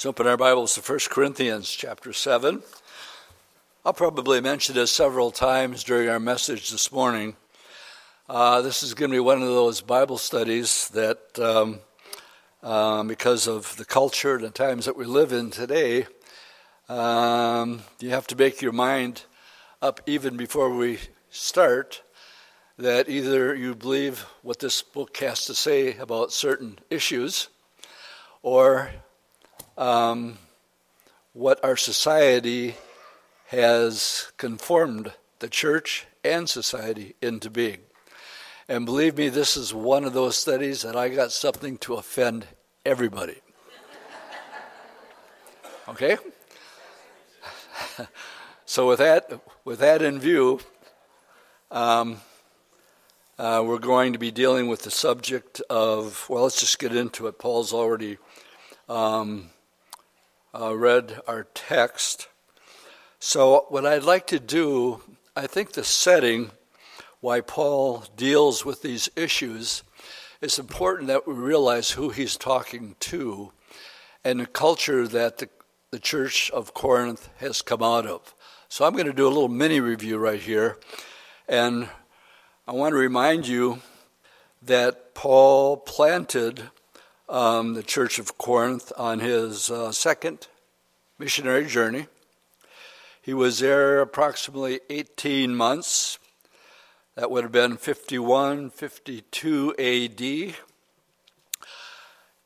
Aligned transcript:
Let's 0.00 0.06
open 0.06 0.26
our 0.28 0.38
Bibles 0.38 0.76
to 0.76 0.80
1 0.80 0.98
Corinthians 1.10 1.70
chapter 1.70 2.14
7. 2.14 2.62
I'll 3.84 3.92
probably 3.92 4.40
mention 4.40 4.74
this 4.74 4.90
several 4.90 5.30
times 5.30 5.84
during 5.84 6.08
our 6.08 6.18
message 6.18 6.70
this 6.70 6.90
morning. 6.90 7.36
Uh, 8.26 8.62
this 8.62 8.82
is 8.82 8.94
going 8.94 9.10
to 9.10 9.14
be 9.16 9.20
one 9.20 9.42
of 9.42 9.48
those 9.48 9.82
Bible 9.82 10.16
studies 10.16 10.88
that, 10.94 11.38
um, 11.38 11.80
um, 12.62 13.08
because 13.08 13.46
of 13.46 13.76
the 13.76 13.84
culture 13.84 14.36
and 14.36 14.44
the 14.44 14.48
times 14.48 14.86
that 14.86 14.96
we 14.96 15.04
live 15.04 15.34
in 15.34 15.50
today, 15.50 16.06
um, 16.88 17.82
you 17.98 18.08
have 18.08 18.26
to 18.28 18.36
make 18.36 18.62
your 18.62 18.72
mind 18.72 19.24
up 19.82 20.00
even 20.06 20.38
before 20.38 20.74
we 20.74 20.98
start 21.28 22.00
that 22.78 23.10
either 23.10 23.54
you 23.54 23.74
believe 23.74 24.20
what 24.40 24.60
this 24.60 24.80
book 24.80 25.14
has 25.18 25.44
to 25.44 25.54
say 25.54 25.94
about 25.98 26.32
certain 26.32 26.78
issues 26.88 27.50
or 28.42 28.92
um, 29.80 30.36
what 31.32 31.64
our 31.64 31.76
society 31.76 32.76
has 33.46 34.30
conformed 34.36 35.12
the 35.38 35.48
church 35.48 36.06
and 36.22 36.48
society 36.48 37.16
into 37.22 37.48
being. 37.48 37.78
And 38.68 38.84
believe 38.84 39.16
me, 39.16 39.30
this 39.30 39.56
is 39.56 39.72
one 39.74 40.04
of 40.04 40.12
those 40.12 40.36
studies 40.36 40.82
that 40.82 40.94
I 40.94 41.08
got 41.08 41.32
something 41.32 41.78
to 41.78 41.94
offend 41.94 42.46
everybody. 42.84 43.38
Okay? 45.88 46.18
so 48.64 48.86
with 48.86 49.00
that, 49.00 49.40
with 49.64 49.80
that 49.80 50.02
in 50.02 50.20
view, 50.20 50.60
um, 51.72 52.20
uh, 53.36 53.64
we're 53.66 53.78
going 53.78 54.12
to 54.12 54.18
be 54.18 54.30
dealing 54.30 54.68
with 54.68 54.82
the 54.82 54.90
subject 54.90 55.60
of, 55.68 56.26
well, 56.28 56.44
let's 56.44 56.60
just 56.60 56.78
get 56.78 56.94
into 56.94 57.26
it. 57.26 57.40
Paul's 57.40 57.72
already 57.72 58.18
um, 58.88 59.50
uh, 60.54 60.76
read 60.76 61.20
our 61.26 61.44
text. 61.54 62.28
So, 63.18 63.66
what 63.68 63.86
I'd 63.86 64.02
like 64.02 64.26
to 64.28 64.40
do, 64.40 65.02
I 65.36 65.46
think 65.46 65.72
the 65.72 65.84
setting 65.84 66.50
why 67.20 67.40
Paul 67.40 68.04
deals 68.16 68.64
with 68.64 68.82
these 68.82 69.10
issues 69.14 69.82
is 70.40 70.58
important 70.58 71.08
that 71.08 71.28
we 71.28 71.34
realize 71.34 71.90
who 71.90 72.08
he's 72.08 72.36
talking 72.36 72.96
to 73.00 73.52
and 74.24 74.40
the 74.40 74.46
culture 74.46 75.06
that 75.06 75.38
the, 75.38 75.48
the 75.90 75.98
church 75.98 76.50
of 76.50 76.72
Corinth 76.72 77.28
has 77.36 77.62
come 77.62 77.82
out 77.82 78.06
of. 78.06 78.34
So, 78.68 78.84
I'm 78.84 78.94
going 78.94 79.06
to 79.06 79.12
do 79.12 79.26
a 79.26 79.28
little 79.28 79.48
mini 79.48 79.80
review 79.80 80.18
right 80.18 80.40
here. 80.40 80.78
And 81.48 81.88
I 82.66 82.72
want 82.72 82.92
to 82.92 82.98
remind 82.98 83.46
you 83.46 83.80
that 84.62 85.14
Paul 85.14 85.76
planted 85.76 86.70
um, 87.30 87.74
the 87.74 87.82
Church 87.82 88.18
of 88.18 88.36
Corinth 88.36 88.92
on 88.98 89.20
his 89.20 89.70
uh, 89.70 89.92
second 89.92 90.48
missionary 91.18 91.66
journey. 91.66 92.08
He 93.22 93.32
was 93.32 93.60
there 93.60 94.00
approximately 94.00 94.80
18 94.90 95.54
months. 95.54 96.18
That 97.14 97.30
would 97.30 97.44
have 97.44 97.52
been 97.52 97.76
51, 97.76 98.70
52 98.70 99.74
AD. 99.78 100.54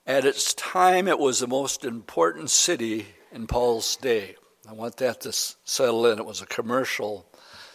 At 0.07 0.27
its 0.27 0.53
time, 0.53 1.09
it 1.09 1.19
was 1.19 1.39
the 1.39 1.47
most 1.47 1.85
important 1.85 2.51
city 2.51 3.07
in 3.33 3.47
Paul's 3.47 3.97
day. 3.97 4.37
I 4.69 4.75
want 4.75 4.99
that 4.99 5.23
to 5.23 5.33
settle 5.33 6.07
in. 6.07 6.19
It 6.19 6.27
was 6.27 6.43
a 6.43 6.47
commercial 6.47 7.27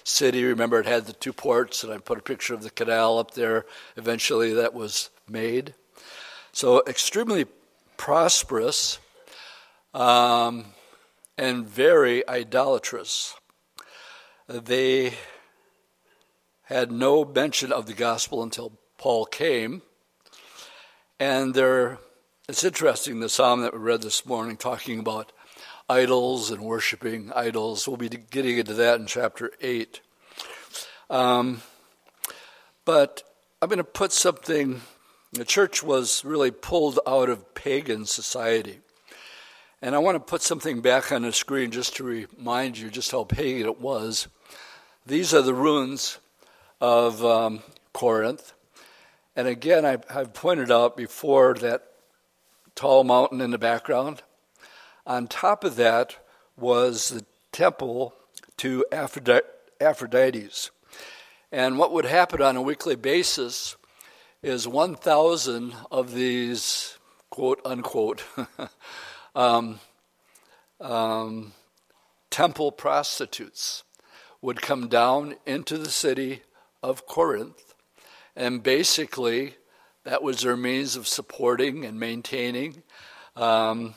city. 0.04 0.44
Remember, 0.44 0.80
it 0.80 0.86
had 0.86 1.06
the 1.06 1.14
two 1.14 1.34
ports, 1.34 1.84
and 1.84 1.92
I 1.92 1.98
put 1.98 2.20
a 2.20 2.24
picture 2.24 2.54
of 2.54 2.62
the 2.62 2.70
canal 2.70 3.18
up 3.18 3.32
there. 3.32 3.66
Eventually, 3.96 4.54
that 4.54 4.74
was 4.74 5.10
made. 5.28 5.74
So, 6.52 6.84
extremely 6.88 7.46
prosperous 7.98 9.00
um, 9.94 10.66
and 11.38 11.68
very 11.68 12.28
idolatrous. 12.28 13.36
They 14.48 15.14
had 16.64 16.92
no 16.92 17.26
mention 17.26 17.72
of 17.72 17.86
the 17.86 17.94
gospel 17.94 18.44
until 18.44 18.74
Paul 18.98 19.26
came. 19.26 19.82
And 21.20 21.54
there, 21.54 21.98
it's 22.48 22.64
interesting, 22.64 23.20
the 23.20 23.30
psalm 23.30 23.62
that 23.62 23.74
we 23.74 23.80
read 23.80 24.02
this 24.02 24.26
morning 24.26 24.58
talking 24.58 25.00
about 25.00 25.32
idols 25.90 26.52
and 26.52 26.62
worshiping 26.62 27.32
idols. 27.36 27.88
We'll 27.88 27.98
be 27.98 28.10
getting 28.10 28.58
into 28.58 28.74
that 28.76 29.00
in 29.00 29.08
chapter 29.08 29.52
8. 29.62 30.02
Um, 31.10 31.62
but 32.86 33.24
I'm 33.62 33.70
going 33.70 33.78
to 33.78 33.84
put 33.84 34.12
something 34.12 34.82
the 35.32 35.46
church 35.46 35.84
was 35.84 36.26
really 36.26 36.52
pulled 36.52 37.00
out 37.06 37.30
of 37.30 37.54
pagan 37.54 38.06
society. 38.06 38.80
And 39.82 39.96
I 39.96 40.00
want 40.00 40.16
to 40.16 40.20
put 40.20 40.42
something 40.42 40.82
back 40.82 41.12
on 41.12 41.22
the 41.22 41.32
screen 41.32 41.72
just 41.72 41.96
to 41.98 42.04
remind 42.04 42.78
you 42.78 42.90
just 42.90 43.12
how 43.12 43.24
pagan 43.24 43.68
it 43.68 43.80
was. 43.80 44.28
These 45.06 45.34
are 45.34 45.42
the 45.42 45.54
ruins 45.54 46.20
of 46.82 47.24
um, 47.24 47.62
Corinth. 47.94 48.54
And 49.36 49.48
again, 49.48 49.86
I, 49.86 49.98
have 50.10 50.34
pointed 50.34 50.72
out 50.72 50.98
before 50.98 51.54
that 51.56 51.84
tall 52.76 53.04
mountain 53.04 53.40
in 53.40 53.52
the 53.52 53.58
background. 53.58 54.24
On 55.06 55.28
top 55.28 55.64
of 55.64 55.76
that 55.78 56.18
was 56.58 57.10
the 57.10 57.26
temple 57.52 58.14
to 58.58 58.86
Aphrodite. 58.92 60.50
And 61.52 61.78
what 61.78 61.94
would 61.94 62.06
happen 62.06 62.42
on 62.42 62.58
a 62.58 62.62
weekly 62.62 62.96
basis 62.96 63.76
is 64.42 64.68
1,000 64.68 65.74
of 65.92 66.14
these 66.14 66.98
quote 67.30 67.60
unquote 67.66 68.24
um, 69.36 69.80
um, 70.80 71.54
temple 72.30 72.72
prostitutes 72.72 73.84
would 74.42 74.62
come 74.62 74.88
down 74.88 75.36
into 75.46 75.78
the 75.78 75.90
city 75.90 76.42
of 76.82 77.06
Corinth, 77.06 77.74
and 78.36 78.64
basically 78.64 79.56
that 80.06 80.24
was 80.24 80.42
their 80.42 80.56
means 80.56 80.96
of 80.96 81.08
supporting 81.08 81.84
and 81.84 82.00
maintaining. 82.00 82.84
Um, 83.36 83.96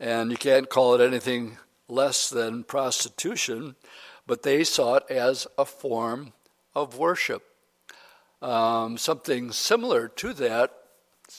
and 0.00 0.30
you 0.30 0.36
can't 0.38 0.70
call 0.70 0.94
it 0.94 1.06
anything 1.06 1.58
less 1.88 2.30
than 2.30 2.64
prostitution, 2.64 3.76
but 4.26 4.42
they 4.42 4.64
saw 4.64 4.96
it 4.96 5.04
as 5.10 5.46
a 5.58 5.66
form 5.66 6.32
of 6.74 6.96
worship. 6.96 7.51
Um, 8.42 8.98
something 8.98 9.52
similar 9.52 10.08
to 10.08 10.32
that, 10.32 10.74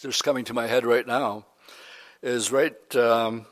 just 0.01 0.23
coming 0.23 0.45
to 0.45 0.53
my 0.53 0.67
head 0.67 0.85
right 0.85 1.05
now, 1.05 1.45
is 2.21 2.49
right 2.49 2.95
um, 2.95 3.45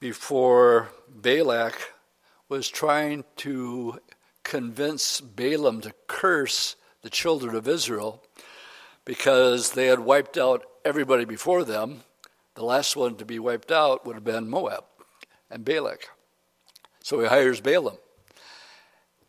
before 0.00 0.88
Balak 1.08 1.94
was 2.48 2.68
trying 2.68 3.22
to 3.36 4.00
convince 4.42 5.20
Balaam 5.20 5.80
to 5.82 5.94
curse 6.08 6.74
the 7.02 7.10
children 7.10 7.54
of 7.54 7.68
Israel 7.68 8.20
because 9.04 9.70
they 9.70 9.86
had 9.86 10.00
wiped 10.00 10.36
out 10.36 10.64
everybody 10.84 11.24
before 11.24 11.62
them. 11.62 12.02
The 12.56 12.64
last 12.64 12.96
one 12.96 13.14
to 13.18 13.24
be 13.24 13.38
wiped 13.38 13.70
out 13.70 14.04
would 14.04 14.16
have 14.16 14.24
been 14.24 14.50
Moab 14.50 14.82
and 15.48 15.64
Balak. 15.64 16.08
So 17.04 17.20
he 17.20 17.26
hires 17.28 17.60
Balaam 17.60 17.98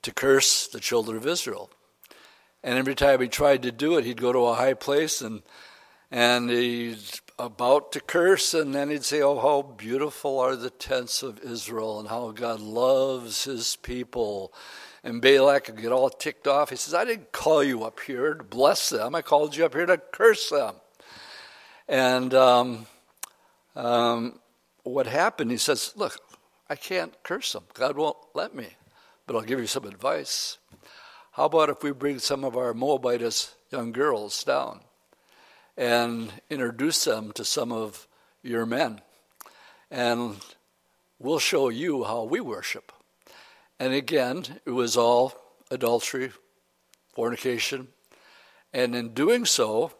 to 0.02 0.12
curse 0.12 0.68
the 0.68 0.79
children 0.79 1.16
of 1.16 1.28
Israel. 1.28 1.69
And 2.67 2.78
every 2.78 2.95
time 2.95 3.22
he 3.22 3.29
tried 3.29 3.63
to 3.63 3.72
do 3.72 3.97
it, 3.97 4.03
he'd 4.03 4.19
go 4.19 4.33
to 4.33 4.47
a 4.47 4.55
high 4.55 4.73
place 4.73 5.22
and 5.22 5.41
and 6.11 6.50
he's 6.50 7.22
about 7.39 7.94
to 7.94 8.01
curse, 8.01 8.53
and 8.53 8.75
then 8.75 8.89
he'd 8.89 9.05
say, 9.05 9.22
Oh, 9.22 9.39
how 9.39 9.61
beautiful 9.61 10.38
are 10.38 10.57
the 10.57 10.69
tents 10.69 11.23
of 11.23 11.39
Israel, 11.39 11.97
and 12.01 12.09
how 12.09 12.31
God 12.31 12.59
loves 12.59 13.45
his 13.45 13.78
people. 13.78 14.53
And 15.01 15.22
Balak 15.22 15.67
would 15.67 15.81
get 15.81 15.94
all 15.94 16.09
ticked 16.09 16.45
off. 16.45 16.69
He 16.69 16.75
says, 16.75 16.94
I 16.94 17.05
didn't 17.05 17.31
call 17.31 17.63
you 17.63 17.85
up 17.85 18.01
here 18.01 18.33
to 18.33 18.44
bless 18.44 18.89
them, 18.89 19.16
I 19.16 19.22
called 19.22 19.55
you 19.55 19.66
up 19.66 19.73
here 19.73 19.85
to 19.85 19.97
curse 19.97 20.49
them. 20.49 20.75
And 21.88 22.34
um, 22.34 22.85
um, 23.78 24.39
what 24.84 25.08
happened, 25.08 25.52
he 25.52 25.58
says, 25.58 25.93
Look, 25.96 26.19
I 26.69 26.75
can't 26.75 27.14
curse 27.23 27.53
them. 27.53 27.64
God 27.73 27.96
won't 27.96 28.17
let 28.34 28.53
me, 28.53 28.67
but 29.25 29.37
I'll 29.37 29.41
give 29.43 29.59
you 29.59 29.67
some 29.67 29.85
advice. 29.85 30.58
How 31.37 31.45
about 31.45 31.69
if 31.69 31.84
we 31.84 31.91
bring 31.91 32.17
some 32.17 32.43
of 32.43 32.57
our 32.57 32.73
Moabitess 32.73 33.53
young 33.69 33.91
girls 33.91 34.43
down 34.43 34.79
and 35.78 36.34
introduce 36.49 37.03
them 37.03 37.31
to 37.34 37.45
some 37.45 37.72
of 37.72 38.07
your 38.41 38.66
men? 38.66 39.01
And 39.91 40.37
we'll 41.19 41.37
show 41.37 41.69
you 41.69 42.05
how 42.05 42.23
we 42.23 42.39
worship. 42.39 42.91
And 43.79 43.93
again, 43.93 44.61
it 44.66 44.72
was 44.72 44.97
all 44.97 45.31
adultery, 45.69 46.31
fornication. 47.13 47.90
And 48.73 48.95
in 48.95 49.13
doing 49.13 49.45
so, 49.45 49.91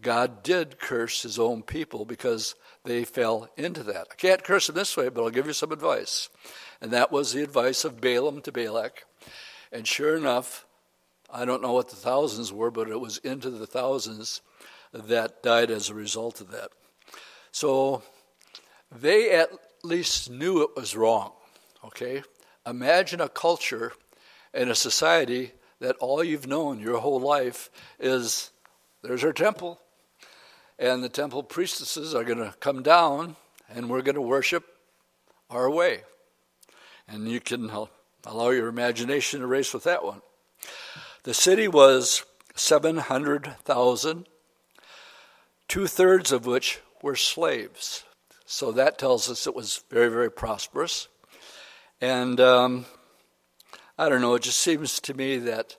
God 0.00 0.42
did 0.42 0.80
curse 0.80 1.22
his 1.22 1.38
own 1.38 1.62
people 1.62 2.04
because 2.04 2.56
they 2.82 3.04
fell 3.04 3.48
into 3.56 3.84
that. 3.84 4.08
I 4.10 4.16
can't 4.16 4.42
curse 4.42 4.66
them 4.66 4.74
this 4.74 4.96
way, 4.96 5.10
but 5.10 5.22
I'll 5.22 5.30
give 5.30 5.46
you 5.46 5.52
some 5.52 5.70
advice. 5.70 6.28
And 6.80 6.90
that 6.90 7.12
was 7.12 7.32
the 7.32 7.44
advice 7.44 7.84
of 7.84 8.00
Balaam 8.00 8.40
to 8.40 8.50
Balak. 8.50 9.04
And 9.70 9.86
sure 9.86 10.16
enough, 10.16 10.66
I 11.32 11.46
don't 11.46 11.62
know 11.62 11.72
what 11.72 11.88
the 11.88 11.96
thousands 11.96 12.52
were, 12.52 12.70
but 12.70 12.88
it 12.88 13.00
was 13.00 13.16
into 13.18 13.50
the 13.50 13.66
thousands 13.66 14.42
that 14.92 15.42
died 15.42 15.70
as 15.70 15.88
a 15.88 15.94
result 15.94 16.42
of 16.42 16.50
that. 16.50 16.68
So 17.50 18.02
they 18.90 19.30
at 19.30 19.50
least 19.82 20.30
knew 20.30 20.62
it 20.62 20.76
was 20.76 20.94
wrong. 20.94 21.32
Okay? 21.84 22.22
Imagine 22.66 23.20
a 23.20 23.28
culture 23.28 23.92
and 24.52 24.68
a 24.68 24.74
society 24.74 25.52
that 25.80 25.96
all 25.96 26.22
you've 26.22 26.46
known 26.46 26.78
your 26.78 26.98
whole 26.98 27.20
life 27.20 27.70
is 27.98 28.50
there's 29.02 29.24
our 29.24 29.32
temple, 29.32 29.80
and 30.78 31.02
the 31.02 31.08
temple 31.08 31.42
priestesses 31.42 32.14
are 32.14 32.24
going 32.24 32.38
to 32.38 32.54
come 32.60 32.82
down, 32.82 33.36
and 33.68 33.88
we're 33.88 34.02
going 34.02 34.14
to 34.14 34.20
worship 34.20 34.64
our 35.50 35.68
way. 35.68 36.02
And 37.08 37.28
you 37.28 37.40
can 37.40 37.70
allow 38.24 38.50
your 38.50 38.68
imagination 38.68 39.40
to 39.40 39.46
race 39.46 39.74
with 39.74 39.84
that 39.84 40.04
one. 40.04 40.22
The 41.24 41.34
city 41.34 41.68
was 41.68 42.24
700,000, 42.56 44.26
two 45.68 45.86
thirds 45.86 46.32
of 46.32 46.46
which 46.46 46.80
were 47.00 47.14
slaves. 47.14 48.02
So 48.44 48.72
that 48.72 48.98
tells 48.98 49.30
us 49.30 49.46
it 49.46 49.54
was 49.54 49.84
very, 49.88 50.08
very 50.08 50.32
prosperous. 50.32 51.06
And 52.00 52.40
um, 52.40 52.86
I 53.96 54.08
don't 54.08 54.20
know, 54.20 54.34
it 54.34 54.42
just 54.42 54.58
seems 54.58 54.98
to 54.98 55.14
me 55.14 55.38
that 55.38 55.76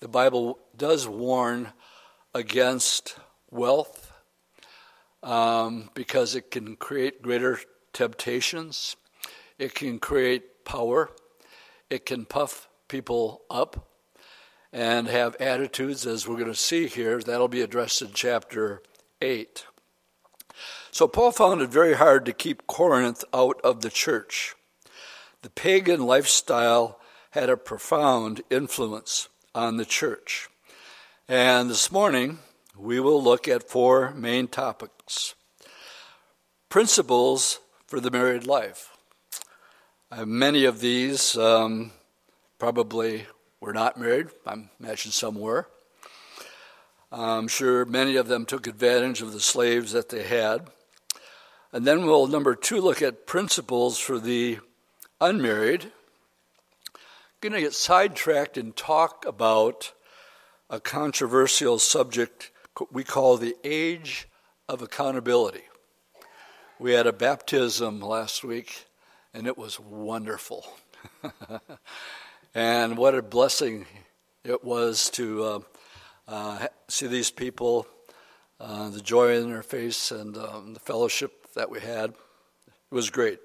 the 0.00 0.08
Bible 0.08 0.58
does 0.76 1.08
warn 1.08 1.72
against 2.34 3.16
wealth 3.50 4.12
um, 5.22 5.88
because 5.94 6.34
it 6.34 6.50
can 6.50 6.76
create 6.76 7.22
greater 7.22 7.58
temptations, 7.94 8.96
it 9.58 9.74
can 9.74 9.98
create 9.98 10.66
power, 10.66 11.10
it 11.88 12.04
can 12.04 12.26
puff 12.26 12.68
people 12.86 13.44
up 13.50 13.88
and 14.74 15.06
have 15.06 15.36
attitudes, 15.36 16.04
as 16.04 16.26
we're 16.26 16.34
going 16.34 16.48
to 16.48 16.54
see 16.54 16.88
here. 16.88 17.20
That'll 17.20 17.46
be 17.46 17.60
addressed 17.60 18.02
in 18.02 18.10
chapter 18.12 18.82
8. 19.22 19.64
So 20.90 21.06
Paul 21.06 21.30
found 21.30 21.62
it 21.62 21.70
very 21.70 21.94
hard 21.94 22.26
to 22.26 22.32
keep 22.32 22.66
Corinth 22.66 23.24
out 23.32 23.60
of 23.62 23.82
the 23.82 23.90
church. 23.90 24.56
The 25.42 25.50
pagan 25.50 26.04
lifestyle 26.04 26.98
had 27.30 27.48
a 27.48 27.56
profound 27.56 28.42
influence 28.50 29.28
on 29.54 29.76
the 29.76 29.84
church. 29.84 30.48
And 31.28 31.70
this 31.70 31.92
morning, 31.92 32.40
we 32.76 32.98
will 32.98 33.22
look 33.22 33.46
at 33.46 33.70
four 33.70 34.12
main 34.12 34.48
topics 34.48 35.36
principles 36.68 37.60
for 37.86 38.00
the 38.00 38.10
married 38.10 38.44
life. 38.44 38.90
Uh, 40.10 40.24
many 40.26 40.64
of 40.64 40.80
these 40.80 41.36
um, 41.36 41.92
probably 42.58 43.26
were 43.64 43.72
not 43.72 43.98
married. 43.98 44.26
I 44.46 44.56
imagine 44.78 45.10
some 45.10 45.36
were. 45.36 45.66
I'm 47.10 47.48
sure 47.48 47.86
many 47.86 48.16
of 48.16 48.28
them 48.28 48.44
took 48.44 48.66
advantage 48.66 49.22
of 49.22 49.32
the 49.32 49.40
slaves 49.40 49.92
that 49.92 50.10
they 50.10 50.24
had. 50.24 50.68
And 51.72 51.86
then 51.86 52.04
we'll, 52.04 52.26
number 52.26 52.54
two, 52.54 52.82
look 52.82 53.00
at 53.00 53.26
principles 53.26 53.98
for 53.98 54.18
the 54.18 54.58
unmarried. 55.18 55.84
I'm 55.84 57.00
going 57.40 57.54
to 57.54 57.60
get 57.60 57.72
sidetracked 57.72 58.58
and 58.58 58.76
talk 58.76 59.24
about 59.26 59.92
a 60.68 60.78
controversial 60.78 61.78
subject 61.78 62.50
we 62.90 63.02
call 63.02 63.38
the 63.38 63.56
age 63.64 64.28
of 64.68 64.82
accountability. 64.82 65.62
We 66.78 66.92
had 66.92 67.06
a 67.06 67.12
baptism 67.12 68.00
last 68.00 68.44
week, 68.44 68.86
and 69.32 69.46
it 69.46 69.56
was 69.56 69.80
wonderful. 69.80 70.66
and 72.54 72.96
what 72.96 73.14
a 73.14 73.22
blessing 73.22 73.86
it 74.44 74.62
was 74.62 75.10
to 75.10 75.42
uh, 75.42 75.60
uh, 76.28 76.66
see 76.88 77.06
these 77.06 77.30
people, 77.30 77.86
uh, 78.60 78.90
the 78.90 79.00
joy 79.00 79.36
in 79.36 79.50
their 79.50 79.62
face, 79.62 80.10
and 80.12 80.36
um, 80.36 80.74
the 80.74 80.80
fellowship 80.80 81.52
that 81.54 81.70
we 81.70 81.80
had. 81.80 82.10
It 82.10 82.94
was 82.94 83.10
great. 83.10 83.40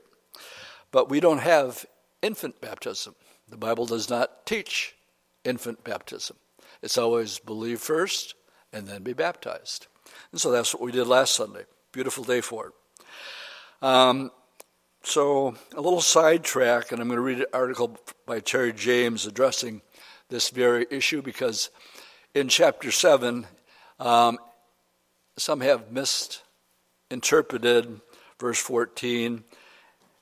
But 0.91 1.09
we 1.09 1.19
don't 1.19 1.39
have 1.39 1.85
infant 2.21 2.61
baptism. 2.61 3.15
The 3.47 3.57
Bible 3.57 3.85
does 3.85 4.09
not 4.09 4.45
teach 4.45 4.95
infant 5.43 5.83
baptism. 5.83 6.37
It's 6.81 6.97
always 6.97 7.39
believe 7.39 7.79
first 7.79 8.35
and 8.71 8.87
then 8.87 9.01
be 9.01 9.13
baptized. 9.13 9.87
And 10.31 10.39
so 10.39 10.51
that's 10.51 10.73
what 10.73 10.83
we 10.83 10.91
did 10.91 11.07
last 11.07 11.35
Sunday. 11.35 11.63
Beautiful 11.91 12.23
day 12.23 12.41
for 12.41 12.67
it. 12.67 12.73
Um, 13.81 14.31
so, 15.03 15.55
a 15.75 15.81
little 15.81 16.01
sidetrack, 16.01 16.91
and 16.91 17.01
I'm 17.01 17.07
going 17.07 17.17
to 17.17 17.21
read 17.21 17.39
an 17.39 17.45
article 17.53 17.97
by 18.25 18.41
Terry 18.41 18.73
James 18.73 19.25
addressing 19.25 19.81
this 20.27 20.49
very 20.49 20.85
issue 20.91 21.21
because 21.21 21.69
in 22.35 22.49
chapter 22.49 22.91
7, 22.91 23.47
um, 23.99 24.37
some 25.37 25.61
have 25.61 25.91
missed 25.91 26.43
interpreted 27.09 28.01
verse 28.39 28.59
14, 28.59 29.43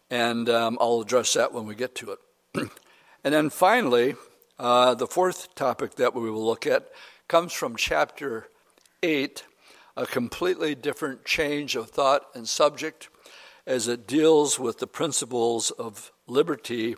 and 0.10 0.50
um, 0.50 0.78
I'll 0.80 1.02
address 1.02 1.34
that 1.34 1.54
when 1.54 1.66
we 1.66 1.76
get 1.76 1.96
to 1.96 2.12
it. 2.12 2.20
and 3.24 3.34
then 3.34 3.50
finally, 3.50 4.16
uh, 4.60 4.94
the 4.94 5.08
fourth 5.08 5.54
topic 5.56 5.96
that 5.96 6.16
we 6.16 6.30
will 6.30 6.46
look 6.46 6.66
at 6.68 6.90
comes 7.28 7.52
from 7.52 7.76
chapter 7.76 8.48
8, 9.04 9.44
a 9.98 10.06
completely 10.06 10.76
different 10.76 11.26
change 11.26 11.76
of 11.76 11.90
thought 11.90 12.28
and 12.36 12.48
subject 12.48 13.10
as 13.68 13.90
it 13.90 14.08
deals 14.08 14.58
with 14.58 14.80
the 14.80 14.88
principles 14.88 15.72
of 15.72 16.14
liberty 16.26 16.96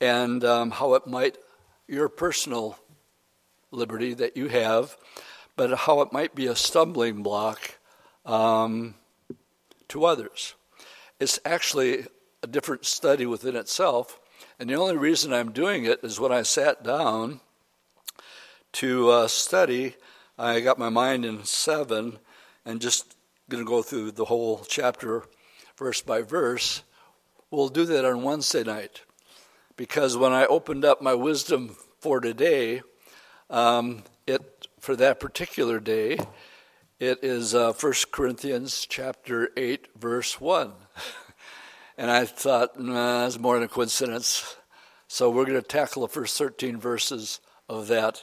and 0.00 0.42
um, 0.42 0.70
how 0.70 0.94
it 0.94 1.06
might, 1.06 1.36
your 1.86 2.08
personal 2.08 2.78
liberty 3.70 4.14
that 4.14 4.34
you 4.34 4.48
have, 4.48 4.96
but 5.54 5.80
how 5.80 6.00
it 6.00 6.10
might 6.10 6.34
be 6.34 6.46
a 6.46 6.56
stumbling 6.56 7.22
block 7.22 7.78
um, 8.24 8.94
to 9.88 10.06
others. 10.06 10.54
It's 11.20 11.38
actually 11.44 12.06
a 12.42 12.46
different 12.46 12.86
study 12.86 13.26
within 13.26 13.54
itself, 13.54 14.18
and 14.58 14.70
the 14.70 14.74
only 14.74 14.96
reason 14.96 15.32
I'm 15.32 15.52
doing 15.52 15.84
it 15.84 16.00
is 16.02 16.18
when 16.18 16.32
I 16.32 16.42
sat 16.42 16.82
down 16.82 17.40
to 18.72 19.10
uh, 19.10 19.28
study, 19.28 19.96
I 20.38 20.60
got 20.60 20.78
my 20.78 20.88
mind 20.88 21.26
in 21.26 21.44
seven 21.44 22.18
and 22.64 22.80
just 22.80 23.14
going 23.50 23.62
to 23.62 23.68
go 23.68 23.82
through 23.82 24.12
the 24.12 24.24
whole 24.24 24.64
chapter 24.66 25.24
verse 25.82 26.00
by 26.00 26.22
verse. 26.22 26.84
We'll 27.50 27.68
do 27.68 27.84
that 27.86 28.04
on 28.04 28.22
Wednesday 28.22 28.62
night 28.62 29.02
because 29.76 30.16
when 30.16 30.32
I 30.32 30.46
opened 30.46 30.84
up 30.84 31.02
my 31.02 31.14
wisdom 31.14 31.76
for 31.98 32.20
today, 32.20 32.82
um, 33.50 34.04
it 34.24 34.68
for 34.78 34.94
that 34.94 35.18
particular 35.18 35.80
day, 35.80 36.20
it 37.00 37.18
is 37.24 37.52
uh, 37.52 37.72
1 37.72 37.92
Corinthians 38.12 38.86
chapter 38.88 39.50
8, 39.56 39.88
verse 39.98 40.40
1. 40.40 40.72
and 41.98 42.12
I 42.12 42.26
thought, 42.26 42.78
nah, 42.78 43.24
that's 43.24 43.40
more 43.40 43.56
than 43.56 43.64
a 43.64 43.68
coincidence. 43.68 44.54
So 45.08 45.30
we're 45.30 45.46
going 45.46 45.60
to 45.60 45.66
tackle 45.66 46.02
the 46.02 46.08
first 46.08 46.38
13 46.38 46.76
verses 46.76 47.40
of 47.68 47.88
that 47.88 48.22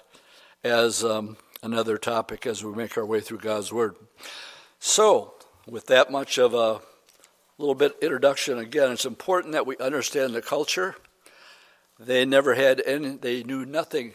as 0.64 1.04
um, 1.04 1.36
another 1.62 1.98
topic 1.98 2.48
as 2.48 2.64
we 2.64 2.72
make 2.72 2.98
our 2.98 3.06
way 3.06 3.20
through 3.20 3.40
God's 3.40 3.74
Word. 3.74 3.98
So, 4.80 5.34
with 5.68 5.88
that 5.88 6.10
much 6.10 6.38
of 6.38 6.54
a 6.54 6.80
little 7.60 7.76
bit 7.76 7.98
introduction, 8.02 8.58
again, 8.58 8.92
it's 8.92 9.06
important 9.06 9.54
that 9.54 9.68
we 9.68 9.78
understand 9.78 10.34
the 10.34 10.42
culture. 10.42 10.96
They 12.00 12.24
never 12.24 12.56
had 12.56 12.82
any, 12.86 13.18
they 13.18 13.44
knew 13.44 13.66
nothing 13.66 14.14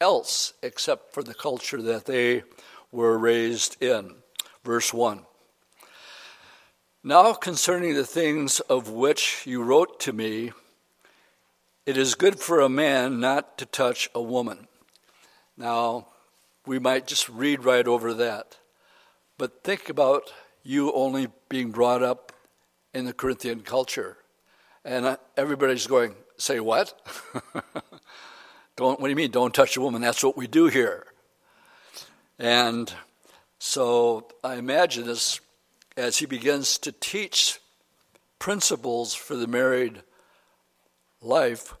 else 0.00 0.52
except 0.62 1.12
for 1.12 1.22
the 1.22 1.34
culture 1.34 1.82
that 1.82 2.06
they 2.06 2.44
were 2.92 3.18
raised 3.18 3.82
in. 3.82 4.14
Verse 4.62 4.94
1. 4.94 5.26
Now 7.02 7.32
concerning 7.34 7.94
the 7.94 8.06
things 8.06 8.60
of 8.60 8.88
which 8.88 9.42
you 9.44 9.62
wrote 9.62 9.98
to 10.00 10.12
me, 10.12 10.52
it 11.84 11.98
is 11.98 12.14
good 12.14 12.38
for 12.38 12.60
a 12.60 12.68
man 12.68 13.20
not 13.20 13.58
to 13.58 13.66
touch 13.66 14.08
a 14.14 14.22
woman. 14.22 14.68
Now, 15.56 16.06
we 16.64 16.78
might 16.78 17.06
just 17.06 17.28
read 17.28 17.64
right 17.64 17.86
over 17.86 18.14
that. 18.14 18.56
But 19.36 19.62
think 19.62 19.88
about 19.88 20.32
you 20.62 20.92
only 20.92 21.28
being 21.48 21.72
brought 21.72 22.02
up 22.02 22.23
in 22.94 23.04
the 23.04 23.12
Corinthian 23.12 23.60
culture. 23.60 24.16
And 24.84 25.18
everybody's 25.36 25.86
going, 25.86 26.14
say 26.36 26.60
what? 26.60 26.94
don't, 28.76 29.00
what 29.00 29.06
do 29.06 29.10
you 29.10 29.16
mean, 29.16 29.30
don't 29.30 29.52
touch 29.54 29.76
a 29.76 29.80
woman? 29.80 30.00
That's 30.00 30.22
what 30.22 30.36
we 30.36 30.46
do 30.46 30.66
here. 30.66 31.06
And 32.38 32.92
so 33.58 34.28
I 34.42 34.56
imagine 34.56 35.08
as, 35.08 35.40
as 35.96 36.18
he 36.18 36.26
begins 36.26 36.78
to 36.78 36.92
teach 36.92 37.60
principles 38.38 39.14
for 39.14 39.36
the 39.36 39.46
married 39.46 40.02
life, 41.20 41.74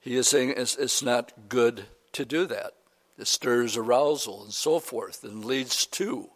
he 0.00 0.16
is 0.16 0.28
saying 0.28 0.54
it's, 0.56 0.76
it's 0.76 1.02
not 1.02 1.32
good 1.48 1.84
to 2.12 2.24
do 2.24 2.46
that. 2.46 2.72
It 3.18 3.26
stirs 3.26 3.76
arousal 3.76 4.42
and 4.42 4.52
so 4.52 4.78
forth 4.78 5.22
and 5.22 5.44
leads 5.44 5.86
to 5.86 6.30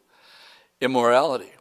immorality. 0.80 1.52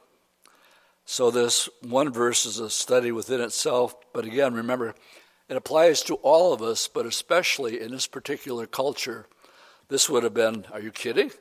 So, 1.06 1.30
this 1.30 1.70
one 1.82 2.12
verse 2.12 2.46
is 2.46 2.60
a 2.60 2.70
study 2.70 3.12
within 3.12 3.40
itself, 3.40 3.96
but 4.12 4.26
again, 4.26 4.56
remember, 4.56 4.96
it 5.48 5.56
applies 5.56 6.02
to 6.04 6.16
all 6.16 6.52
of 6.52 6.64
us, 6.64 6.88
but 6.88 7.06
especially 7.06 7.80
in 7.80 7.92
this 7.92 8.08
particular 8.08 8.66
culture. 8.66 9.28
This 9.88 10.10
would 10.10 10.24
have 10.24 10.34
been, 10.34 10.66
are 10.74 10.82
you 10.82 10.92
kidding? 10.92 11.32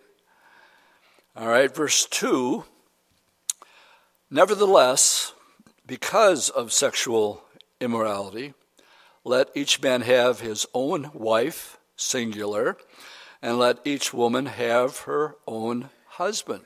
All 1.35 1.49
right, 1.49 1.75
verse 1.75 2.07
2 2.07 2.65
Nevertheless, 4.31 5.33
because 5.87 6.51
of 6.51 6.73
sexual 6.73 7.43
immorality, 7.81 8.53
let 9.25 9.49
each 9.55 9.81
man 9.81 10.03
have 10.03 10.41
his 10.41 10.67
own 10.75 11.11
wife, 11.15 11.79
singular, 11.97 12.77
and 13.41 13.59
let 13.59 13.79
each 13.87 14.13
woman 14.13 14.47
have 14.47 15.01
her 15.01 15.37
own 15.47 15.89
husband. 16.07 16.65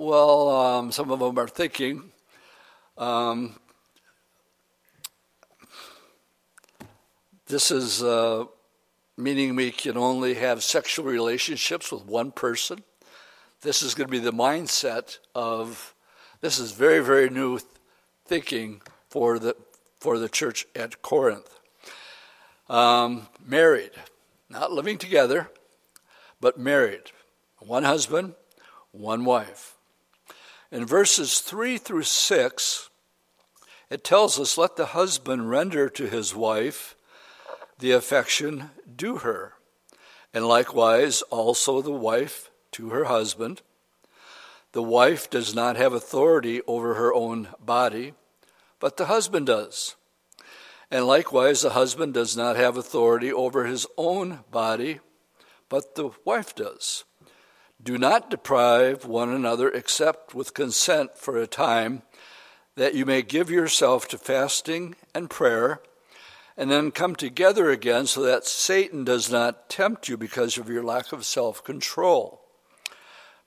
Well, 0.00 0.48
um, 0.50 0.92
some 0.92 1.10
of 1.10 1.18
them 1.18 1.36
are 1.40 1.48
thinking, 1.48 2.12
um, 2.96 3.58
this 7.48 7.72
is 7.72 8.00
uh, 8.00 8.44
meaning 9.16 9.56
we 9.56 9.72
can 9.72 9.96
only 9.96 10.34
have 10.34 10.62
sexual 10.62 11.04
relationships 11.04 11.90
with 11.90 12.04
one 12.04 12.30
person. 12.30 12.84
This 13.62 13.82
is 13.82 13.96
going 13.96 14.06
to 14.06 14.10
be 14.12 14.20
the 14.20 14.32
mindset 14.32 15.18
of 15.34 15.96
this 16.42 16.60
is 16.60 16.70
very, 16.70 17.00
very 17.00 17.28
new 17.28 17.58
thinking 18.24 18.80
for 19.10 19.40
the 19.40 19.56
for 19.98 20.16
the 20.20 20.28
church 20.28 20.64
at 20.76 21.02
Corinth. 21.02 21.58
Um, 22.68 23.26
married, 23.44 23.90
not 24.48 24.70
living 24.70 24.96
together, 24.96 25.50
but 26.40 26.56
married, 26.56 27.10
one 27.58 27.82
husband, 27.82 28.34
one 28.92 29.24
wife. 29.24 29.74
In 30.70 30.84
verses 30.84 31.40
three 31.40 31.78
through 31.78 32.02
six, 32.02 32.90
it 33.88 34.04
tells 34.04 34.38
us, 34.38 34.58
"Let 34.58 34.76
the 34.76 34.86
husband 34.86 35.50
render 35.50 35.88
to 35.88 36.06
his 36.08 36.34
wife 36.34 36.94
the 37.78 37.92
affection 37.92 38.70
due 38.96 39.16
her, 39.18 39.54
and 40.34 40.46
likewise 40.46 41.22
also 41.22 41.80
the 41.80 41.90
wife 41.90 42.50
to 42.72 42.90
her 42.90 43.04
husband." 43.04 43.62
The 44.72 44.82
wife 44.82 45.30
does 45.30 45.54
not 45.54 45.76
have 45.76 45.94
authority 45.94 46.60
over 46.66 46.94
her 46.94 47.14
own 47.14 47.54
body, 47.58 48.12
but 48.78 48.98
the 48.98 49.06
husband 49.06 49.46
does. 49.46 49.96
And 50.90 51.06
likewise, 51.06 51.62
the 51.62 51.70
husband 51.70 52.12
does 52.12 52.36
not 52.36 52.56
have 52.56 52.76
authority 52.76 53.32
over 53.32 53.64
his 53.64 53.86
own 53.96 54.44
body, 54.50 55.00
but 55.70 55.94
the 55.94 56.10
wife 56.24 56.54
does. 56.54 57.04
Do 57.80 57.96
not 57.96 58.28
deprive 58.28 59.04
one 59.04 59.28
another 59.30 59.68
except 59.68 60.34
with 60.34 60.52
consent 60.52 61.16
for 61.16 61.36
a 61.36 61.46
time, 61.46 62.02
that 62.74 62.94
you 62.94 63.06
may 63.06 63.22
give 63.22 63.50
yourself 63.50 64.08
to 64.08 64.18
fasting 64.18 64.96
and 65.14 65.30
prayer, 65.30 65.80
and 66.56 66.70
then 66.70 66.90
come 66.90 67.14
together 67.14 67.70
again 67.70 68.06
so 68.06 68.20
that 68.22 68.46
Satan 68.46 69.04
does 69.04 69.30
not 69.30 69.70
tempt 69.70 70.08
you 70.08 70.16
because 70.16 70.58
of 70.58 70.68
your 70.68 70.82
lack 70.82 71.12
of 71.12 71.24
self 71.24 71.62
control. 71.62 72.42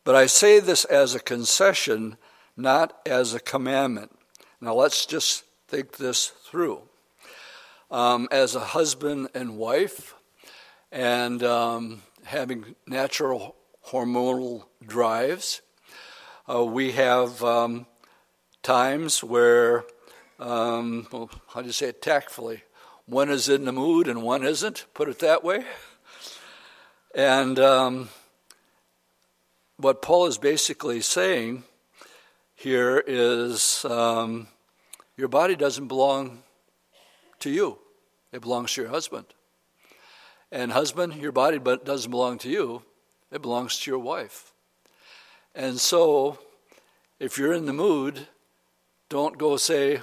But 0.05 0.15
I 0.15 0.27
say 0.27 0.59
this 0.59 0.85
as 0.85 1.13
a 1.13 1.19
concession, 1.19 2.17
not 2.55 2.99
as 3.05 3.33
a 3.33 3.39
commandment. 3.39 4.17
Now 4.61 4.75
let's 4.75 5.05
just 5.05 5.43
think 5.67 5.97
this 5.97 6.27
through. 6.27 6.83
Um, 7.89 8.29
as 8.31 8.55
a 8.55 8.61
husband 8.61 9.27
and 9.33 9.57
wife, 9.57 10.15
and 10.89 11.43
um, 11.43 12.03
having 12.23 12.75
natural 12.87 13.55
hormonal 13.87 14.65
drives, 14.85 15.61
uh, 16.49 16.63
we 16.63 16.91
have 16.91 17.43
um, 17.43 17.85
times 18.63 19.23
where, 19.23 19.83
um, 20.39 21.07
well, 21.11 21.29
how 21.49 21.61
do 21.61 21.67
you 21.67 21.73
say 21.73 21.89
it 21.89 22.01
tactfully? 22.01 22.63
One 23.05 23.29
is 23.29 23.49
in 23.49 23.65
the 23.65 23.71
mood 23.71 24.07
and 24.07 24.21
one 24.21 24.43
isn't, 24.43 24.85
put 24.93 25.09
it 25.09 25.19
that 25.19 25.43
way. 25.43 25.65
And 27.13 27.59
um, 27.59 28.09
what 29.77 30.01
Paul 30.01 30.27
is 30.27 30.37
basically 30.37 31.01
saying 31.01 31.63
here 32.55 33.03
is 33.05 33.83
um, 33.85 34.47
your 35.17 35.27
body 35.27 35.55
doesn't 35.55 35.87
belong 35.87 36.43
to 37.39 37.49
you, 37.49 37.79
it 38.31 38.41
belongs 38.41 38.73
to 38.73 38.81
your 38.81 38.91
husband. 38.91 39.25
And, 40.51 40.71
husband, 40.71 41.15
your 41.15 41.31
body 41.31 41.59
doesn't 41.59 42.11
belong 42.11 42.37
to 42.39 42.49
you, 42.49 42.83
it 43.31 43.41
belongs 43.41 43.79
to 43.79 43.91
your 43.91 43.99
wife. 43.99 44.51
And 45.55 45.79
so, 45.79 46.39
if 47.19 47.37
you're 47.37 47.53
in 47.53 47.65
the 47.65 47.73
mood, 47.73 48.27
don't 49.09 49.37
go 49.37 49.57
say, 49.57 50.01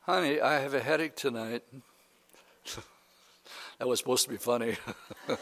honey, 0.00 0.40
I 0.40 0.60
have 0.60 0.74
a 0.74 0.80
headache 0.80 1.16
tonight. 1.16 1.62
that 3.78 3.88
was 3.88 3.98
supposed 3.98 4.24
to 4.24 4.30
be 4.30 4.36
funny. 4.36 4.76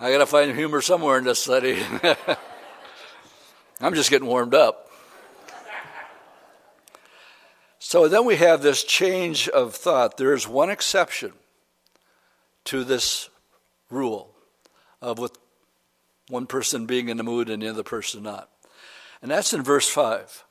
I 0.00 0.12
got 0.12 0.18
to 0.18 0.26
find 0.26 0.54
humor 0.54 0.80
somewhere 0.80 1.18
in 1.18 1.24
this 1.24 1.42
study. 1.42 1.82
I'm 3.80 3.94
just 3.94 4.10
getting 4.10 4.28
warmed 4.28 4.54
up. 4.54 4.88
So 7.80 8.06
then 8.06 8.24
we 8.24 8.36
have 8.36 8.62
this 8.62 8.84
change 8.84 9.48
of 9.48 9.74
thought. 9.74 10.16
There 10.16 10.34
is 10.34 10.46
one 10.46 10.70
exception 10.70 11.32
to 12.64 12.84
this 12.84 13.30
rule 13.90 14.34
of 15.00 15.18
with 15.18 15.32
one 16.28 16.46
person 16.46 16.86
being 16.86 17.08
in 17.08 17.16
the 17.16 17.22
mood 17.22 17.48
and 17.48 17.62
the 17.62 17.68
other 17.68 17.82
person 17.82 18.22
not. 18.22 18.50
And 19.22 19.30
that's 19.30 19.52
in 19.52 19.62
verse 19.62 19.88
5. 19.88 20.44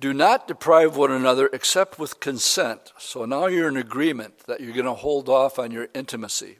Do 0.00 0.14
not 0.14 0.48
deprive 0.48 0.96
one 0.96 1.10
another 1.10 1.50
except 1.52 1.98
with 1.98 2.20
consent. 2.20 2.92
So 2.98 3.24
now 3.24 3.46
you're 3.46 3.68
in 3.68 3.76
agreement 3.76 4.46
that 4.46 4.60
you're 4.60 4.72
going 4.72 4.86
to 4.86 4.94
hold 4.94 5.28
off 5.28 5.58
on 5.58 5.70
your 5.70 5.88
intimacy 5.94 6.58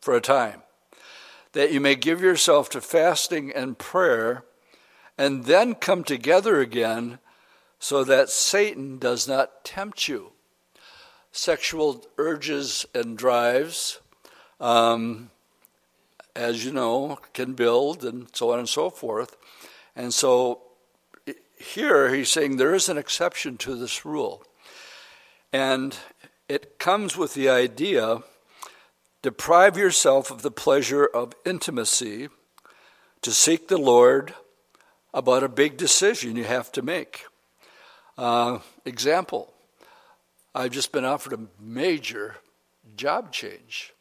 for 0.00 0.14
a 0.14 0.20
time 0.20 0.62
that 1.56 1.72
you 1.72 1.80
may 1.80 1.94
give 1.94 2.20
yourself 2.20 2.68
to 2.68 2.82
fasting 2.82 3.50
and 3.50 3.78
prayer, 3.78 4.44
and 5.16 5.46
then 5.46 5.74
come 5.74 6.04
together 6.04 6.60
again 6.60 7.18
so 7.78 8.04
that 8.04 8.28
Satan 8.28 8.98
does 8.98 9.26
not 9.26 9.64
tempt 9.64 10.06
you. 10.06 10.32
Sexual 11.36 12.02
urges 12.16 12.86
and 12.94 13.18
drives, 13.18 14.00
um, 14.58 15.30
as 16.34 16.64
you 16.64 16.72
know, 16.72 17.18
can 17.34 17.52
build 17.52 18.04
and 18.04 18.26
so 18.34 18.52
on 18.52 18.58
and 18.58 18.68
so 18.68 18.88
forth. 18.88 19.36
And 19.94 20.14
so 20.14 20.62
here 21.58 22.14
he's 22.14 22.30
saying 22.30 22.56
there 22.56 22.74
is 22.74 22.88
an 22.88 22.96
exception 22.96 23.58
to 23.58 23.74
this 23.74 24.04
rule. 24.04 24.44
And 25.52 25.96
it 26.48 26.78
comes 26.78 27.16
with 27.16 27.34
the 27.34 27.50
idea 27.50 28.22
Deprive 29.26 29.76
yourself 29.76 30.30
of 30.30 30.42
the 30.42 30.52
pleasure 30.52 31.04
of 31.04 31.34
intimacy 31.44 32.28
to 33.22 33.32
seek 33.32 33.66
the 33.66 33.76
Lord 33.76 34.34
about 35.12 35.42
a 35.42 35.48
big 35.48 35.76
decision 35.76 36.36
you 36.36 36.44
have 36.44 36.70
to 36.70 36.80
make. 36.80 37.24
Uh, 38.16 38.60
example 38.84 39.52
I've 40.56 40.70
just 40.70 40.90
been 40.90 41.04
offered 41.04 41.34
a 41.34 41.48
major 41.60 42.36
job 42.96 43.30
change. 43.30 43.92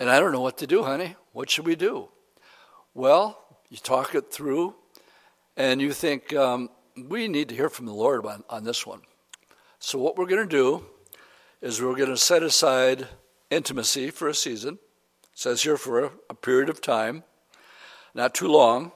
And 0.00 0.08
I 0.08 0.18
don't 0.18 0.32
know 0.32 0.40
what 0.40 0.56
to 0.58 0.66
do, 0.66 0.84
honey. 0.84 1.16
What 1.32 1.50
should 1.50 1.66
we 1.66 1.76
do? 1.76 2.08
Well, 2.94 3.38
you 3.68 3.76
talk 3.76 4.14
it 4.14 4.32
through 4.32 4.74
and 5.54 5.82
you 5.82 5.92
think, 5.92 6.32
um, 6.34 6.70
we 6.96 7.28
need 7.28 7.50
to 7.50 7.54
hear 7.54 7.68
from 7.68 7.84
the 7.84 7.92
Lord 7.92 8.24
on, 8.24 8.42
on 8.48 8.64
this 8.64 8.86
one. 8.86 9.02
So, 9.78 9.98
what 9.98 10.16
we're 10.16 10.24
going 10.24 10.48
to 10.48 10.56
do 10.56 10.86
is 11.60 11.82
we're 11.82 11.94
going 11.94 12.08
to 12.08 12.16
set 12.16 12.42
aside 12.42 13.06
intimacy 13.50 14.10
for 14.10 14.28
a 14.28 14.34
season. 14.34 14.78
It 15.24 15.38
says 15.38 15.62
here 15.62 15.76
for 15.76 16.04
a, 16.04 16.10
a 16.30 16.34
period 16.34 16.70
of 16.70 16.80
time, 16.80 17.22
not 18.14 18.34
too 18.34 18.48
long, 18.48 18.92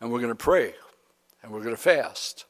and 0.00 0.10
we're 0.10 0.20
going 0.20 0.30
to 0.30 0.34
pray 0.34 0.72
and 1.42 1.52
we're 1.52 1.60
going 1.60 1.76
to 1.76 1.80
fast. 1.80 2.46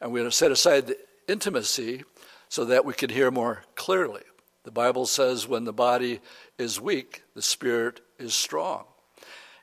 And 0.00 0.10
we're 0.10 0.20
going 0.20 0.30
to 0.30 0.36
set 0.36 0.50
aside 0.50 0.86
the 0.86 0.96
intimacy 1.28 2.04
so 2.52 2.66
that 2.66 2.84
we 2.84 2.92
can 2.92 3.08
hear 3.08 3.30
more 3.30 3.62
clearly. 3.76 4.20
The 4.64 4.70
Bible 4.70 5.06
says 5.06 5.48
when 5.48 5.64
the 5.64 5.72
body 5.72 6.20
is 6.58 6.78
weak, 6.78 7.22
the 7.34 7.40
spirit 7.40 8.02
is 8.18 8.34
strong. 8.34 8.84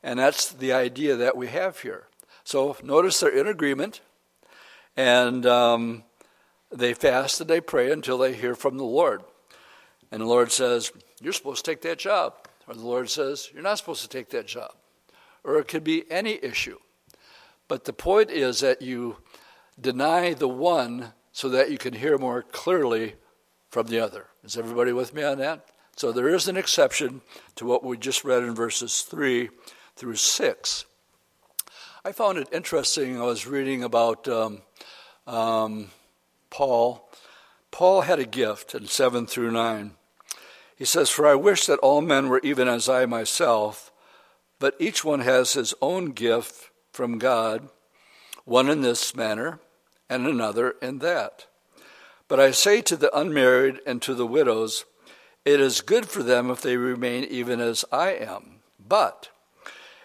And 0.02 0.18
that's 0.18 0.52
the 0.52 0.74
idea 0.74 1.16
that 1.16 1.38
we 1.38 1.50
have 1.50 1.78
here. 1.82 2.08
So 2.44 2.76
notice 2.82 3.20
they're 3.20 3.30
in 3.30 3.46
agreement, 3.46 4.02
and 4.98 5.46
um, 5.46 6.04
they 6.72 6.96
fast 6.96 7.40
and 7.40 7.48
they 7.48 7.62
pray 7.62 7.92
until 7.92 8.18
they 8.18 8.34
hear 8.34 8.56
from 8.56 8.78
the 8.78 8.84
Lord. 8.84 9.22
And 10.12 10.22
the 10.22 10.26
Lord 10.26 10.52
says, 10.52 10.92
You're 11.22 11.34
supposed 11.34 11.64
to 11.64 11.72
take 11.72 11.84
that 11.84 12.00
job. 12.00 12.34
Or 12.68 12.74
the 12.74 12.88
Lord 12.88 13.12
says, 13.12 13.52
You're 13.54 13.62
not 13.62 13.78
supposed 13.78 14.02
to 14.02 14.10
take 14.10 14.32
that 14.32 14.48
job. 14.48 14.74
Or 15.44 15.60
it 15.60 15.68
could 15.68 15.84
be 15.84 16.10
any 16.10 16.44
issue. 16.44 16.80
But 17.68 17.86
the 17.86 17.94
point 17.94 18.32
is 18.32 18.62
that 18.62 18.82
you 18.82 19.18
deny 19.80 20.34
the 20.34 20.50
one 20.50 21.14
so 21.32 21.50
that 21.50 21.72
you 21.72 21.78
can 21.78 21.94
hear 21.94 22.18
more 22.18 22.42
clearly 22.42 23.16
from 23.70 23.88
the 23.88 24.00
other. 24.00 24.26
Is 24.44 24.58
everybody 24.58 24.92
with 24.92 25.14
me 25.14 25.24
on 25.24 25.38
that? 25.40 25.66
So 25.96 26.12
there 26.12 26.30
is 26.30 26.48
an 26.48 26.58
exception 26.58 27.22
to 27.56 27.66
what 27.66 27.84
we 27.84 27.98
just 27.98 28.24
read 28.24 28.44
in 28.44 28.56
verses 28.56 29.02
3 29.02 29.50
through 29.96 30.16
6. 30.16 30.86
I 32.06 32.12
found 32.14 32.38
it 32.38 32.48
interesting. 32.54 33.20
I 33.20 33.26
was 33.26 33.46
reading 33.46 33.84
about 33.84 34.28
um, 34.28 34.62
um, 35.28 35.90
Paul. 36.50 37.10
Paul 37.72 38.02
had 38.02 38.20
a 38.20 38.26
gift 38.26 38.74
in 38.74 38.88
7 38.88 39.28
through 39.28 39.52
9. 39.52 39.92
He 40.78 40.86
says, 40.86 41.10
For 41.10 41.28
I 41.28 41.36
wish 41.36 41.66
that 41.66 41.80
all 41.80 42.00
men 42.00 42.30
were 42.30 42.40
even 42.42 42.70
as 42.70 42.88
I 42.88 43.06
myself, 43.06 43.92
but 44.60 44.76
each 44.80 45.04
one 45.04 45.20
has 45.20 45.54
his 45.54 45.74
own 45.82 46.12
gift 46.12 46.72
from 46.94 47.18
God, 47.18 47.68
one 48.46 48.70
in 48.70 48.82
this 48.82 49.14
manner, 49.14 49.60
and 50.10 50.26
another 50.28 50.76
in 50.82 51.00
that. 51.00 51.46
But 52.28 52.40
I 52.40 52.52
say 52.52 52.82
to 52.82 52.96
the 52.96 53.16
unmarried 53.18 53.80
and 53.86 54.02
to 54.02 54.14
the 54.14 54.28
widows, 54.28 54.86
it 55.46 55.60
is 55.60 55.82
good 55.82 56.08
for 56.08 56.22
them 56.22 56.50
if 56.50 56.62
they 56.62 56.78
remain 56.78 57.24
even 57.24 57.60
as 57.60 57.86
I 57.92 58.12
am. 58.12 58.60
But 58.80 59.30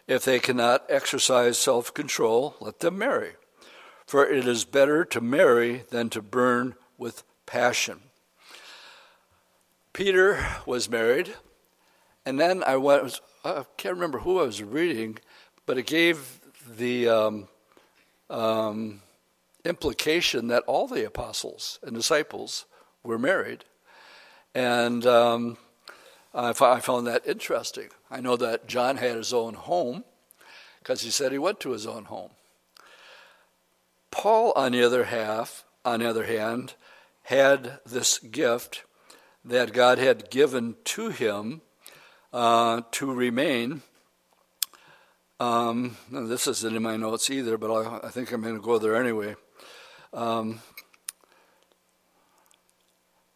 if 0.07 0.25
they 0.25 0.39
cannot 0.39 0.85
exercise 0.89 1.59
self 1.59 1.93
control, 1.93 2.57
let 2.61 2.81
them 2.81 2.99
marry. 2.99 3.33
For 4.07 4.27
it 4.27 4.47
is 4.47 4.65
better 4.65 5.05
to 5.07 5.21
marry 5.21 5.85
than 5.91 6.11
to 6.11 6.23
burn 6.23 6.75
with 6.99 7.25
passion. 7.47 8.01
Peter 9.93 10.45
was 10.67 10.91
married, 10.91 11.35
and 12.27 12.39
then 12.39 12.63
I 12.65 12.77
went, 12.77 13.21
I 13.45 13.65
can't 13.77 13.95
remember 13.95 14.21
who 14.21 14.41
I 14.41 14.45
was 14.45 14.63
reading, 14.63 15.19
but 15.67 15.79
it 15.79 15.87
gave 15.87 16.41
the 16.69 17.09
um, 17.09 17.49
um, 18.29 19.01
implication 19.65 20.49
that 20.49 20.63
all 20.67 20.87
the 20.87 21.07
apostles 21.07 21.79
and 21.83 21.95
disciples 21.95 22.67
were 23.03 23.19
married. 23.19 23.65
And 24.55 25.05
um, 25.07 25.57
I, 26.35 26.53
found 26.53 27.07
that 27.07 27.27
interesting. 27.27 27.89
I 28.11 28.21
know 28.21 28.37
that 28.37 28.67
John 28.67 28.97
had 28.97 29.17
his 29.17 29.33
own 29.33 29.55
home 29.55 30.05
because 30.81 31.03
he 31.03 31.11
said 31.11 31.33
he 31.33 31.39
went 31.39 31.61
to 31.61 31.71
his 31.71 31.87
own 31.87 32.05
home. 32.05 32.31
Paul, 34.11 34.53
on 34.55 34.73
the 34.73 34.83
other 34.83 35.05
half, 35.05 35.65
on 35.85 36.01
the 36.01 36.09
other 36.09 36.25
hand, 36.25 36.75
had 37.25 37.81
this 37.85 38.19
gift 38.19 38.85
that 39.45 39.73
God 39.73 39.99
had 39.99 40.31
given 40.31 40.77
to 40.85 41.09
him 41.09 41.63
uh, 42.33 42.83
to 42.93 43.13
remain. 43.13 43.83
Um, 45.41 45.97
this 46.11 46.47
isn't 46.47 46.77
in 46.77 46.83
my 46.83 46.97
notes 46.97 47.29
either, 47.29 47.59
but 47.59 47.73
I, 47.73 48.07
I 48.07 48.11
think 48.11 48.31
I'm 48.31 48.43
going 48.43 48.55
to 48.55 48.61
go 48.61 48.79
there 48.79 48.97
anyway. 48.97 49.35
Um, 50.15 50.61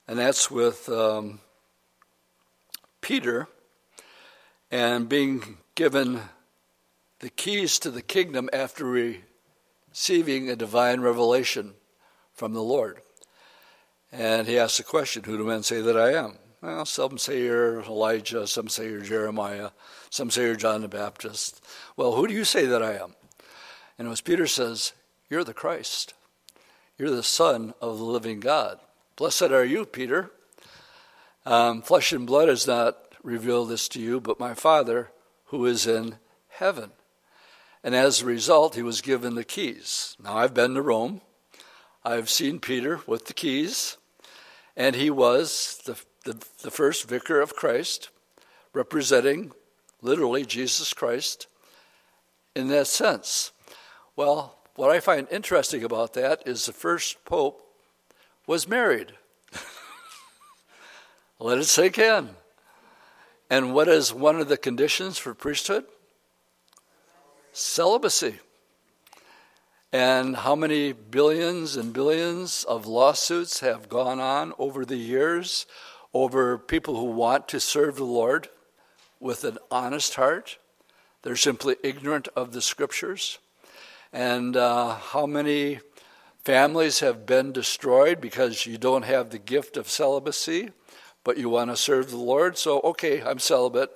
and 0.07 0.17
that's 0.17 0.49
with 0.49 0.89
um, 0.89 1.41
Peter 3.01 3.49
and 4.71 5.09
being 5.09 5.59
given 5.75 6.21
the 7.19 7.31
keys 7.31 7.81
to 7.81 7.91
the 7.91 8.01
kingdom 8.01 8.49
after 8.53 8.85
receiving 8.85 10.49
a 10.49 10.55
divine 10.55 11.01
revelation 11.01 11.75
from 12.33 12.53
the 12.53 12.63
Lord. 12.63 13.03
And 14.13 14.47
he 14.47 14.57
asks 14.57 14.79
the 14.79 14.85
question, 14.85 15.25
Who 15.25 15.37
do 15.37 15.45
men 15.45 15.65
say 15.65 15.81
that 15.81 15.99
I 15.99 16.13
am? 16.13 16.39
Well, 16.63 16.85
some 16.87 17.19
say 17.19 17.43
you're 17.43 17.83
Elijah, 17.83 18.47
some 18.47 18.69
say 18.69 18.89
you're 18.89 19.01
Jeremiah, 19.01 19.71
some 20.11 20.31
say 20.31 20.43
you're 20.43 20.55
John 20.55 20.83
the 20.83 20.89
Baptist. 20.89 21.61
Well, 21.97 22.15
who 22.15 22.29
do 22.29 22.35
you 22.35 22.45
say 22.45 22.67
that 22.67 22.85
I 22.85 22.95
am? 22.95 23.17
And 23.99 24.07
as 24.07 24.21
Peter 24.21 24.47
says, 24.47 24.93
You're 25.29 25.45
the 25.45 25.55
Christ. 25.55 26.15
You're 26.99 27.11
the 27.11 27.23
Son 27.23 27.75
of 27.81 27.99
the 27.99 28.05
living 28.05 28.41
God. 28.41 28.81
Blessed 29.17 29.43
are 29.45 29.65
you, 29.65 29.87
Peter. 29.87 30.31
Um, 31.47 31.81
flesh 31.81 32.13
and 32.13 32.27
blood 32.27 32.49
has 32.49 32.67
not 32.67 32.99
revealed 33.23 33.69
this 33.69 33.89
to 33.91 34.01
you, 34.01 34.21
but 34.21 34.41
my 34.41 34.53
Father 34.53 35.11
who 35.47 35.65
is 35.65 35.87
in 35.87 36.17
heaven. 36.49 36.91
And 37.83 37.95
as 37.95 38.21
a 38.21 38.27
result, 38.27 38.75
he 38.75 38.83
was 38.83 39.01
given 39.01 39.35
the 39.37 39.45
keys. 39.45 40.17
Now, 40.23 40.37
I've 40.37 40.53
been 40.53 40.75
to 40.75 40.83
Rome. 40.83 41.21
I've 42.05 42.29
seen 42.29 42.59
Peter 42.59 43.01
with 43.07 43.27
the 43.27 43.35
keys, 43.35 43.97
and 44.77 44.97
he 44.97 45.11
was 45.11 45.81
the 45.87 45.97
the, 46.29 46.45
the 46.63 46.71
first 46.71 47.09
vicar 47.09 47.41
of 47.41 47.57
Christ, 47.57 48.11
representing 48.75 49.53
literally 50.03 50.45
Jesus 50.45 50.93
Christ 50.93 51.47
in 52.55 52.69
that 52.69 52.87
sense. 52.87 53.53
Well, 54.15 54.58
what 54.79 54.91
I 54.91 55.01
find 55.01 55.27
interesting 55.33 55.83
about 55.83 56.15
that 56.15 56.47
is 56.47 56.65
the 56.65 56.73
first 56.73 57.25
pope 57.25 57.61
was 58.47 58.69
married. 58.69 59.13
Let 61.41 61.59
it 61.59 61.65
sink 61.65 61.99
in. 61.99 62.31
And 63.51 63.75
what 63.75 63.89
is 63.89 64.15
one 64.15 64.39
of 64.39 64.49
the 64.49 64.57
conditions 64.57 65.19
for 65.19 65.35
priesthood? 65.35 65.85
Celibacy. 67.53 68.37
And 69.93 70.37
how 70.37 70.55
many 70.55 70.93
billions 70.93 71.75
and 71.75 71.93
billions 71.93 72.63
of 72.63 72.87
lawsuits 72.87 73.59
have 73.59 73.89
gone 73.89 74.21
on 74.21 74.53
over 74.61 74.85
the 74.85 74.97
years 74.97 75.67
over 76.15 76.57
people 76.57 76.95
who 76.95 77.07
want 77.07 77.49
to 77.49 77.59
serve 77.59 77.97
the 77.97 78.05
Lord 78.05 78.49
with 79.19 79.43
an 79.43 79.59
honest 79.73 80.15
heart. 80.15 80.59
They're 81.23 81.35
simply 81.35 81.75
ignorant 81.83 82.29
of 82.37 82.53
the 82.53 82.63
scriptures. 82.63 83.41
And 84.13 84.57
uh, 84.57 84.95
how 84.95 85.27
many 85.27 85.81
families 86.45 87.01
have 87.01 87.27
been 87.27 87.53
destroyed 87.53 88.21
because 88.21 88.67
you 88.67 88.79
don't 88.79 89.05
have 89.05 89.31
the 89.31 89.39
gift 89.39 89.77
of 89.77 89.89
celibacy, 89.89 90.71
but 91.25 91.37
you 91.37 91.49
want 91.49 91.71
to 91.71 91.77
serve 91.77 92.11
the 92.11 92.17
Lord? 92.17 92.57
So, 92.57 92.81
okay, 92.81 93.23
I'm 93.23 93.39
celibate. 93.39 93.91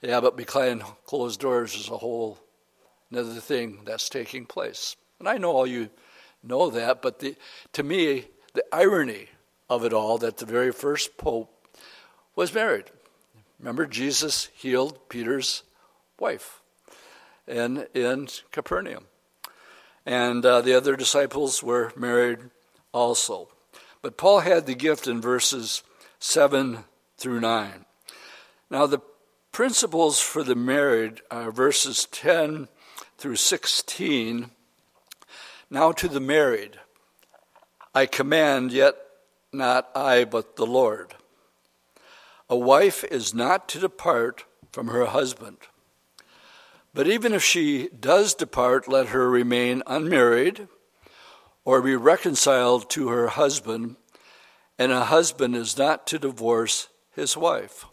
Yeah, 0.00 0.20
but 0.20 0.36
behind 0.36 0.82
closed 1.04 1.40
doors 1.40 1.74
is 1.74 1.88
a 1.88 1.96
whole 1.98 2.38
another 3.10 3.40
thing 3.40 3.80
that's 3.84 4.08
taking 4.08 4.46
place. 4.46 4.96
And 5.18 5.28
I 5.28 5.38
know 5.38 5.50
all 5.50 5.66
you 5.66 5.90
know 6.42 6.70
that, 6.70 7.02
but 7.02 7.18
the, 7.18 7.36
to 7.72 7.82
me, 7.82 8.26
the 8.54 8.64
irony 8.72 9.28
of 9.68 9.84
it 9.84 9.92
all 9.92 10.18
that 10.18 10.38
the 10.38 10.46
very 10.46 10.72
first 10.72 11.16
pope 11.16 11.50
was 12.36 12.54
married. 12.54 12.84
Remember, 13.58 13.86
Jesus 13.86 14.48
healed 14.54 15.08
Peter's 15.08 15.64
wife 16.18 16.60
in, 17.46 17.86
in 17.92 18.28
Capernaum. 18.52 19.06
And 20.08 20.42
uh, 20.46 20.62
the 20.62 20.72
other 20.72 20.96
disciples 20.96 21.62
were 21.62 21.92
married 21.94 22.38
also. 22.92 23.50
But 24.00 24.16
Paul 24.16 24.40
had 24.40 24.64
the 24.64 24.74
gift 24.74 25.06
in 25.06 25.20
verses 25.20 25.82
7 26.18 26.84
through 27.18 27.40
9. 27.40 27.84
Now, 28.70 28.86
the 28.86 29.02
principles 29.52 30.18
for 30.18 30.42
the 30.42 30.54
married 30.54 31.20
are 31.30 31.52
verses 31.52 32.08
10 32.10 32.68
through 33.18 33.36
16. 33.36 34.50
Now, 35.68 35.92
to 35.92 36.08
the 36.08 36.20
married, 36.20 36.80
I 37.94 38.06
command, 38.06 38.72
yet 38.72 38.96
not 39.52 39.90
I, 39.94 40.24
but 40.24 40.56
the 40.56 40.64
Lord. 40.64 41.16
A 42.48 42.56
wife 42.56 43.04
is 43.04 43.34
not 43.34 43.68
to 43.68 43.78
depart 43.78 44.46
from 44.72 44.88
her 44.88 45.04
husband. 45.04 45.58
But 46.98 47.06
even 47.06 47.32
if 47.32 47.44
she 47.44 47.90
does 47.90 48.34
depart, 48.34 48.88
let 48.88 49.10
her 49.10 49.30
remain 49.30 49.84
unmarried 49.86 50.66
or 51.64 51.80
be 51.80 51.94
reconciled 51.94 52.90
to 52.90 53.06
her 53.06 53.28
husband, 53.28 53.94
and 54.80 54.90
a 54.90 55.04
husband 55.04 55.54
is 55.54 55.78
not 55.78 56.08
to 56.08 56.18
divorce 56.18 56.88
his 57.14 57.36
wife. 57.36 57.84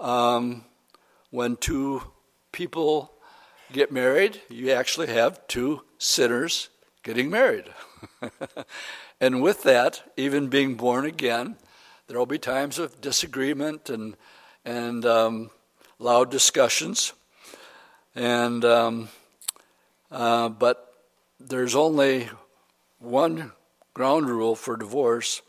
Um, 0.00 0.64
when 1.30 1.54
two 1.54 2.02
people 2.50 3.12
get 3.72 3.92
married, 3.92 4.40
you 4.48 4.72
actually 4.72 5.06
have 5.06 5.46
two 5.46 5.82
sinners 5.98 6.68
getting 7.04 7.30
married. 7.30 7.66
And 9.20 9.40
with 9.40 9.62
that, 9.62 10.02
even 10.16 10.48
being 10.48 10.74
born 10.74 11.06
again, 11.06 11.56
there 12.08 12.18
will 12.18 12.26
be 12.26 12.38
times 12.38 12.80
of 12.80 13.00
disagreement 13.00 13.88
and 13.88 14.16
and 14.64 15.06
um, 15.06 15.50
loud 16.00 16.32
discussions. 16.32 17.12
And 18.16 18.64
um, 18.64 19.08
uh, 20.10 20.48
but 20.48 20.94
there's 21.38 21.76
only 21.76 22.30
one 22.98 23.52
ground 23.92 24.30
rule 24.30 24.56
for 24.56 24.78
divorce, 24.78 25.42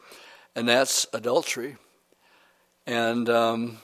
and 0.53 0.67
that's 0.67 1.07
adultery. 1.13 1.77
And 2.85 3.29
um, 3.29 3.77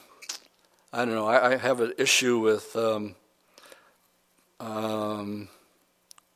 I 0.92 1.06
don't 1.06 1.14
know. 1.14 1.26
I, 1.26 1.52
I, 1.52 1.56
have 1.56 1.80
an 1.80 1.94
issue 1.96 2.38
with 2.40 2.76
um, 2.76 3.14
um, 4.60 5.48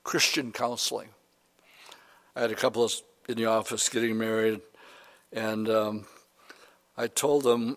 Christian 0.03 0.51
counseling. 0.51 1.11
I 2.35 2.41
had 2.41 2.51
a 2.51 2.57
couple 2.57 2.83
of 2.83 2.95
in 3.29 3.37
the 3.37 3.45
office 3.45 3.91
getting 3.91 4.17
married, 4.17 4.63
and 5.35 5.69
um, 5.69 6.07
I 6.97 7.09
told 7.09 7.43
them 7.43 7.77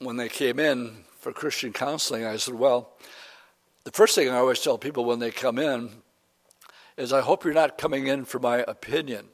when 0.00 0.16
they 0.16 0.28
came 0.28 0.58
in 0.58 1.04
for 1.20 1.32
Christian 1.32 1.72
counseling, 1.72 2.24
I 2.24 2.36
said, 2.36 2.54
Well, 2.54 2.90
the 3.88 3.92
first 3.92 4.14
thing 4.14 4.28
I 4.28 4.36
always 4.36 4.60
tell 4.60 4.76
people 4.76 5.06
when 5.06 5.18
they 5.18 5.30
come 5.30 5.58
in 5.58 5.88
is, 6.98 7.10
I 7.10 7.22
hope 7.22 7.42
you're 7.42 7.54
not 7.54 7.78
coming 7.78 8.06
in 8.06 8.26
for 8.26 8.38
my 8.38 8.58
opinion, 8.58 9.28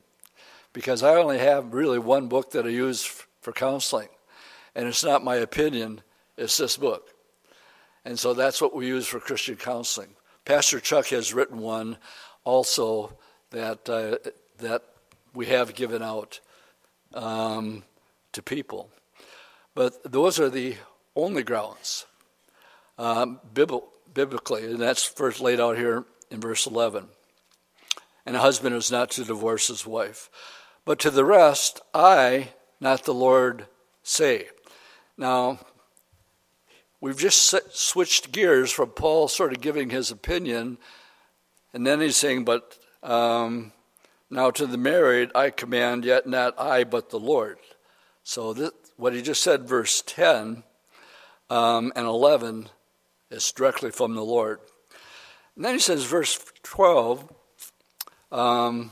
because 0.73 1.03
I 1.03 1.17
only 1.17 1.41
have 1.41 1.75
really 1.75 1.99
one 1.99 2.29
book 2.29 2.53
that 2.53 2.65
I 2.65 2.69
use 2.69 3.05
for 3.41 3.53
counseling, 3.53 4.07
and 4.77 4.87
it's 4.87 5.03
not 5.03 5.25
my 5.25 5.35
opinion, 5.35 6.03
it's 6.37 6.57
this 6.57 6.77
book. 6.77 7.11
And 8.05 8.17
so 8.17 8.33
that's 8.33 8.61
what 8.61 8.77
we 8.77 8.87
use 8.87 9.09
for 9.09 9.19
Christian 9.19 9.57
counseling. 9.57 10.11
Pastor 10.45 10.79
Chuck 10.79 11.07
has 11.07 11.35
written 11.35 11.59
one 11.59 11.97
also 12.45 13.19
that 13.51 13.89
uh, 13.89 14.31
that 14.59 14.85
we 15.35 15.47
have 15.47 15.75
given 15.75 16.01
out 16.01 16.39
um, 17.13 17.83
to 18.31 18.41
people. 18.41 18.89
But 19.75 20.13
those 20.13 20.39
are 20.39 20.49
the 20.49 20.77
only 21.17 21.43
grounds 21.43 22.07
um, 22.99 23.41
biblically, 24.15 24.65
and 24.65 24.81
that's 24.81 25.05
first 25.05 25.41
laid 25.41 25.61
out 25.61 25.77
here 25.77 26.05
in 26.31 26.41
verse 26.41 26.67
11. 26.67 27.09
And 28.27 28.37
a 28.37 28.41
husband 28.41 28.75
is 28.75 28.91
not 28.91 29.11
to 29.13 29.25
divorce 29.25 29.69
his 29.69 29.87
wife. 29.87 30.31
But 30.85 30.99
to 31.01 31.11
the 31.11 31.25
rest, 31.25 31.81
I, 31.93 32.51
not 32.81 33.05
the 33.05 33.15
Lord, 33.15 33.67
say. 34.03 34.49
Now, 35.17 35.59
we've 37.01 37.19
just 37.19 37.55
switched 37.73 38.33
gears 38.33 38.71
from 38.71 38.91
Paul 38.91 39.29
sort 39.29 39.53
of 39.53 39.61
giving 39.61 39.91
his 39.91 40.11
opinion, 40.11 40.79
and 41.73 41.87
then 41.87 42.01
he's 42.01 42.17
saying, 42.17 42.45
But 42.45 42.79
um, 43.03 43.73
now 44.31 44.51
to 44.51 44.67
the 44.67 44.79
married, 44.79 45.31
I 45.35 45.51
command, 45.51 46.05
yet 46.05 46.27
not 46.27 46.59
I, 46.59 46.85
but 46.85 47.11
the 47.11 47.21
Lord. 47.21 47.59
So 48.23 48.53
this, 48.53 48.71
what 48.97 49.13
he 49.13 49.23
just 49.23 49.43
said, 49.43 49.69
verse 49.69 50.03
10 50.07 50.63
um, 51.51 51.93
and 51.95 52.07
11, 52.07 52.69
is 53.35 53.53
directly 53.53 53.91
from 53.91 54.15
the 54.15 54.25
Lord. 54.25 54.61
And 55.57 55.65
then 55.65 55.75
he 55.75 55.81
says, 55.81 56.05
verse 56.05 56.39
12, 56.63 57.33
um, 58.33 58.91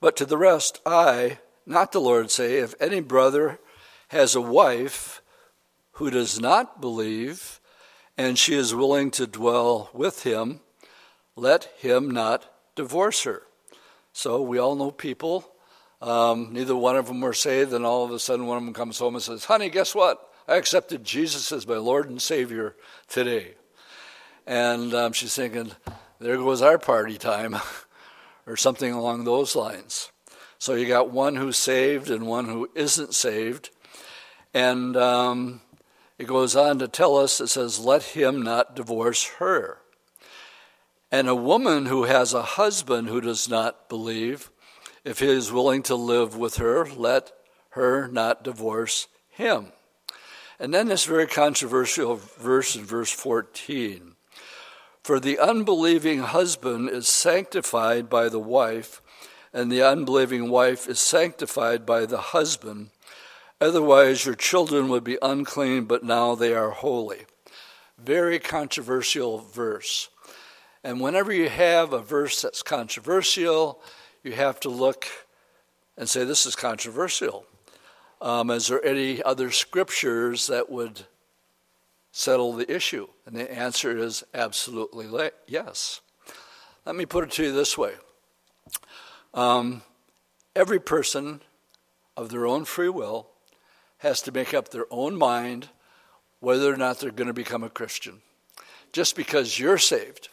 but 0.00 0.16
to 0.16 0.24
the 0.24 0.38
rest, 0.38 0.80
I, 0.86 1.38
not 1.66 1.92
the 1.92 2.00
Lord, 2.00 2.30
say, 2.30 2.58
if 2.58 2.74
any 2.80 3.00
brother 3.00 3.58
has 4.08 4.34
a 4.34 4.40
wife 4.40 5.22
who 5.92 6.10
does 6.10 6.40
not 6.40 6.80
believe, 6.80 7.60
and 8.16 8.38
she 8.38 8.54
is 8.54 8.74
willing 8.74 9.10
to 9.12 9.26
dwell 9.26 9.90
with 9.92 10.22
him, 10.22 10.60
let 11.36 11.64
him 11.78 12.10
not 12.10 12.50
divorce 12.74 13.24
her. 13.24 13.42
So 14.12 14.40
we 14.40 14.58
all 14.58 14.76
know 14.76 14.90
people 14.90 15.54
um, 16.04 16.52
neither 16.52 16.76
one 16.76 16.96
of 16.96 17.06
them 17.06 17.22
were 17.22 17.32
saved, 17.32 17.72
and 17.72 17.86
all 17.86 18.04
of 18.04 18.10
a 18.10 18.18
sudden 18.18 18.46
one 18.46 18.58
of 18.58 18.64
them 18.64 18.74
comes 18.74 18.98
home 18.98 19.14
and 19.14 19.22
says, 19.22 19.46
Honey, 19.46 19.70
guess 19.70 19.94
what? 19.94 20.33
I 20.46 20.56
accepted 20.56 21.04
Jesus 21.04 21.52
as 21.52 21.66
my 21.66 21.76
Lord 21.76 22.10
and 22.10 22.20
Savior 22.20 22.76
today. 23.08 23.54
And 24.46 24.92
um, 24.92 25.12
she's 25.12 25.34
thinking, 25.34 25.72
There 26.18 26.36
goes 26.36 26.60
our 26.60 26.78
party 26.78 27.16
time, 27.16 27.56
or 28.46 28.56
something 28.56 28.92
along 28.92 29.24
those 29.24 29.56
lines. 29.56 30.10
So 30.58 30.74
you 30.74 30.86
got 30.86 31.10
one 31.10 31.36
who's 31.36 31.56
saved 31.56 32.10
and 32.10 32.26
one 32.26 32.46
who 32.46 32.70
isn't 32.74 33.14
saved. 33.14 33.70
And 34.52 34.96
um, 34.96 35.60
it 36.18 36.26
goes 36.26 36.54
on 36.54 36.78
to 36.78 36.88
tell 36.88 37.16
us, 37.16 37.40
it 37.40 37.48
says, 37.48 37.80
Let 37.80 38.02
him 38.02 38.42
not 38.42 38.76
divorce 38.76 39.26
her. 39.38 39.78
And 41.10 41.28
a 41.28 41.34
woman 41.34 41.86
who 41.86 42.04
has 42.04 42.34
a 42.34 42.42
husband 42.42 43.08
who 43.08 43.20
does 43.20 43.48
not 43.48 43.88
believe, 43.88 44.50
if 45.04 45.20
he 45.20 45.28
is 45.28 45.52
willing 45.52 45.82
to 45.84 45.94
live 45.94 46.36
with 46.36 46.56
her, 46.56 46.86
let 46.86 47.32
her 47.70 48.08
not 48.08 48.44
divorce 48.44 49.06
him. 49.30 49.72
And 50.58 50.72
then 50.72 50.88
this 50.88 51.04
very 51.04 51.26
controversial 51.26 52.16
verse 52.38 52.76
in 52.76 52.84
verse 52.84 53.10
14. 53.10 54.14
For 55.02 55.20
the 55.20 55.38
unbelieving 55.38 56.20
husband 56.20 56.88
is 56.88 57.08
sanctified 57.08 58.08
by 58.08 58.28
the 58.28 58.38
wife, 58.38 59.02
and 59.52 59.70
the 59.70 59.82
unbelieving 59.82 60.48
wife 60.48 60.88
is 60.88 60.98
sanctified 60.98 61.84
by 61.84 62.06
the 62.06 62.18
husband. 62.18 62.90
Otherwise, 63.60 64.24
your 64.24 64.34
children 64.34 64.88
would 64.88 65.04
be 65.04 65.18
unclean, 65.20 65.84
but 65.84 66.02
now 66.02 66.34
they 66.34 66.54
are 66.54 66.70
holy. 66.70 67.26
Very 67.98 68.38
controversial 68.38 69.38
verse. 69.38 70.08
And 70.82 71.00
whenever 71.00 71.32
you 71.32 71.48
have 71.48 71.92
a 71.92 72.00
verse 72.00 72.42
that's 72.42 72.62
controversial, 72.62 73.80
you 74.22 74.32
have 74.32 74.60
to 74.60 74.68
look 74.68 75.06
and 75.96 76.08
say, 76.08 76.24
this 76.24 76.46
is 76.46 76.56
controversial. 76.56 77.46
Um, 78.24 78.48
is 78.48 78.68
there 78.68 78.82
any 78.82 79.22
other 79.22 79.50
scriptures 79.50 80.46
that 80.46 80.70
would 80.70 81.02
settle 82.10 82.54
the 82.54 82.74
issue? 82.74 83.06
And 83.26 83.36
the 83.36 83.52
answer 83.52 83.98
is 83.98 84.24
absolutely 84.32 85.06
yes. 85.46 86.00
Let 86.86 86.96
me 86.96 87.04
put 87.04 87.24
it 87.24 87.32
to 87.32 87.42
you 87.44 87.52
this 87.52 87.76
way 87.76 87.92
um, 89.34 89.82
every 90.56 90.80
person 90.80 91.42
of 92.16 92.30
their 92.30 92.46
own 92.46 92.64
free 92.64 92.88
will 92.88 93.28
has 93.98 94.22
to 94.22 94.32
make 94.32 94.54
up 94.54 94.70
their 94.70 94.86
own 94.90 95.16
mind 95.16 95.68
whether 96.40 96.72
or 96.72 96.78
not 96.78 97.00
they're 97.00 97.10
going 97.10 97.28
to 97.28 97.34
become 97.34 97.62
a 97.62 97.68
Christian. 97.68 98.22
Just 98.90 99.16
because 99.16 99.58
you're 99.58 99.76
saved 99.76 100.30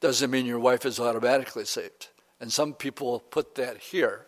doesn't 0.00 0.30
mean 0.30 0.44
your 0.44 0.58
wife 0.58 0.84
is 0.84 1.00
automatically 1.00 1.64
saved. 1.64 2.08
And 2.40 2.52
some 2.52 2.74
people 2.74 3.20
put 3.20 3.54
that 3.54 3.78
here. 3.78 4.26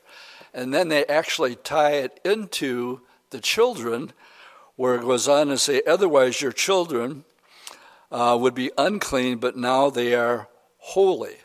And 0.55 0.73
then 0.73 0.89
they 0.89 1.05
actually 1.07 1.57
tie 1.57 1.95
it 1.95 2.21
into 2.25 3.01
the 3.31 3.41
children, 3.41 4.13
where 4.77 4.95
it 4.95 5.03
goes 5.03 5.27
on 5.27 5.49
to 5.49 5.59
say, 5.59 5.83
otherwise 5.87 6.41
your 6.41 6.53
children 6.53 7.25
uh, 8.13 8.39
would 8.41 8.55
be 8.55 8.71
unclean, 8.79 9.39
but 9.39 9.57
now 9.57 9.91
they 9.91 10.15
are 10.15 10.49
holy. 10.79 11.37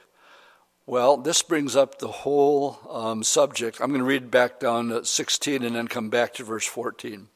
Well, 0.85 1.17
this 1.17 1.41
brings 1.41 1.75
up 1.75 1.99
the 1.99 2.07
whole 2.07 2.79
um, 2.89 3.23
subject. 3.23 3.81
I'm 3.81 3.89
going 3.89 3.99
to 3.99 4.05
read 4.05 4.29
back 4.29 4.59
down 4.59 4.89
to 4.89 5.03
16 5.03 5.63
and 5.63 5.75
then 5.75 5.87
come 5.87 6.09
back 6.09 6.35
to 6.35 6.43
verse 6.43 6.65
14. 6.65 7.27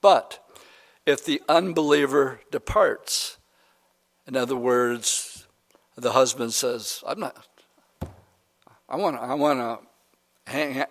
But 0.00 0.44
if 1.06 1.24
the 1.24 1.42
unbeliever 1.48 2.40
departs, 2.50 3.38
in 4.26 4.36
other 4.36 4.56
words, 4.56 5.46
the 5.96 6.12
husband 6.12 6.52
says, 6.52 7.02
I'm 7.06 7.20
not, 7.20 7.46
I 8.88 8.96
want 8.96 9.16
I 9.16 9.34
want 9.34 9.60
to 9.60 9.86
hang 10.46 10.84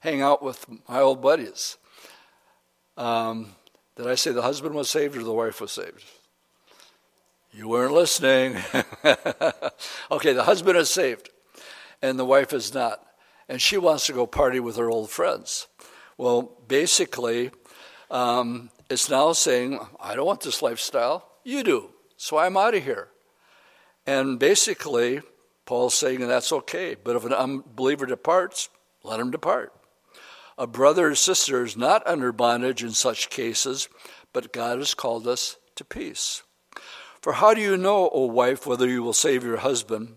hang 0.00 0.20
out 0.22 0.42
with 0.42 0.66
my 0.88 1.00
old 1.00 1.22
buddies. 1.22 1.76
Um, 2.96 3.54
did 3.96 4.06
I 4.06 4.14
say 4.14 4.32
the 4.32 4.42
husband 4.42 4.74
was 4.74 4.90
saved 4.90 5.16
or 5.16 5.22
the 5.22 5.32
wife 5.32 5.60
was 5.60 5.72
saved? 5.72 6.04
You 7.52 7.68
weren't 7.68 7.92
listening. 7.92 8.56
okay, 10.10 10.32
the 10.32 10.42
husband 10.44 10.76
is 10.76 10.90
saved, 10.90 11.30
and 12.02 12.18
the 12.18 12.24
wife 12.24 12.52
is 12.52 12.74
not, 12.74 13.00
and 13.48 13.62
she 13.62 13.78
wants 13.78 14.06
to 14.06 14.12
go 14.12 14.26
party 14.26 14.58
with 14.58 14.76
her 14.76 14.90
old 14.90 15.10
friends. 15.10 15.68
Well, 16.18 16.50
basically, 16.66 17.52
um, 18.10 18.70
it's 18.90 19.08
now 19.08 19.32
saying, 19.32 19.78
I 20.00 20.16
don't 20.16 20.26
want 20.26 20.40
this 20.40 20.62
lifestyle. 20.62 21.28
You 21.44 21.62
do. 21.62 21.90
So 22.16 22.38
I'm 22.38 22.56
out 22.56 22.74
of 22.74 22.84
here. 22.84 23.08
And 24.06 24.38
basically, 24.38 25.22
Paul's 25.64 25.94
saying 25.94 26.20
that's 26.20 26.52
okay, 26.52 26.94
but 26.94 27.16
if 27.16 27.24
an 27.24 27.32
unbeliever 27.32 28.06
departs, 28.06 28.68
let 29.04 29.20
him 29.20 29.30
depart. 29.30 29.72
A 30.58 30.66
brother 30.66 31.08
or 31.08 31.14
sister 31.14 31.64
is 31.64 31.76
not 31.76 32.06
under 32.06 32.32
bondage 32.32 32.82
in 32.82 32.90
such 32.90 33.30
cases, 33.30 33.88
but 34.32 34.52
God 34.52 34.78
has 34.78 34.94
called 34.94 35.26
us 35.28 35.56
to 35.76 35.84
peace. 35.84 36.42
For 37.20 37.34
how 37.34 37.54
do 37.54 37.60
you 37.60 37.76
know, 37.76 38.10
O 38.12 38.26
wife, 38.26 38.66
whether 38.66 38.88
you 38.88 39.02
will 39.02 39.12
save 39.12 39.44
your 39.44 39.58
husband? 39.58 40.16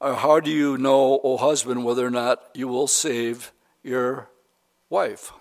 Or 0.00 0.14
how 0.14 0.40
do 0.40 0.50
you 0.50 0.76
know, 0.76 1.20
O 1.22 1.36
husband, 1.36 1.84
whether 1.84 2.06
or 2.06 2.10
not 2.10 2.42
you 2.54 2.68
will 2.68 2.86
save 2.86 3.52
your 3.82 4.28
wife? 4.90 5.32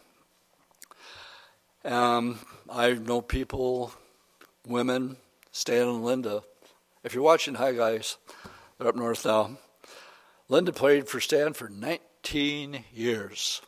Um, 1.83 2.39
I 2.69 2.93
know 2.93 3.21
people, 3.21 3.91
women, 4.67 5.17
Stan 5.51 5.87
and 5.87 6.03
Linda, 6.03 6.43
if 7.03 7.13
you're 7.13 7.23
watching, 7.23 7.55
hi 7.55 7.73
guys, 7.73 8.17
they're 8.77 8.87
up 8.87 8.95
north 8.95 9.25
now. 9.25 9.57
Linda 10.53 10.71
played 10.71 11.07
for 11.07 11.19
Stan 11.19 11.53
for 11.53 11.67
19 11.67 12.83
years, 12.93 13.63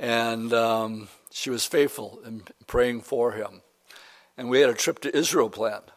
and 0.00 0.52
um, 0.52 1.06
she 1.30 1.48
was 1.48 1.64
faithful 1.64 2.18
in 2.26 2.42
praying 2.66 3.02
for 3.02 3.30
him. 3.30 3.62
And 4.36 4.50
we 4.50 4.58
had 4.58 4.68
a 4.68 4.74
trip 4.74 4.98
to 5.02 5.16
Israel 5.16 5.48
planned, 5.48 5.92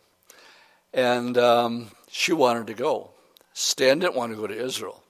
and 0.93 1.36
um, 1.39 1.88
she 2.08 2.34
wanted 2.34 2.67
to 2.67 2.75
go. 2.75 3.10
Stan 3.54 3.97
didn't 3.97 4.13
want 4.13 4.32
to 4.32 4.38
go 4.38 4.45
to 4.45 4.56
Israel, 4.56 5.02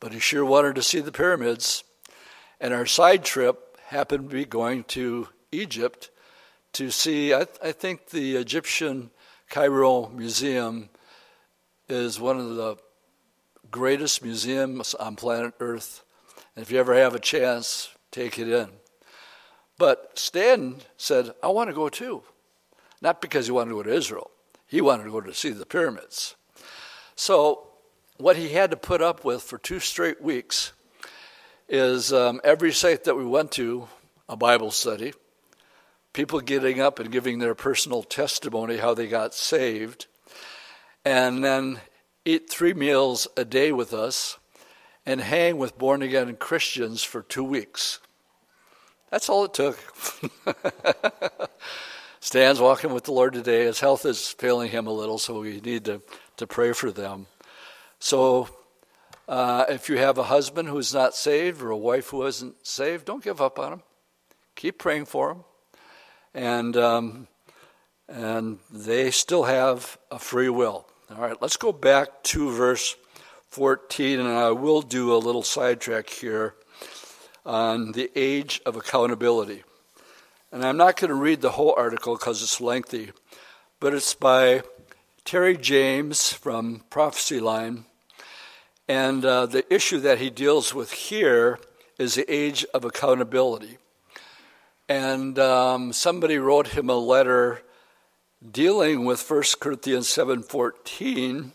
but 0.00 0.14
he 0.14 0.18
sure 0.18 0.46
wanted 0.46 0.76
to 0.76 0.82
see 0.82 1.00
the 1.00 1.12
pyramids. 1.12 1.84
And 2.58 2.72
our 2.72 2.86
side 2.86 3.22
trip 3.22 3.76
happened 3.88 4.30
to 4.30 4.34
be 4.34 4.46
going 4.46 4.84
to 4.84 5.28
Egypt 5.52 6.08
to 6.72 6.90
see, 6.90 7.34
I, 7.34 7.44
th- 7.44 7.58
I 7.62 7.72
think, 7.72 8.08
the 8.08 8.36
Egyptian 8.36 9.10
Cairo 9.50 10.08
Museum 10.08 10.88
is 11.90 12.18
one 12.18 12.40
of 12.40 12.56
the 12.56 12.78
greatest 13.70 14.22
museums 14.22 14.94
on 14.94 15.16
planet 15.16 15.54
Earth. 15.60 16.02
And 16.54 16.62
if 16.62 16.70
you 16.70 16.78
ever 16.78 16.94
have 16.94 17.14
a 17.14 17.20
chance, 17.20 17.90
take 18.10 18.38
it 18.38 18.48
in. 18.48 18.68
But 19.78 20.18
Stanton 20.18 20.82
said, 20.96 21.30
I 21.42 21.48
want 21.48 21.70
to 21.70 21.74
go 21.74 21.88
too. 21.88 22.22
Not 23.00 23.22
because 23.22 23.46
he 23.46 23.52
wanted 23.52 23.70
to 23.70 23.76
go 23.76 23.82
to 23.84 23.94
Israel, 23.94 24.30
he 24.66 24.80
wanted 24.80 25.04
to 25.04 25.10
go 25.10 25.20
to 25.20 25.34
see 25.34 25.50
the 25.50 25.66
pyramids. 25.66 26.36
So, 27.16 27.66
what 28.18 28.36
he 28.36 28.50
had 28.50 28.70
to 28.70 28.76
put 28.76 29.00
up 29.00 29.24
with 29.24 29.42
for 29.42 29.56
two 29.56 29.80
straight 29.80 30.20
weeks 30.20 30.72
is 31.68 32.12
um, 32.12 32.40
every 32.44 32.72
site 32.72 33.04
that 33.04 33.16
we 33.16 33.24
went 33.24 33.52
to, 33.52 33.88
a 34.28 34.36
Bible 34.36 34.70
study, 34.70 35.14
people 36.12 36.40
getting 36.40 36.80
up 36.80 36.98
and 36.98 37.10
giving 37.10 37.38
their 37.38 37.54
personal 37.54 38.02
testimony 38.02 38.76
how 38.76 38.92
they 38.92 39.06
got 39.06 39.32
saved, 39.32 40.06
and 41.04 41.42
then 41.42 41.80
eat 42.34 42.48
three 42.48 42.74
meals 42.74 43.26
a 43.36 43.44
day 43.44 43.72
with 43.72 43.92
us 43.92 44.38
and 45.04 45.20
hang 45.20 45.58
with 45.58 45.76
born 45.76 46.02
again 46.02 46.36
Christians 46.36 47.02
for 47.02 47.22
two 47.22 47.44
weeks. 47.44 47.98
That's 49.10 49.28
all 49.28 49.44
it 49.44 49.54
took. 49.54 49.78
Stan's 52.20 52.60
walking 52.60 52.92
with 52.92 53.04
the 53.04 53.12
Lord 53.12 53.32
today. 53.32 53.64
His 53.64 53.80
health 53.80 54.06
is 54.06 54.28
failing 54.28 54.70
him 54.70 54.86
a 54.86 54.92
little, 54.92 55.18
so 55.18 55.40
we 55.40 55.60
need 55.60 55.86
to, 55.86 56.02
to 56.36 56.46
pray 56.46 56.72
for 56.72 56.92
them. 56.92 57.26
So, 57.98 58.48
uh, 59.26 59.64
if 59.68 59.88
you 59.88 59.96
have 59.98 60.18
a 60.18 60.24
husband 60.24 60.68
who's 60.68 60.94
not 60.94 61.14
saved 61.14 61.62
or 61.62 61.70
a 61.70 61.76
wife 61.76 62.10
who 62.10 62.24
isn't 62.26 62.66
saved, 62.66 63.06
don't 63.06 63.24
give 63.24 63.40
up 63.40 63.58
on 63.58 63.70
them. 63.70 63.82
Keep 64.54 64.78
praying 64.78 65.06
for 65.06 65.28
them. 65.28 65.44
And, 66.34 66.76
um, 66.76 67.28
and 68.08 68.58
they 68.70 69.10
still 69.10 69.44
have 69.44 69.98
a 70.10 70.18
free 70.18 70.48
will. 70.48 70.86
All 71.12 71.22
right, 71.22 71.42
let's 71.42 71.56
go 71.56 71.72
back 71.72 72.22
to 72.22 72.52
verse 72.52 72.94
14, 73.48 74.20
and 74.20 74.28
I 74.28 74.52
will 74.52 74.80
do 74.80 75.12
a 75.12 75.18
little 75.18 75.42
sidetrack 75.42 76.08
here 76.08 76.54
on 77.44 77.90
the 77.90 78.12
age 78.14 78.60
of 78.64 78.76
accountability. 78.76 79.64
And 80.52 80.64
I'm 80.64 80.76
not 80.76 80.96
going 80.96 81.08
to 81.08 81.16
read 81.16 81.40
the 81.40 81.50
whole 81.50 81.74
article 81.76 82.14
because 82.14 82.44
it's 82.44 82.60
lengthy, 82.60 83.10
but 83.80 83.92
it's 83.92 84.14
by 84.14 84.62
Terry 85.24 85.56
James 85.56 86.32
from 86.32 86.84
Prophecy 86.90 87.40
Line. 87.40 87.86
And 88.86 89.24
uh, 89.24 89.46
the 89.46 89.64
issue 89.74 89.98
that 89.98 90.18
he 90.18 90.30
deals 90.30 90.72
with 90.72 90.92
here 90.92 91.58
is 91.98 92.14
the 92.14 92.32
age 92.32 92.64
of 92.72 92.84
accountability. 92.84 93.78
And 94.88 95.40
um, 95.40 95.92
somebody 95.92 96.38
wrote 96.38 96.68
him 96.68 96.88
a 96.88 96.94
letter 96.94 97.62
dealing 98.48 99.04
with 99.04 99.28
1 99.28 99.42
Corinthians 99.60 100.08
7.14 100.08 101.50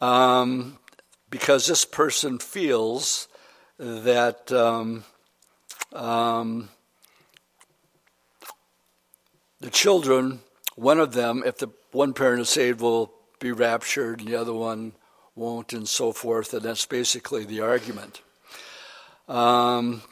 um, 0.00 0.78
because 1.30 1.66
this 1.66 1.84
person 1.84 2.38
feels 2.38 3.28
that 3.78 4.50
um, 4.50 5.04
um, 5.92 6.68
the 9.60 9.70
children, 9.70 10.40
one 10.76 10.98
of 10.98 11.12
them, 11.12 11.42
if 11.46 11.58
the 11.58 11.68
one 11.92 12.12
parent 12.12 12.40
is 12.40 12.48
saved, 12.48 12.80
will 12.80 13.12
be 13.38 13.52
raptured 13.52 14.20
and 14.20 14.28
the 14.28 14.36
other 14.36 14.54
one 14.54 14.92
won't, 15.34 15.72
and 15.72 15.88
so 15.88 16.12
forth. 16.12 16.52
And 16.52 16.62
that's 16.62 16.86
basically 16.86 17.44
the 17.44 17.60
argument. 17.60 18.22
Um, 19.28 20.02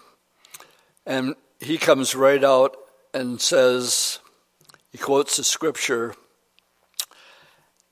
and 1.05 1.35
he 1.61 1.79
comes 1.79 2.15
right 2.15 2.43
out 2.43 2.77
and 3.13 3.41
says, 3.41 4.21
he 4.97 5.03
quotes 5.03 5.37
the 5.37 5.45
scripture, 5.45 6.15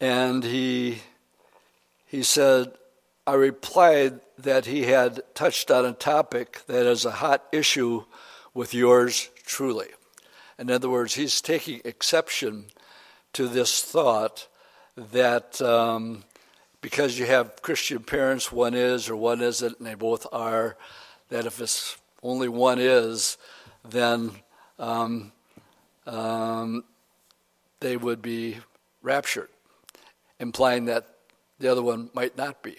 and 0.00 0.42
he 0.42 1.02
he 2.06 2.22
said, 2.22 2.72
I 3.26 3.34
replied 3.34 4.20
that 4.38 4.64
he 4.64 4.84
had 4.84 5.20
touched 5.34 5.70
on 5.70 5.84
a 5.84 5.92
topic 5.92 6.62
that 6.66 6.86
is 6.86 7.04
a 7.04 7.10
hot 7.10 7.44
issue 7.52 8.04
with 8.54 8.72
yours 8.72 9.28
truly. 9.44 9.88
In 10.58 10.70
other 10.70 10.88
words, 10.88 11.12
he's 11.12 11.42
taking 11.42 11.82
exception 11.84 12.68
to 13.34 13.48
this 13.48 13.82
thought 13.82 14.48
that 14.96 15.60
um, 15.60 16.24
because 16.80 17.18
you 17.18 17.26
have 17.26 17.60
Christian 17.60 18.02
parents, 18.02 18.50
one 18.50 18.72
is 18.72 19.10
or 19.10 19.16
one 19.16 19.42
isn't, 19.42 19.76
and 19.76 19.86
they 19.86 19.94
both 19.94 20.26
are, 20.32 20.78
that 21.28 21.44
if 21.44 21.60
it's 21.60 21.98
only 22.22 22.48
one 22.48 22.78
is, 22.78 23.36
then 23.84 24.30
um, 24.78 25.32
um, 26.06 26.84
they 27.84 27.98
would 27.98 28.22
be 28.22 28.56
raptured, 29.02 29.50
implying 30.40 30.86
that 30.86 31.06
the 31.58 31.70
other 31.70 31.82
one 31.82 32.08
might 32.14 32.34
not 32.34 32.62
be. 32.62 32.76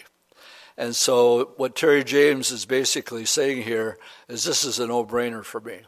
And 0.77 0.95
so, 0.95 1.51
what 1.57 1.75
Terry 1.75 2.03
James 2.03 2.49
is 2.49 2.65
basically 2.65 3.23
saying 3.25 3.61
here 3.61 3.99
is 4.27 4.43
this 4.43 4.65
is 4.65 4.79
a 4.79 4.87
no 4.87 5.05
brainer 5.05 5.45
for 5.45 5.61
me. 5.61 5.81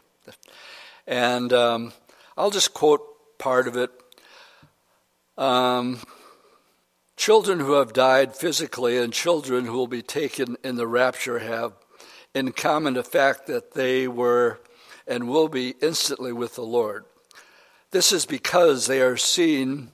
And 1.04 1.52
um, 1.52 1.92
I'll 2.36 2.52
just 2.52 2.74
quote 2.74 3.02
part 3.38 3.66
of 3.66 3.76
it. 3.76 3.90
Um, 5.36 5.98
children 7.16 7.58
who 7.58 7.72
have 7.72 7.92
died 7.92 8.36
physically 8.36 8.98
and 8.98 9.12
children 9.12 9.64
who 9.64 9.72
will 9.72 9.88
be 9.88 10.02
taken 10.02 10.56
in 10.62 10.76
the 10.76 10.86
rapture 10.86 11.40
have 11.40 11.72
in 12.34 12.52
common 12.52 12.94
the 12.94 13.02
fact 13.02 13.48
that 13.48 13.74
they 13.74 14.06
were 14.06 14.60
and 15.08 15.28
will 15.28 15.48
be 15.48 15.74
instantly 15.82 16.32
with 16.32 16.54
the 16.54 16.62
Lord. 16.62 17.04
This 17.90 18.12
is 18.12 18.26
because 18.26 18.86
they 18.86 19.00
are 19.00 19.16
seen 19.16 19.92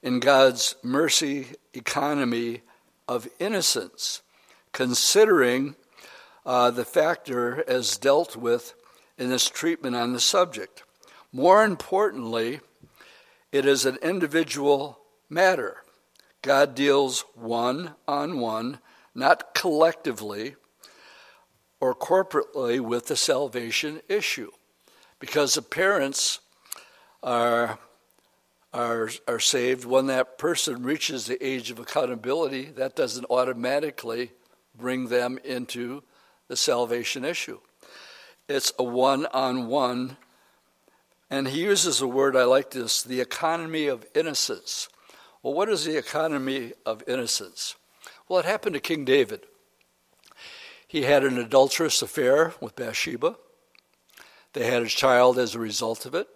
in 0.00 0.20
God's 0.20 0.76
mercy 0.82 1.48
economy 1.74 2.62
of 3.08 3.26
innocence, 3.40 4.22
considering 4.70 5.74
uh, 6.46 6.70
the 6.70 6.84
factor 6.84 7.64
as 7.68 7.96
dealt 7.96 8.36
with 8.36 8.74
in 9.18 9.28
this 9.28 9.50
treatment 9.50 9.96
on 9.96 10.12
the 10.12 10.20
subject. 10.20 10.84
More 11.32 11.64
importantly, 11.64 12.60
it 13.50 13.66
is 13.66 13.86
an 13.86 13.98
individual 14.02 15.00
matter. 15.28 15.78
God 16.42 16.76
deals 16.76 17.24
one 17.34 17.94
on 18.06 18.38
one, 18.38 18.78
not 19.16 19.52
collectively 19.52 20.54
or 21.80 21.92
corporately, 21.92 22.78
with 22.78 23.06
the 23.06 23.16
salvation 23.16 24.00
issue. 24.08 24.52
Because 25.18 25.54
the 25.54 25.62
parents 25.62 26.38
are, 27.22 27.78
are, 28.72 29.10
are 29.28 29.40
saved, 29.40 29.84
when 29.84 30.06
that 30.06 30.38
person 30.38 30.82
reaches 30.82 31.26
the 31.26 31.44
age 31.44 31.70
of 31.70 31.78
accountability, 31.78 32.64
that 32.76 32.96
doesn't 32.96 33.26
automatically 33.30 34.32
bring 34.76 35.08
them 35.08 35.38
into 35.44 36.02
the 36.48 36.56
salvation 36.56 37.24
issue. 37.24 37.60
It's 38.48 38.72
a 38.78 38.84
one 38.84 39.26
on 39.26 39.68
one. 39.68 40.16
And 41.30 41.48
he 41.48 41.62
uses 41.62 42.00
a 42.00 42.06
word, 42.06 42.36
I 42.36 42.44
like 42.44 42.70
this, 42.70 43.02
the 43.02 43.20
economy 43.20 43.86
of 43.86 44.04
innocence. 44.14 44.88
Well, 45.42 45.54
what 45.54 45.68
is 45.68 45.84
the 45.84 45.96
economy 45.96 46.72
of 46.84 47.02
innocence? 47.08 47.74
Well, 48.28 48.38
it 48.38 48.44
happened 48.44 48.74
to 48.74 48.80
King 48.80 49.04
David. 49.04 49.46
He 50.86 51.02
had 51.02 51.24
an 51.24 51.38
adulterous 51.38 52.02
affair 52.02 52.52
with 52.60 52.76
Bathsheba. 52.76 53.36
They 54.52 54.66
had 54.66 54.82
a 54.82 54.88
child 54.88 55.38
as 55.38 55.54
a 55.54 55.58
result 55.58 56.04
of 56.04 56.14
it. 56.14 56.28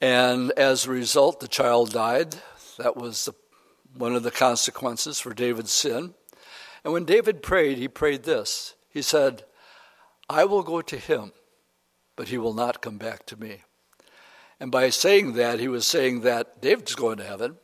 And 0.00 0.52
as 0.52 0.86
a 0.86 0.90
result, 0.90 1.40
the 1.40 1.48
child 1.48 1.92
died. 1.92 2.36
That 2.78 2.96
was 2.96 3.24
the, 3.24 3.34
one 3.96 4.14
of 4.14 4.22
the 4.22 4.30
consequences 4.30 5.18
for 5.18 5.34
David's 5.34 5.72
sin. 5.72 6.14
And 6.84 6.92
when 6.92 7.04
David 7.04 7.42
prayed, 7.42 7.78
he 7.78 7.88
prayed 7.88 8.22
this 8.22 8.74
He 8.88 9.02
said, 9.02 9.44
I 10.28 10.44
will 10.44 10.62
go 10.62 10.82
to 10.82 10.96
him, 10.96 11.32
but 12.16 12.28
he 12.28 12.38
will 12.38 12.54
not 12.54 12.82
come 12.82 12.98
back 12.98 13.26
to 13.26 13.36
me. 13.36 13.62
And 14.60 14.70
by 14.70 14.90
saying 14.90 15.34
that, 15.34 15.60
he 15.60 15.68
was 15.68 15.86
saying 15.86 16.20
that 16.22 16.60
David's 16.60 16.94
going 16.94 17.18
to 17.18 17.24
heaven, 17.24 17.56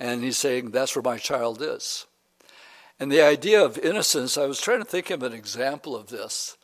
and 0.00 0.22
he's 0.22 0.38
saying 0.38 0.70
that's 0.70 0.96
where 0.96 1.02
my 1.02 1.18
child 1.18 1.62
is. 1.62 2.06
And 2.98 3.12
the 3.12 3.20
idea 3.22 3.62
of 3.62 3.78
innocence, 3.78 4.38
I 4.38 4.46
was 4.46 4.60
trying 4.60 4.78
to 4.78 4.84
think 4.86 5.10
of 5.10 5.22
an 5.22 5.34
example 5.34 5.94
of 5.94 6.08
this, 6.08 6.56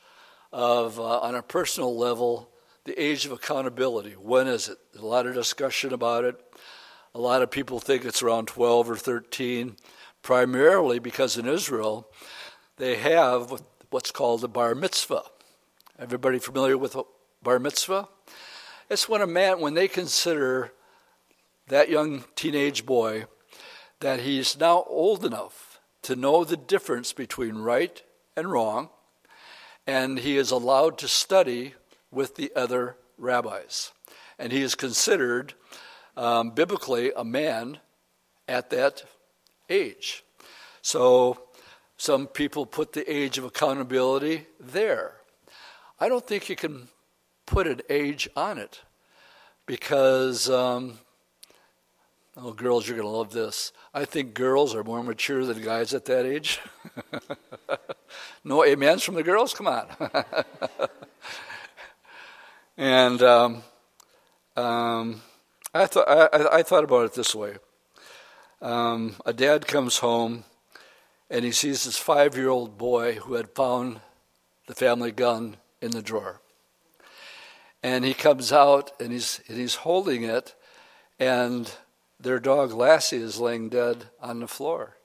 of 0.52 0.98
uh, 0.98 1.20
on 1.20 1.34
a 1.34 1.42
personal 1.42 1.96
level, 1.96 2.48
the 2.84 3.00
age 3.00 3.24
of 3.26 3.32
accountability. 3.32 4.12
When 4.12 4.46
is 4.48 4.68
it? 4.68 4.78
A 4.98 5.06
lot 5.06 5.26
of 5.26 5.34
discussion 5.34 5.92
about 5.92 6.24
it. 6.24 6.40
A 7.14 7.20
lot 7.20 7.42
of 7.42 7.50
people 7.50 7.78
think 7.78 8.04
it's 8.04 8.22
around 8.22 8.48
12 8.48 8.90
or 8.90 8.96
13, 8.96 9.76
primarily 10.22 10.98
because 10.98 11.36
in 11.36 11.46
Israel 11.46 12.08
they 12.76 12.96
have 12.96 13.62
what's 13.90 14.10
called 14.10 14.40
the 14.40 14.48
bar 14.48 14.74
mitzvah. 14.74 15.22
Everybody 15.98 16.38
familiar 16.38 16.78
with 16.78 16.96
a 16.96 17.04
bar 17.42 17.58
mitzvah? 17.58 18.08
It's 18.88 19.08
when 19.08 19.20
a 19.20 19.26
man, 19.26 19.60
when 19.60 19.74
they 19.74 19.88
consider 19.88 20.72
that 21.68 21.90
young 21.90 22.24
teenage 22.34 22.84
boy 22.84 23.26
that 24.00 24.20
he's 24.20 24.58
now 24.58 24.84
old 24.88 25.24
enough 25.24 25.80
to 26.02 26.16
know 26.16 26.44
the 26.44 26.56
difference 26.56 27.12
between 27.12 27.56
right 27.56 28.02
and 28.36 28.50
wrong, 28.50 28.88
and 29.86 30.18
he 30.18 30.36
is 30.36 30.50
allowed 30.50 30.98
to 30.98 31.08
study 31.08 31.74
with 32.12 32.36
the 32.36 32.52
other 32.54 32.96
rabbis. 33.18 33.90
And 34.38 34.52
he 34.52 34.62
is 34.62 34.74
considered 34.74 35.54
um, 36.16 36.50
biblically 36.50 37.10
a 37.16 37.24
man 37.24 37.78
at 38.46 38.70
that 38.70 39.04
age. 39.68 40.22
So 40.82 41.42
some 41.96 42.26
people 42.26 42.66
put 42.66 42.92
the 42.92 43.10
age 43.10 43.38
of 43.38 43.44
accountability 43.44 44.46
there. 44.60 45.14
I 45.98 46.08
don't 46.08 46.26
think 46.26 46.48
you 46.48 46.56
can 46.56 46.88
put 47.46 47.66
an 47.66 47.80
age 47.88 48.28
on 48.36 48.58
it 48.58 48.80
because, 49.66 50.50
um, 50.50 50.98
oh, 52.36 52.52
girls, 52.52 52.88
you're 52.88 52.96
going 52.96 53.08
to 53.08 53.16
love 53.16 53.32
this. 53.32 53.72
I 53.94 54.04
think 54.04 54.34
girls 54.34 54.74
are 54.74 54.82
more 54.82 55.02
mature 55.02 55.44
than 55.44 55.62
guys 55.62 55.94
at 55.94 56.04
that 56.06 56.26
age. 56.26 56.60
no 58.44 58.64
amens 58.64 59.04
from 59.04 59.14
the 59.14 59.22
girls? 59.22 59.54
Come 59.54 59.68
on. 59.68 59.86
And 62.82 63.22
um, 63.22 63.62
um, 64.56 65.22
I, 65.72 65.86
thought, 65.86 66.08
I, 66.08 66.58
I, 66.58 66.62
thought 66.64 66.82
about 66.82 67.04
it 67.04 67.14
this 67.14 67.32
way 67.32 67.54
um, 68.60 69.14
a 69.24 69.32
dad 69.32 69.68
comes 69.68 69.98
home 69.98 70.42
and 71.30 71.44
he 71.44 71.52
sees 71.52 71.84
his 71.84 71.96
five 71.96 72.36
year 72.36 72.48
old 72.48 72.78
boy 72.78 73.12
who 73.12 73.34
had 73.34 73.50
found 73.50 74.00
the 74.66 74.74
family 74.74 75.12
gun 75.12 75.58
in 75.80 75.92
the 75.92 76.02
drawer. 76.02 76.40
And 77.84 78.04
he 78.04 78.14
comes 78.14 78.52
out 78.52 78.90
and 78.98 79.12
he's, 79.12 79.40
and 79.46 79.58
he's 79.58 79.76
holding 79.76 80.24
it, 80.24 80.56
and 81.20 81.72
their 82.18 82.40
dog 82.40 82.72
Lassie 82.72 83.16
is 83.18 83.38
laying 83.38 83.68
dead 83.68 84.06
on 84.20 84.40
the 84.40 84.48
floor. 84.48 84.96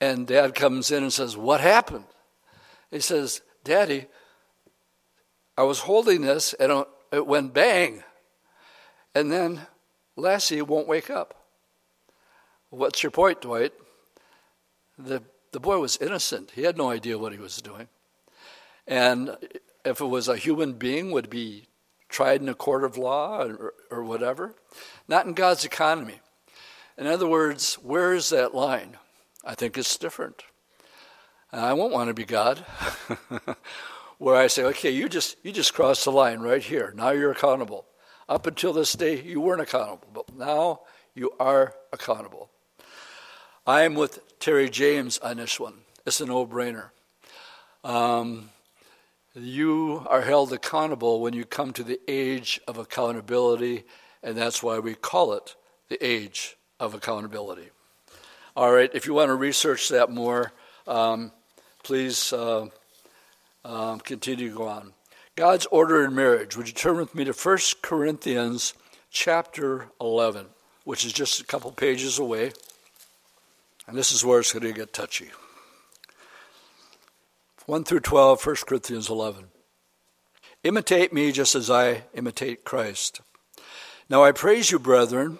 And 0.00 0.26
dad 0.26 0.56
comes 0.56 0.90
in 0.90 1.04
and 1.04 1.12
says, 1.12 1.36
What 1.36 1.60
happened? 1.60 2.06
He 2.90 2.98
says, 2.98 3.40
Daddy, 3.62 4.06
I 5.56 5.62
was 5.62 5.80
holding 5.80 6.22
this 6.22 6.54
and 6.54 6.72
uh, 6.72 6.84
it 7.12 7.26
went 7.26 7.54
bang. 7.54 8.02
And 9.14 9.30
then 9.30 9.62
Lassie 10.16 10.62
won't 10.62 10.88
wake 10.88 11.10
up. 11.10 11.34
What's 12.70 13.02
your 13.02 13.10
point, 13.10 13.40
Dwight? 13.40 13.72
The, 14.98 15.22
the 15.52 15.60
boy 15.60 15.78
was 15.78 15.96
innocent. 15.96 16.52
He 16.54 16.62
had 16.62 16.76
no 16.76 16.90
idea 16.90 17.18
what 17.18 17.32
he 17.32 17.38
was 17.38 17.60
doing. 17.60 17.88
And 18.86 19.36
if 19.84 20.00
it 20.00 20.06
was 20.06 20.28
a 20.28 20.36
human 20.36 20.74
being, 20.74 21.10
would 21.10 21.30
be 21.30 21.66
tried 22.08 22.40
in 22.40 22.48
a 22.48 22.54
court 22.54 22.84
of 22.84 22.96
law 22.96 23.44
or, 23.44 23.74
or 23.90 24.04
whatever. 24.04 24.54
Not 25.08 25.26
in 25.26 25.32
God's 25.32 25.64
economy. 25.64 26.20
In 26.98 27.06
other 27.06 27.26
words, 27.26 27.74
where 27.76 28.12
is 28.12 28.28
that 28.30 28.54
line? 28.54 28.98
I 29.44 29.54
think 29.54 29.78
it's 29.78 29.96
different. 29.96 30.42
I 31.52 31.72
won't 31.72 31.92
want 31.92 32.08
to 32.08 32.14
be 32.14 32.24
God, 32.24 32.64
where 34.20 34.36
I 34.36 34.48
say, 34.48 34.64
okay, 34.64 34.90
you 34.90 35.08
just 35.08 35.36
you 35.42 35.50
just 35.50 35.72
crossed 35.72 36.04
the 36.04 36.12
line 36.12 36.40
right 36.40 36.62
here. 36.62 36.92
Now 36.94 37.10
you're 37.10 37.32
accountable. 37.32 37.86
Up 38.28 38.46
until 38.46 38.74
this 38.74 38.92
day, 38.92 39.20
you 39.22 39.40
weren't 39.40 39.62
accountable, 39.62 40.08
but 40.12 40.36
now 40.36 40.82
you 41.14 41.32
are 41.40 41.74
accountable. 41.90 42.50
I 43.66 43.82
am 43.82 43.94
with 43.94 44.38
Terry 44.38 44.68
James 44.68 45.18
on 45.18 45.38
this 45.38 45.58
one. 45.58 45.74
It's 46.04 46.20
a 46.20 46.26
no-brainer. 46.26 46.90
Um, 47.82 48.50
you 49.34 50.06
are 50.06 50.20
held 50.20 50.52
accountable 50.52 51.22
when 51.22 51.32
you 51.32 51.46
come 51.46 51.72
to 51.72 51.82
the 51.82 51.98
age 52.06 52.60
of 52.68 52.76
accountability, 52.76 53.84
and 54.22 54.36
that's 54.36 54.62
why 54.62 54.80
we 54.80 54.94
call 54.94 55.32
it 55.32 55.56
the 55.88 55.98
age 56.06 56.56
of 56.78 56.92
accountability. 56.92 57.70
All 58.54 58.70
right, 58.70 58.90
if 58.92 59.06
you 59.06 59.14
want 59.14 59.28
to 59.30 59.34
research 59.34 59.88
that 59.88 60.10
more, 60.10 60.52
um, 60.86 61.32
please 61.82 62.34
uh, 62.34 62.66
um, 63.64 64.00
continue 64.00 64.50
to 64.50 64.56
go 64.56 64.68
on. 64.68 64.92
God's 65.36 65.66
order 65.66 66.04
in 66.04 66.14
marriage. 66.14 66.56
Would 66.56 66.68
you 66.68 66.74
turn 66.74 66.96
with 66.96 67.14
me 67.14 67.24
to 67.24 67.32
1 67.32 67.58
Corinthians 67.82 68.74
chapter 69.10 69.86
11, 70.00 70.46
which 70.84 71.04
is 71.04 71.12
just 71.12 71.40
a 71.40 71.44
couple 71.44 71.70
pages 71.72 72.18
away. 72.18 72.52
And 73.86 73.96
this 73.96 74.12
is 74.12 74.24
where 74.24 74.40
it's 74.40 74.52
going 74.52 74.62
to 74.62 74.72
get 74.72 74.92
touchy. 74.92 75.30
1 77.66 77.84
through 77.84 78.00
12, 78.00 78.46
1 78.46 78.56
Corinthians 78.66 79.10
11. 79.10 79.46
Imitate 80.62 81.12
me 81.12 81.32
just 81.32 81.54
as 81.54 81.70
I 81.70 82.02
imitate 82.14 82.64
Christ. 82.64 83.20
Now 84.08 84.24
I 84.24 84.32
praise 84.32 84.70
you, 84.70 84.78
brethren, 84.78 85.38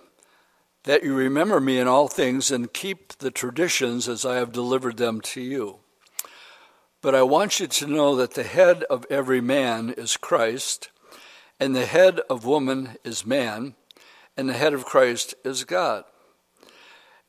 that 0.85 1.02
you 1.02 1.14
remember 1.14 1.61
me 1.61 1.78
in 1.78 1.88
all 1.88 2.09
things 2.09 2.50
and 2.50 2.72
keep 2.72 3.18
the 3.18 3.30
traditions 3.30 4.09
as 4.09 4.24
I 4.24 4.37
have 4.37 4.52
delivered 4.52 4.96
them 4.96 5.20
to 5.22 5.40
you. 5.40 5.80
But 7.03 7.15
I 7.15 7.23
want 7.23 7.61
you 7.61 7.67
to 7.67 7.87
know 7.87 8.15
that 8.17 8.35
the 8.35 8.43
head 8.43 8.85
of 8.85 9.07
every 9.09 9.41
man 9.41 9.91
is 9.97 10.19
Christ, 10.19 10.91
and 11.59 11.75
the 11.75 11.87
head 11.87 12.21
of 12.29 12.45
woman 12.45 12.97
is 13.05 13.25
man, 13.25 13.75
and 14.37 14.49
the 14.49 14.55
head 14.55 14.75
of 14.75 14.85
Christ 14.85 15.35
is 15.43 15.65
God. 15.65 16.05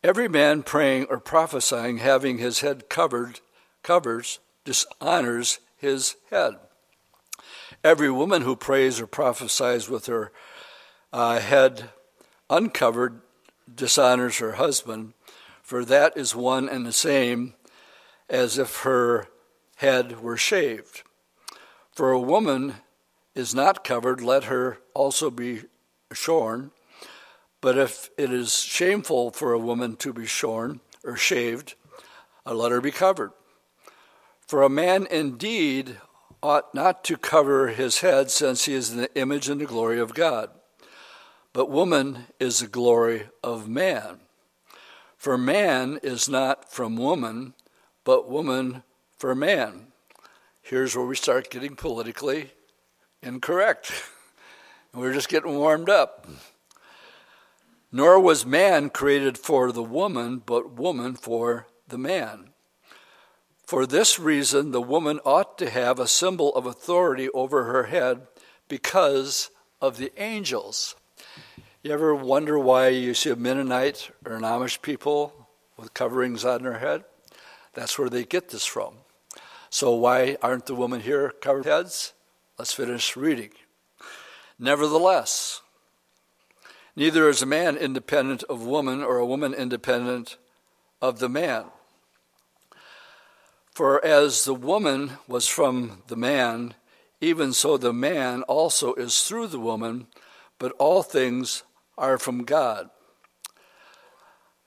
Every 0.04 0.28
man 0.28 0.64
praying 0.64 1.06
or 1.10 1.20
prophesying, 1.20 2.00
having 2.00 2.38
his 2.38 2.60
head 2.60 2.90
covered, 2.90 3.40
covers, 3.82 4.40
dishonors 4.66 5.60
his 5.78 6.16
head. 6.30 6.56
Every 7.84 8.12
woman 8.12 8.42
who 8.42 8.56
prays 8.58 9.00
or 9.00 9.08
prophesies 9.08 9.90
with 9.90 10.08
her 10.08 10.34
uh, 11.14 11.40
head 11.40 11.92
uncovered 12.50 13.22
dishonors 13.74 14.40
her 14.40 14.54
husband, 14.54 15.14
for 15.64 15.86
that 15.86 16.18
is 16.18 16.36
one 16.36 16.68
and 16.68 16.86
the 16.86 16.92
same 16.92 17.54
as 18.30 18.58
if 18.58 18.82
her 18.82 19.28
head 19.82 20.22
were 20.22 20.38
shaved. 20.38 21.02
For 21.92 22.12
a 22.12 22.20
woman 22.20 22.76
is 23.34 23.56
not 23.56 23.84
covered, 23.84 24.22
let 24.22 24.44
her 24.44 24.78
also 24.94 25.32
be 25.32 25.64
shorn. 26.14 26.70
But 27.62 27.80
if 27.80 28.12
it 28.16 28.32
is 28.32 28.60
shameful 28.60 29.32
for 29.32 29.54
a 29.54 29.60
woman 29.60 29.96
to 29.98 30.14
be 30.14 30.28
shorn 30.28 30.82
or 31.04 31.18
shaved, 31.18 31.74
uh, 32.46 32.54
let 32.54 32.72
her 32.72 32.80
be 32.80 32.92
covered. 32.92 33.32
For 34.48 34.62
a 34.62 34.70
man 34.70 35.08
indeed 35.10 35.98
ought 36.44 36.76
not 36.76 37.04
to 37.06 37.18
cover 37.18 37.70
his 37.70 38.02
head, 38.02 38.30
since 38.30 38.66
he 38.66 38.76
is 38.76 38.92
in 38.92 38.98
the 38.98 39.16
image 39.16 39.50
and 39.50 39.62
the 39.62 39.66
glory 39.66 40.00
of 40.00 40.14
God. 40.14 40.52
But 41.54 41.72
woman 41.72 42.28
is 42.40 42.60
the 42.60 42.68
glory 42.68 43.30
of 43.44 43.68
man. 43.68 44.20
For 45.18 45.40
man 45.40 46.00
is 46.04 46.30
not 46.30 46.72
from 46.72 46.98
woman, 46.98 47.56
but 48.04 48.30
woman 48.30 48.84
for 49.22 49.36
man. 49.36 49.86
Here's 50.64 50.96
where 50.96 51.06
we 51.06 51.16
start 51.16 51.52
getting 51.52 51.76
politically 51.76 52.54
incorrect. 53.22 53.92
We're 54.96 55.14
just 55.14 55.30
getting 55.30 55.54
warmed 55.54 55.92
up. 55.92 56.26
Nor 57.92 58.20
was 58.20 58.48
man 58.48 58.90
created 58.90 59.38
for 59.38 59.72
the 59.72 59.84
woman, 59.84 60.42
but 60.44 60.74
woman 60.74 61.14
for 61.14 61.68
the 61.88 62.00
man. 62.00 62.50
For 63.64 63.86
this 63.86 64.18
reason, 64.18 64.72
the 64.72 64.82
woman 64.82 65.20
ought 65.24 65.56
to 65.60 65.70
have 65.70 66.00
a 66.00 66.08
symbol 66.08 66.52
of 66.56 66.66
authority 66.66 67.30
over 67.30 67.66
her 67.66 67.84
head 67.84 68.26
because 68.68 69.52
of 69.80 69.98
the 69.98 70.12
angels. 70.20 70.96
You 71.84 71.92
ever 71.92 72.16
wonder 72.16 72.58
why 72.58 72.88
you 72.88 73.14
see 73.14 73.30
a 73.30 73.36
Mennonite 73.36 74.10
or 74.26 74.34
an 74.34 74.42
Amish 74.42 74.82
people 74.82 75.48
with 75.78 75.94
coverings 75.94 76.44
on 76.44 76.64
their 76.64 76.80
head? 76.80 77.04
That's 77.74 78.00
where 78.00 78.10
they 78.10 78.24
get 78.24 78.50
this 78.50 78.66
from. 78.66 78.96
So, 79.74 79.96
why 79.96 80.36
aren't 80.42 80.66
the 80.66 80.76
women 80.76 81.00
here 81.00 81.30
covered 81.42 81.66
heads? 81.66 82.12
Let's 82.60 82.74
finish 82.74 83.16
reading. 83.16 83.52
Nevertheless, 84.60 85.62
neither 86.94 87.30
is 87.30 87.42
a 87.42 87.46
man 87.46 87.78
independent 87.78 88.44
of 88.44 88.66
woman 88.66 89.02
or 89.02 89.18
a 89.18 89.26
woman 89.26 89.54
independent 89.54 90.36
of 91.02 91.20
the 91.20 91.30
man. 91.30 91.66
For 93.72 94.04
as 94.04 94.44
the 94.44 94.54
woman 94.54 95.14
was 95.26 95.48
from 95.48 96.04
the 96.08 96.18
man, 96.18 96.76
even 97.22 97.54
so 97.54 97.78
the 97.78 97.94
man 97.94 98.44
also 98.44 98.94
is 98.96 99.24
through 99.24 99.48
the 99.48 99.60
woman, 99.60 100.08
but 100.60 100.74
all 100.80 101.02
things 101.02 101.64
are 101.98 102.18
from 102.18 102.44
God. 102.44 102.90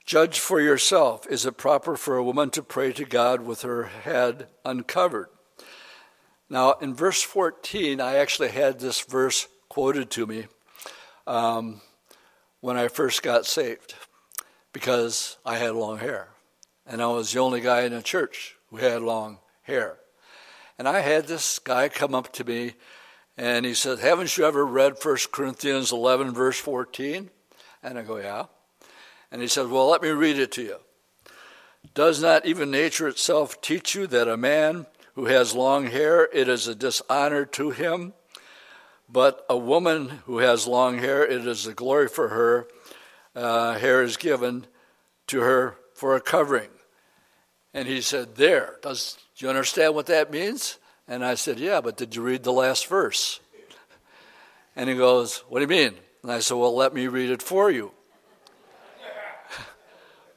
Judge 0.04 0.38
for 0.38 0.60
yourself. 0.60 1.26
Is 1.28 1.46
it 1.46 1.56
proper 1.56 1.96
for 1.96 2.16
a 2.16 2.24
woman 2.24 2.50
to 2.50 2.62
pray 2.62 2.92
to 2.92 3.04
God 3.04 3.40
with 3.40 3.62
her 3.62 3.84
head 3.84 4.48
uncovered? 4.64 5.28
Now, 6.50 6.72
in 6.82 6.94
verse 6.94 7.22
14, 7.22 8.00
I 8.00 8.16
actually 8.16 8.50
had 8.50 8.78
this 8.78 9.00
verse 9.00 9.48
quoted 9.70 10.10
to 10.10 10.26
me 10.26 10.46
um, 11.26 11.80
when 12.60 12.76
I 12.76 12.88
first 12.88 13.22
got 13.22 13.46
saved 13.46 13.94
because 14.74 15.38
I 15.44 15.56
had 15.56 15.74
long 15.74 15.98
hair. 15.98 16.28
And 16.86 17.00
I 17.00 17.06
was 17.06 17.32
the 17.32 17.40
only 17.40 17.62
guy 17.62 17.82
in 17.82 17.92
the 17.92 18.02
church 18.02 18.56
who 18.68 18.76
had 18.76 19.00
long 19.00 19.38
hair. 19.62 19.96
And 20.78 20.86
I 20.86 21.00
had 21.00 21.26
this 21.26 21.58
guy 21.58 21.88
come 21.88 22.14
up 22.14 22.30
to 22.34 22.44
me 22.44 22.74
and 23.38 23.64
he 23.64 23.72
said, 23.72 24.00
Haven't 24.00 24.36
you 24.36 24.44
ever 24.44 24.66
read 24.66 24.96
1 25.02 25.16
Corinthians 25.32 25.92
11, 25.92 26.34
verse 26.34 26.58
14? 26.58 27.30
And 27.82 27.98
I 27.98 28.02
go, 28.02 28.18
Yeah. 28.18 28.44
And 29.34 29.42
he 29.42 29.48
says, 29.48 29.66
Well, 29.66 29.88
let 29.88 30.00
me 30.00 30.10
read 30.10 30.38
it 30.38 30.52
to 30.52 30.62
you. 30.62 30.76
Does 31.92 32.22
not 32.22 32.46
even 32.46 32.70
nature 32.70 33.08
itself 33.08 33.60
teach 33.60 33.92
you 33.92 34.06
that 34.06 34.28
a 34.28 34.36
man 34.36 34.86
who 35.16 35.24
has 35.24 35.56
long 35.56 35.88
hair, 35.88 36.28
it 36.32 36.48
is 36.48 36.68
a 36.68 36.74
dishonor 36.76 37.44
to 37.46 37.70
him? 37.72 38.12
But 39.08 39.44
a 39.50 39.56
woman 39.56 40.20
who 40.26 40.38
has 40.38 40.68
long 40.68 40.98
hair, 40.98 41.26
it 41.26 41.44
is 41.48 41.66
a 41.66 41.74
glory 41.74 42.06
for 42.06 42.28
her. 42.28 42.68
Uh, 43.34 43.76
hair 43.76 44.04
is 44.04 44.16
given 44.16 44.68
to 45.26 45.40
her 45.40 45.78
for 45.94 46.14
a 46.14 46.20
covering. 46.20 46.70
And 47.74 47.88
he 47.88 48.02
said, 48.02 48.36
There, 48.36 48.76
does 48.82 49.18
do 49.36 49.46
you 49.46 49.50
understand 49.50 49.96
what 49.96 50.06
that 50.06 50.30
means? 50.30 50.78
And 51.08 51.24
I 51.24 51.34
said, 51.34 51.58
Yeah, 51.58 51.80
but 51.80 51.96
did 51.96 52.14
you 52.14 52.22
read 52.22 52.44
the 52.44 52.52
last 52.52 52.86
verse? 52.86 53.40
And 54.76 54.88
he 54.88 54.94
goes, 54.94 55.38
What 55.48 55.58
do 55.58 55.62
you 55.62 55.84
mean? 55.86 55.98
And 56.22 56.30
I 56.30 56.38
said, 56.38 56.56
Well, 56.56 56.76
let 56.76 56.94
me 56.94 57.08
read 57.08 57.30
it 57.30 57.42
for 57.42 57.68
you. 57.68 57.93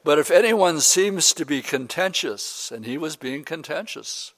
But 0.08 0.18
if 0.18 0.30
anyone 0.30 0.80
seems 0.80 1.34
to 1.34 1.44
be 1.44 1.60
contentious, 1.60 2.72
and 2.72 2.86
he 2.86 2.96
was 2.96 3.14
being 3.14 3.44
contentious, 3.44 4.32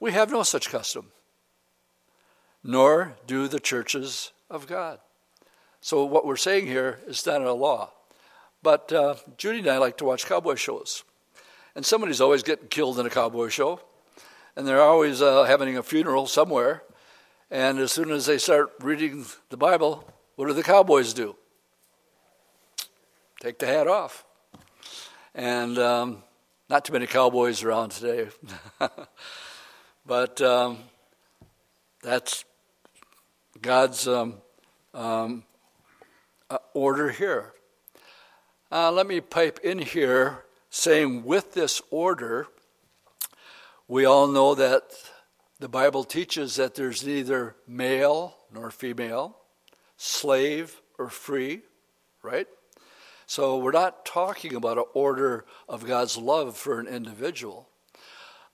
we 0.00 0.12
have 0.12 0.32
no 0.32 0.44
such 0.44 0.70
custom, 0.70 1.12
nor 2.64 3.16
do 3.26 3.48
the 3.48 3.60
churches 3.60 4.32
of 4.48 4.66
God. 4.66 4.98
So 5.82 6.06
what 6.06 6.24
we're 6.24 6.36
saying 6.36 6.68
here 6.68 7.00
is 7.06 7.26
not 7.26 7.42
a 7.42 7.52
law. 7.52 7.92
But 8.62 8.90
uh, 8.90 9.16
Judy 9.36 9.58
and 9.58 9.68
I 9.68 9.76
like 9.76 9.98
to 9.98 10.06
watch 10.06 10.24
cowboy 10.24 10.54
shows. 10.54 11.04
And 11.74 11.84
somebody's 11.84 12.22
always 12.22 12.42
getting 12.42 12.68
killed 12.68 12.98
in 12.98 13.04
a 13.04 13.10
cowboy 13.10 13.48
show. 13.48 13.82
And 14.56 14.66
they're 14.66 14.80
always 14.80 15.20
uh, 15.20 15.44
having 15.44 15.76
a 15.76 15.82
funeral 15.82 16.26
somewhere. 16.26 16.82
And 17.50 17.78
as 17.78 17.92
soon 17.92 18.10
as 18.10 18.24
they 18.24 18.38
start 18.38 18.72
reading 18.80 19.26
the 19.50 19.58
Bible, 19.58 20.10
what 20.36 20.46
do 20.46 20.54
the 20.54 20.62
cowboys 20.62 21.12
do? 21.12 21.36
Take 23.42 23.58
the 23.58 23.66
hat 23.66 23.86
off. 23.86 24.24
And 25.34 25.78
um, 25.78 26.22
not 26.68 26.84
too 26.84 26.92
many 26.92 27.06
cowboys 27.06 27.62
around 27.62 27.90
today. 27.90 28.28
but 30.06 30.40
um, 30.40 30.78
that's 32.02 32.44
God's 33.60 34.08
um, 34.08 34.34
um, 34.94 35.44
uh, 36.48 36.58
order 36.74 37.10
here. 37.10 37.52
Uh, 38.72 38.90
let 38.90 39.06
me 39.06 39.20
pipe 39.20 39.60
in 39.62 39.78
here 39.78 40.44
saying, 40.70 41.24
with 41.24 41.54
this 41.54 41.82
order, 41.90 42.46
we 43.88 44.04
all 44.04 44.28
know 44.28 44.54
that 44.54 44.92
the 45.58 45.68
Bible 45.68 46.04
teaches 46.04 46.56
that 46.56 46.74
there's 46.74 47.04
neither 47.04 47.56
male 47.66 48.36
nor 48.52 48.70
female, 48.70 49.36
slave 49.96 50.80
or 50.98 51.08
free, 51.08 51.62
right? 52.22 52.46
So 53.30 53.58
we're 53.58 53.70
not 53.70 54.04
talking 54.04 54.56
about 54.56 54.76
an 54.76 54.86
order 54.92 55.44
of 55.68 55.86
God's 55.86 56.16
love 56.16 56.56
for 56.56 56.80
an 56.80 56.88
individual 56.88 57.68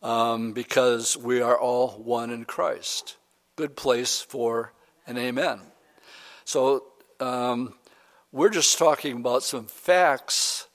um, 0.02 0.52
because 0.52 1.16
we 1.16 1.40
are 1.40 1.58
all 1.58 1.92
one 1.92 2.28
in 2.28 2.44
Christ. 2.44 3.16
Good 3.56 3.74
place 3.74 4.20
for 4.20 4.74
an 5.06 5.16
amen. 5.16 5.60
So 6.44 6.84
um, 7.20 7.72
we're 8.32 8.50
just 8.50 8.76
talking 8.76 9.16
about 9.16 9.42
some 9.42 9.64
facts 9.64 10.68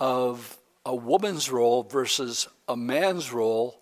of 0.00 0.58
a 0.84 0.96
woman's 0.96 1.48
role 1.48 1.84
versus 1.84 2.48
a 2.66 2.76
man's 2.76 3.32
role 3.32 3.80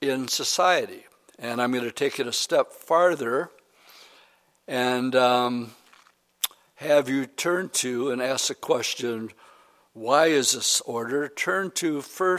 in 0.00 0.28
society. 0.28 1.06
And 1.40 1.60
I'm 1.60 1.72
going 1.72 1.82
to 1.82 1.90
take 1.90 2.20
it 2.20 2.28
a 2.28 2.32
step 2.32 2.70
farther 2.70 3.50
and 4.68 5.16
um, 5.16 5.72
have 6.76 7.08
you 7.08 7.24
turn 7.26 7.70
to 7.70 8.10
and 8.10 8.22
ask 8.22 8.48
the 8.48 8.54
question 8.54 9.30
why 9.94 10.26
is 10.26 10.52
this 10.52 10.82
order? 10.82 11.26
Turn 11.26 11.70
to 11.70 12.02
1 12.02 12.38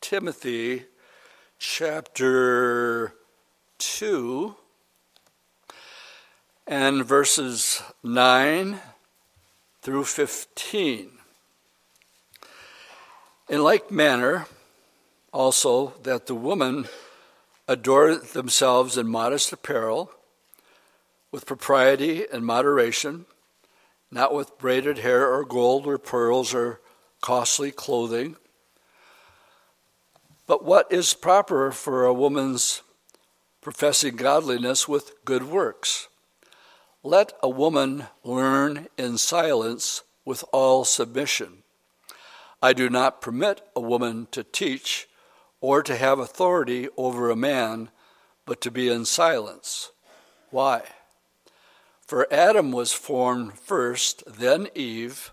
Timothy 0.00 0.84
chapter 1.58 3.12
2 3.78 4.54
and 6.68 7.04
verses 7.04 7.82
9 8.04 8.78
through 9.82 10.04
15. 10.04 11.10
In 13.48 13.62
like 13.64 13.90
manner, 13.90 14.46
also, 15.32 15.94
that 16.04 16.26
the 16.26 16.36
woman 16.36 16.86
adore 17.66 18.14
themselves 18.14 18.96
in 18.96 19.08
modest 19.08 19.52
apparel, 19.52 20.12
with 21.32 21.46
propriety 21.46 22.26
and 22.32 22.46
moderation, 22.46 23.26
not 24.12 24.32
with 24.32 24.58
braided 24.58 24.98
hair 24.98 25.32
or 25.32 25.44
gold 25.44 25.86
or 25.86 25.98
pearls 25.98 26.54
or 26.54 26.80
costly 27.20 27.72
clothing, 27.72 28.36
but 30.46 30.64
what 30.64 30.92
is 30.92 31.14
proper 31.14 31.72
for 31.72 32.04
a 32.04 32.12
woman's 32.12 32.82
professing 33.62 34.16
godliness 34.16 34.88
with 34.88 35.24
good 35.24 35.44
works. 35.44 36.08
Let 37.02 37.32
a 37.42 37.48
woman 37.48 38.06
learn 38.22 38.88
in 38.98 39.16
silence 39.18 40.02
with 40.24 40.44
all 40.52 40.84
submission. 40.84 41.62
I 42.60 42.72
do 42.72 42.90
not 42.90 43.22
permit 43.22 43.62
a 43.74 43.80
woman 43.80 44.28
to 44.32 44.44
teach 44.44 45.08
or 45.60 45.82
to 45.84 45.96
have 45.96 46.18
authority 46.18 46.88
over 46.96 47.30
a 47.30 47.36
man, 47.36 47.90
but 48.44 48.60
to 48.62 48.70
be 48.70 48.88
in 48.88 49.04
silence. 49.04 49.90
Why? 50.50 50.82
For 52.12 52.30
Adam 52.30 52.72
was 52.72 52.92
formed 52.92 53.58
first, 53.58 54.22
then 54.26 54.68
Eve, 54.74 55.32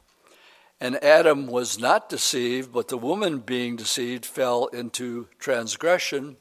and 0.80 0.96
Adam 1.04 1.46
was 1.46 1.78
not 1.78 2.08
deceived, 2.08 2.72
but 2.72 2.88
the 2.88 2.98
woman 2.98 3.40
being 3.40 3.76
deceived 3.76 4.26
fell 4.26 4.68
into 4.68 5.28
transgression. 5.40 6.38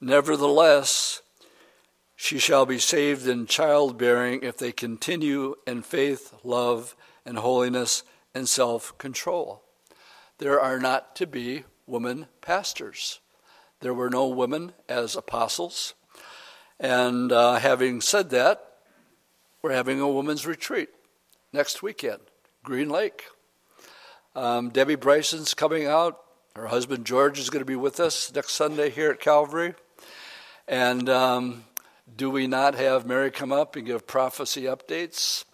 Nevertheless, 0.00 1.20
she 2.16 2.38
shall 2.38 2.64
be 2.64 2.78
saved 2.78 3.28
in 3.28 3.44
childbearing 3.44 4.42
if 4.42 4.56
they 4.56 4.72
continue 4.72 5.56
in 5.66 5.82
faith, 5.82 6.32
love, 6.42 6.96
and 7.26 7.36
holiness 7.36 8.02
and 8.34 8.48
self 8.48 8.96
control 8.96 9.62
there 10.38 10.58
are 10.58 10.78
not 10.78 11.14
to 11.16 11.26
be 11.26 11.64
women 11.86 12.28
pastors. 12.40 13.20
There 13.80 13.92
were 13.92 14.08
no 14.08 14.26
women 14.26 14.72
as 14.88 15.14
apostles. 15.14 15.92
And 16.80 17.30
uh, 17.30 17.56
having 17.56 18.00
said 18.00 18.30
that, 18.30 18.70
we're 19.64 19.72
having 19.72 19.98
a 19.98 20.06
women's 20.06 20.46
retreat 20.46 20.90
next 21.50 21.82
weekend, 21.82 22.20
Green 22.62 22.90
Lake. 22.90 23.24
Um, 24.36 24.68
Debbie 24.68 24.94
Bryson's 24.94 25.54
coming 25.54 25.86
out. 25.86 26.20
Her 26.54 26.66
husband 26.66 27.06
George 27.06 27.38
is 27.38 27.48
going 27.48 27.62
to 27.62 27.64
be 27.64 27.74
with 27.74 27.98
us 27.98 28.30
next 28.34 28.52
Sunday 28.52 28.90
here 28.90 29.10
at 29.10 29.20
Calvary. 29.20 29.72
And 30.68 31.08
um, 31.08 31.64
do 32.14 32.28
we 32.28 32.46
not 32.46 32.74
have 32.74 33.06
Mary 33.06 33.30
come 33.30 33.52
up 33.52 33.74
and 33.74 33.86
give 33.86 34.06
prophecy 34.06 34.64
updates? 34.64 35.46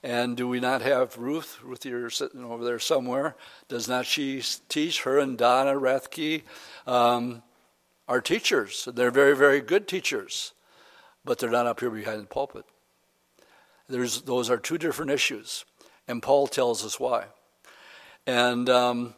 And 0.00 0.36
do 0.36 0.46
we 0.46 0.60
not 0.60 0.80
have 0.82 1.18
Ruth? 1.18 1.58
Ruth, 1.60 1.84
you're 1.84 2.08
sitting 2.08 2.44
over 2.44 2.64
there 2.64 2.78
somewhere. 2.78 3.34
Does 3.66 3.88
not 3.88 4.06
she 4.06 4.44
teach? 4.68 5.02
Her 5.02 5.18
and 5.18 5.36
Donna 5.36 5.72
Rathke 5.72 6.44
um, 6.86 7.42
are 8.06 8.20
teachers. 8.20 8.88
They're 8.94 9.10
very, 9.10 9.34
very 9.34 9.60
good 9.60 9.88
teachers, 9.88 10.52
but 11.24 11.40
they're 11.40 11.50
not 11.50 11.66
up 11.66 11.80
here 11.80 11.90
behind 11.90 12.22
the 12.22 12.26
pulpit. 12.26 12.64
There's, 13.88 14.22
those 14.22 14.50
are 14.50 14.56
two 14.56 14.78
different 14.78 15.10
issues, 15.10 15.64
and 16.08 16.22
Paul 16.22 16.46
tells 16.46 16.84
us 16.84 16.98
why. 16.98 17.26
And 18.26 18.68
um, 18.68 19.14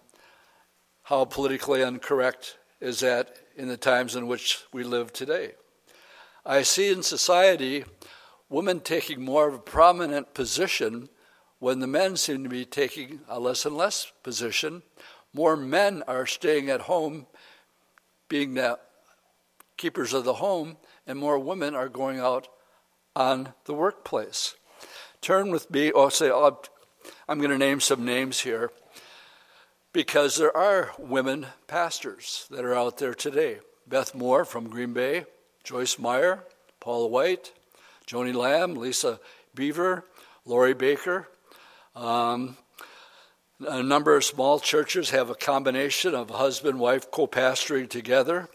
how 1.05 1.25
politically 1.25 1.83
incorrect 1.83 2.59
is 2.81 3.01
that 3.01 3.37
in 3.57 3.69
the 3.69 3.77
times 3.77 4.15
in 4.15 4.27
which 4.27 4.65
we 4.73 4.85
live 4.85 5.13
today? 5.13 5.53
I 6.45 6.63
see 6.63 6.93
in 6.93 7.03
society 7.03 7.85
women 8.49 8.81
taking 8.81 9.23
more 9.23 9.49
of 9.49 9.55
a 9.55 9.59
prominent 9.59 10.35
position 10.35 11.09
when 11.59 11.81
the 11.81 11.87
men 11.87 12.17
seem 12.17 12.43
to 12.45 12.49
be 12.49 12.65
taking 12.65 13.21
a 13.29 13.41
less 13.41 13.67
and 13.67 13.77
less 13.77 14.13
position. 14.23 14.83
More 15.33 15.57
men 15.57 16.03
are 16.07 16.27
staying 16.27 16.71
at 16.71 16.83
home, 16.83 17.27
being 18.29 18.55
the 18.55 18.79
keepers 19.77 20.13
of 20.13 20.25
the 20.25 20.35
home, 20.35 20.77
and 21.07 21.19
more 21.19 21.39
women 21.39 21.75
are 21.75 21.89
going 21.89 22.19
out 22.19 22.49
on 23.17 23.55
the 23.65 23.75
workplace. 23.75 24.55
Turn 25.21 25.51
with 25.51 25.71
me, 25.71 25.91
or 25.91 26.11
say, 26.11 26.31
oh, 26.31 26.61
I'm 27.29 27.39
going 27.39 27.51
to 27.51 27.59
name 27.59 27.81
some 27.81 28.05
names 28.05 28.41
here, 28.41 28.71
because 29.93 30.37
there 30.37 30.57
are 30.57 30.93
women 30.99 31.47
pastors 31.67 32.47
that 32.51 32.65
are 32.65 32.75
out 32.75 32.99
there 32.99 33.15
today. 33.15 33.59
Beth 33.87 34.15
Moore 34.15 34.45
from 34.45 34.69
Green 34.69 34.93
Bay, 34.93 35.25
Joyce 35.65 35.99
Meyer, 35.99 36.45
Paula 36.81 37.09
White, 37.09 37.53
Joni 38.07 38.35
Lamb, 38.35 38.75
Lisa 38.75 39.19
Bevere, 39.57 40.03
Lori 40.45 40.75
Bakker. 40.75 41.27
Um, 41.95 42.57
a 43.67 43.83
number 43.83 44.15
of 44.15 44.25
small 44.25 44.61
churches 44.61 45.11
have 45.11 45.31
a 45.31 45.35
combination 45.35 46.15
of 46.15 46.31
husband 46.31 46.79
wife 46.79 47.11
co 47.11 47.27
pastoring 47.27 47.89
together. 47.89 48.49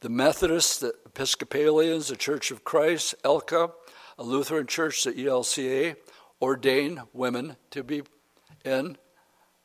The 0.00 0.08
Methodists, 0.08 0.80
the 0.80 0.94
Episcopalians, 1.06 2.08
the 2.08 2.16
Church 2.16 2.50
of 2.50 2.64
Christ, 2.64 3.14
ELCA, 3.24 3.70
a 4.18 4.22
Lutheran 4.22 4.66
church, 4.66 5.04
the 5.04 5.12
ELCA, 5.12 5.96
ordain 6.40 7.02
women 7.12 7.56
to 7.70 7.82
be 7.82 8.02
in 8.64 8.96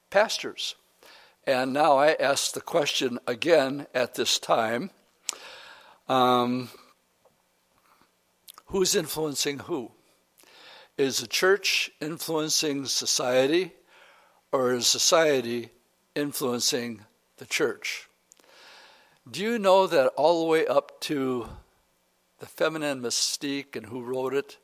pastors. 0.10 0.76
And 1.46 1.74
now 1.74 1.98
I 1.98 2.14
ask 2.14 2.54
the 2.54 2.62
question 2.62 3.20
again 3.26 3.88
at 3.94 4.16
this 4.16 4.40
time. 4.40 4.92
Um, 6.08 6.70
Who's 8.72 8.96
influencing 8.96 9.60
who? 9.60 9.92
Is 10.98 11.20
the 11.20 11.28
church 11.28 11.90
influencing 12.02 12.86
society, 12.86 13.72
or 14.52 14.74
is 14.74 14.88
society 14.88 15.70
influencing 16.16 17.06
the 17.38 17.46
church? 17.46 18.10
Do 19.30 19.42
you 19.42 19.58
know 19.58 19.88
that 19.88 20.08
all 20.18 20.42
the 20.42 20.50
way 20.50 20.68
up 20.68 21.00
to 21.02 21.48
the 22.40 22.46
feminine 22.46 23.02
mystique 23.02 23.76
and 23.76 23.86
who 23.88 24.02
wrote 24.02 24.34
it, 24.34 24.58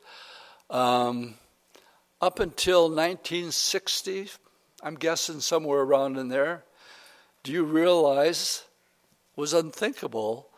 um, 0.70 1.34
up 2.20 2.40
until 2.40 2.88
1960, 2.88 4.30
I'm 4.82 4.94
guessing 4.94 5.40
somewhere 5.40 5.80
around 5.80 6.16
in 6.16 6.28
there, 6.28 6.64
do 7.42 7.52
you 7.52 7.64
realize 7.64 8.64
was 9.36 9.52
unthinkable 9.52 10.48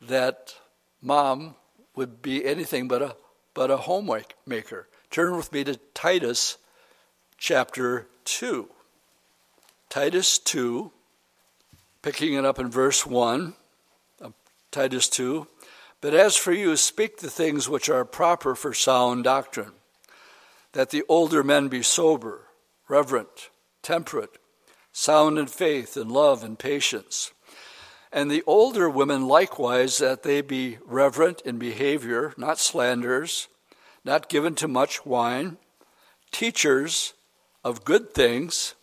that 0.00 0.54
mom 1.00 1.54
would 1.94 2.22
be 2.22 2.44
anything 2.44 2.88
but 2.88 3.02
a 3.02 3.16
but 3.54 3.70
a 3.70 3.76
homemaker. 3.76 4.88
Turn 5.10 5.36
with 5.36 5.52
me 5.52 5.62
to 5.64 5.76
Titus 5.92 6.56
chapter 7.36 8.06
2. 8.24 8.68
Titus 9.90 10.38
2, 10.38 10.90
picking 12.00 12.32
it 12.32 12.46
up 12.46 12.58
in 12.58 12.70
verse 12.70 13.04
1 13.04 13.52
of 14.22 14.32
Titus 14.70 15.06
2. 15.10 15.46
But 16.02 16.14
as 16.14 16.36
for 16.36 16.52
you, 16.52 16.76
speak 16.76 17.18
the 17.18 17.30
things 17.30 17.68
which 17.68 17.88
are 17.88 18.04
proper 18.04 18.56
for 18.56 18.74
sound 18.74 19.22
doctrine, 19.22 19.70
that 20.72 20.90
the 20.90 21.04
older 21.08 21.44
men 21.44 21.68
be 21.68 21.82
sober, 21.82 22.48
reverent, 22.88 23.50
temperate, 23.82 24.36
sound 24.92 25.38
in 25.38 25.46
faith 25.46 25.96
and 25.96 26.10
love 26.10 26.42
and 26.42 26.58
patience. 26.58 27.30
And 28.12 28.28
the 28.28 28.42
older 28.48 28.90
women 28.90 29.28
likewise, 29.28 29.98
that 29.98 30.24
they 30.24 30.40
be 30.40 30.78
reverent 30.84 31.40
in 31.42 31.58
behavior, 31.58 32.34
not 32.36 32.58
slanderers, 32.58 33.46
not 34.04 34.28
given 34.28 34.56
to 34.56 34.66
much 34.66 35.06
wine, 35.06 35.56
teachers 36.32 37.14
of 37.62 37.84
good 37.84 38.12
things, 38.12 38.74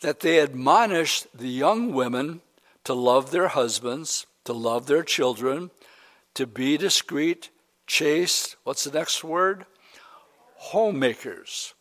that 0.00 0.18
they 0.18 0.40
admonish 0.40 1.22
the 1.32 1.48
young 1.48 1.94
women 1.94 2.40
to 2.82 2.92
love 2.92 3.30
their 3.30 3.48
husbands, 3.48 4.26
to 4.44 4.52
love 4.52 4.86
their 4.86 5.04
children, 5.04 5.70
to 6.34 6.46
be 6.46 6.76
discreet, 6.76 7.50
chaste. 7.86 8.56
What's 8.64 8.84
the 8.84 8.98
next 8.98 9.22
word? 9.22 9.66
Homemakers. 10.56 11.74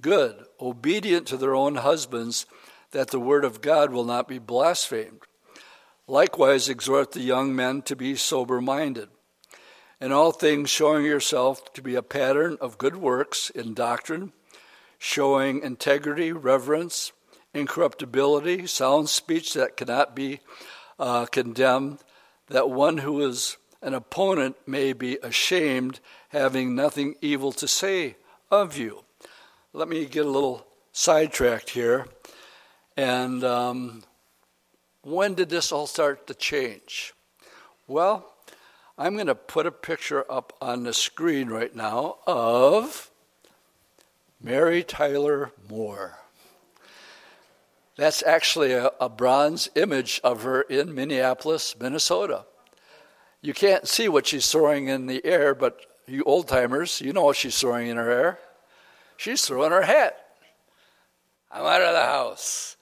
Good, 0.00 0.44
obedient 0.60 1.26
to 1.28 1.36
their 1.36 1.54
own 1.54 1.76
husbands, 1.76 2.46
that 2.90 3.10
the 3.10 3.20
word 3.20 3.44
of 3.44 3.60
God 3.60 3.92
will 3.92 4.04
not 4.04 4.26
be 4.26 4.38
blasphemed. 4.38 5.20
Likewise, 6.08 6.68
exhort 6.68 7.12
the 7.12 7.20
young 7.20 7.54
men 7.54 7.82
to 7.82 7.94
be 7.94 8.16
sober 8.16 8.60
minded. 8.60 9.08
In 10.00 10.10
all 10.10 10.32
things, 10.32 10.68
showing 10.68 11.04
yourself 11.04 11.72
to 11.74 11.82
be 11.82 11.94
a 11.94 12.02
pattern 12.02 12.58
of 12.60 12.76
good 12.76 12.96
works 12.96 13.50
in 13.50 13.72
doctrine, 13.72 14.32
showing 14.98 15.62
integrity, 15.62 16.32
reverence, 16.32 17.12
incorruptibility, 17.54 18.66
sound 18.66 19.08
speech 19.08 19.54
that 19.54 19.76
cannot 19.76 20.16
be 20.16 20.40
uh, 20.98 21.26
condemned, 21.26 21.98
that 22.48 22.68
one 22.68 22.98
who 22.98 23.20
is 23.20 23.56
an 23.82 23.94
opponent 23.94 24.56
may 24.66 24.92
be 24.92 25.18
ashamed, 25.22 26.00
having 26.28 26.74
nothing 26.74 27.16
evil 27.20 27.52
to 27.52 27.66
say 27.66 28.16
of 28.50 28.78
you. 28.78 29.04
Let 29.72 29.88
me 29.88 30.06
get 30.06 30.24
a 30.24 30.30
little 30.30 30.66
sidetracked 30.92 31.70
here. 31.70 32.06
And 32.96 33.42
um, 33.42 34.04
when 35.02 35.34
did 35.34 35.48
this 35.48 35.72
all 35.72 35.86
start 35.86 36.26
to 36.28 36.34
change? 36.34 37.12
Well, 37.88 38.32
I'm 38.96 39.14
going 39.14 39.26
to 39.26 39.34
put 39.34 39.66
a 39.66 39.72
picture 39.72 40.24
up 40.30 40.52
on 40.60 40.84
the 40.84 40.92
screen 40.92 41.48
right 41.48 41.74
now 41.74 42.18
of 42.26 43.10
Mary 44.40 44.82
Tyler 44.82 45.50
Moore. 45.68 46.18
That's 47.96 48.22
actually 48.22 48.72
a, 48.72 48.90
a, 49.00 49.08
bronze 49.08 49.68
image 49.74 50.20
of 50.24 50.42
her 50.44 50.62
in 50.62 50.94
Minneapolis, 50.94 51.74
Minnesota. 51.78 52.46
You 53.42 53.52
can't 53.52 53.88
see 53.88 54.08
what 54.08 54.26
she's 54.26 54.50
throwing 54.50 54.86
in 54.88 55.06
the 55.06 55.24
air, 55.24 55.54
but 55.54 55.80
you 56.06 56.22
old 56.24 56.48
timers, 56.48 57.00
you 57.00 57.12
know 57.12 57.24
what 57.24 57.36
she's 57.36 57.58
throwing 57.58 57.88
in 57.88 57.96
her 57.96 58.10
air. 58.10 58.38
She's 59.16 59.44
throwing 59.44 59.72
her 59.72 59.82
hat. 59.82 60.18
I'm 61.50 61.66
out 61.66 61.82
of 61.82 61.92
the 61.92 62.00
house. 62.00 62.76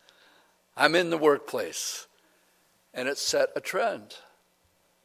I'm 0.76 0.94
in 0.94 1.10
the 1.10 1.18
workplace. 1.18 2.06
And 2.94 3.08
it 3.08 3.18
set 3.18 3.48
a 3.56 3.60
trend. 3.60 4.16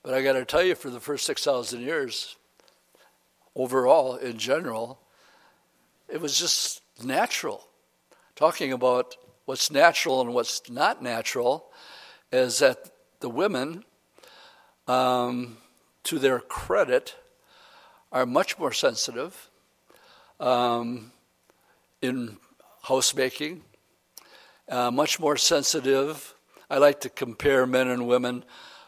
But 0.03 0.14
I 0.14 0.22
got 0.22 0.34
to 0.34 0.45
tell 0.45 0.64
you, 0.64 0.76
for 0.76 0.89
the 0.89 0.99
first 0.99 1.26
6,000 1.26 1.82
years, 1.82 2.36
overall, 3.56 4.18
in 4.18 4.38
general, 4.38 4.99
it 6.08 6.22
was 6.22 6.38
just 6.38 6.82
natural. 7.03 7.68
Talking 8.36 8.72
about 8.72 9.16
what's 9.45 9.72
natural 9.72 10.22
and 10.22 10.34
what's 10.34 10.70
not 10.70 11.01
natural 11.01 11.68
is 12.32 12.60
that 12.60 12.91
the 13.20 13.30
women, 13.30 13.84
um, 14.88 15.57
to 16.03 16.19
their 16.19 16.39
credit, 16.39 17.15
are 18.11 18.25
much 18.25 18.57
more 18.57 18.71
sensitive 18.71 19.49
um, 20.39 21.11
in 22.01 22.38
housemaking, 22.83 23.63
uh, 24.69 24.91
much 24.91 25.19
more 25.19 25.38
sensitive. 25.38 26.36
I 26.69 26.77
like 26.77 27.01
to 27.01 27.09
compare 27.09 27.65
men 27.65 27.88
and 27.88 28.07
women, 28.07 28.43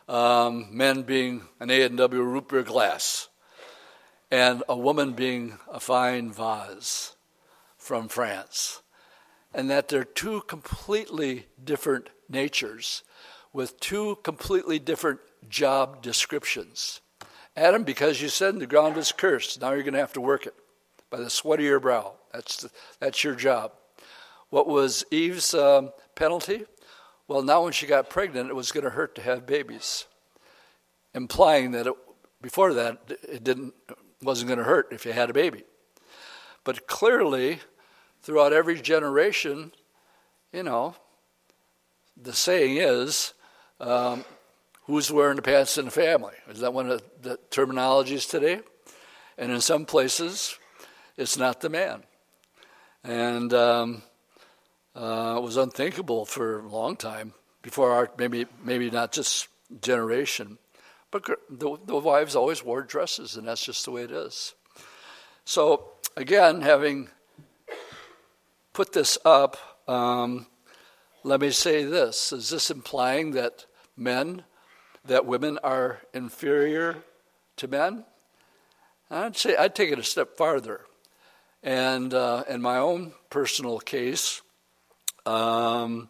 um, 0.07 0.67
men 0.71 1.03
being 1.03 1.43
an 1.59 1.69
A&W 1.69 2.21
root 2.21 2.47
beer 2.47 2.63
glass, 2.63 3.27
and 4.31 4.63
a 4.69 4.77
woman 4.77 5.13
being 5.13 5.57
a 5.71 5.79
fine 5.79 6.31
vase 6.31 7.15
from 7.77 8.07
France 8.07 8.81
and 9.53 9.69
that 9.69 9.87
they're 9.87 10.03
two 10.03 10.41
completely 10.41 11.47
different 11.63 12.09
natures 12.29 13.03
with 13.53 13.79
two 13.79 14.17
completely 14.23 14.77
different 14.77 15.19
job 15.49 16.01
descriptions. 16.01 17.01
Adam, 17.55 17.83
because 17.83 18.21
you 18.21 18.29
said 18.29 18.59
the 18.59 18.67
ground 18.67 18.97
is 18.97 19.11
cursed, 19.11 19.61
now 19.61 19.71
you're 19.71 19.83
going 19.83 19.93
to 19.93 19.99
have 19.99 20.13
to 20.13 20.21
work 20.21 20.45
it 20.45 20.53
by 21.09 21.17
the 21.17 21.29
sweat 21.29 21.59
of 21.59 21.65
your 21.65 21.79
brow. 21.79 22.13
That's, 22.31 22.57
the, 22.57 22.69
that's 22.99 23.23
your 23.23 23.35
job. 23.35 23.71
What 24.49 24.67
was 24.67 25.03
Eve's 25.11 25.53
um, 25.53 25.91
penalty? 26.15 26.65
Well, 27.27 27.41
now 27.41 27.63
when 27.63 27.73
she 27.73 27.87
got 27.87 28.09
pregnant, 28.09 28.49
it 28.49 28.55
was 28.55 28.71
going 28.71 28.83
to 28.83 28.91
hurt 28.91 29.15
to 29.15 29.21
have 29.21 29.45
babies, 29.45 30.05
implying 31.13 31.71
that 31.71 31.87
it, 31.87 31.93
before 32.41 32.73
that 32.73 32.99
it 33.23 33.43
didn't 33.43 33.73
wasn't 34.21 34.47
going 34.47 34.59
to 34.59 34.63
hurt 34.63 34.87
if 34.91 35.05
you 35.05 35.13
had 35.13 35.29
a 35.29 35.33
baby. 35.33 35.63
But 36.63 36.87
clearly, 36.87 37.59
throughout 38.21 38.53
every 38.53 38.79
generation, 38.79 39.71
you 40.51 40.63
know, 40.63 40.95
the 42.15 42.33
saying 42.33 42.77
is, 42.77 43.33
um, 43.79 44.25
who's 44.87 45.11
wearing 45.11 45.35
the 45.35 45.41
pants 45.41 45.77
in 45.77 45.85
the 45.85 45.91
family? 45.91 46.33
Is 46.49 46.61
that 46.61 46.73
one 46.73 46.89
of 46.89 47.03
the 47.21 47.37
terminologies 47.51 48.27
today? 48.27 48.61
And 49.37 49.51
in 49.51 49.61
some 49.61 49.85
places, 49.85 50.57
it's 51.17 51.37
not 51.37 51.61
the 51.61 51.69
man. 51.69 52.03
And 53.03 53.53
um, 53.53 54.01
uh, 54.95 55.35
it 55.37 55.43
was 55.43 55.57
unthinkable 55.57 56.25
for 56.25 56.59
a 56.59 56.67
long 56.67 56.95
time 56.95 57.33
before 57.61 57.91
our 57.91 58.09
maybe 58.17 58.45
maybe 58.63 58.89
not 58.89 59.11
just 59.11 59.47
generation, 59.81 60.57
but 61.11 61.25
the, 61.49 61.77
the 61.85 61.97
wives 61.97 62.35
always 62.35 62.63
wore 62.63 62.81
dresses, 62.81 63.35
and 63.35 63.47
that's 63.47 63.63
just 63.63 63.85
the 63.85 63.91
way 63.91 64.03
it 64.03 64.11
is. 64.11 64.53
So 65.45 65.91
again, 66.15 66.61
having 66.61 67.09
put 68.73 68.93
this 68.93 69.17
up, 69.23 69.57
um, 69.87 70.47
let 71.23 71.41
me 71.41 71.51
say 71.51 71.83
this. 71.83 72.31
Is 72.31 72.49
this 72.49 72.71
implying 72.71 73.31
that 73.31 73.65
men, 73.95 74.43
that 75.07 75.25
women 75.25 75.57
are 75.63 76.01
inferior 76.13 76.97
to 77.57 77.67
men? 77.67 78.05
I'd 79.09 79.37
say 79.37 79.55
I'd 79.55 79.75
take 79.75 79.91
it 79.91 79.99
a 79.99 80.03
step 80.03 80.37
farther. 80.37 80.81
And 81.63 82.13
uh, 82.13 82.43
in 82.49 82.61
my 82.61 82.77
own 82.77 83.13
personal 83.29 83.79
case, 83.79 84.41
um, 85.25 86.09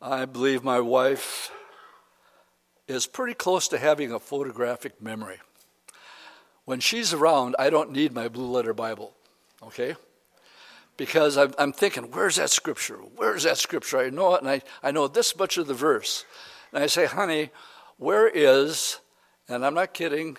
I 0.00 0.24
believe 0.24 0.64
my 0.64 0.80
wife 0.80 1.50
is 2.88 3.06
pretty 3.06 3.34
close 3.34 3.68
to 3.68 3.78
having 3.78 4.12
a 4.12 4.18
photographic 4.18 5.00
memory. 5.02 5.38
When 6.64 6.80
she's 6.80 7.12
around, 7.12 7.56
I 7.58 7.70
don't 7.70 7.92
need 7.92 8.12
my 8.12 8.28
blue 8.28 8.46
letter 8.46 8.74
Bible, 8.74 9.12
okay? 9.62 9.94
because 11.00 11.38
I'm, 11.38 11.54
I'm, 11.58 11.72
thinking, 11.72 12.10
where's 12.10 12.36
that 12.36 12.50
scripture? 12.50 12.96
Where's 13.16 13.44
that 13.44 13.56
scripture? 13.56 14.00
I 14.00 14.10
know 14.10 14.34
it, 14.34 14.42
and 14.42 14.50
I, 14.50 14.60
I 14.82 14.90
know 14.90 15.08
this 15.08 15.34
much 15.34 15.56
of 15.56 15.66
the 15.66 15.72
verse. 15.72 16.26
And 16.74 16.84
I 16.84 16.88
say, 16.88 17.06
honey, 17.06 17.48
where 18.00 18.26
is, 18.26 18.98
and 19.46 19.64
I'm 19.64 19.74
not 19.74 19.92
kidding, 19.92 20.38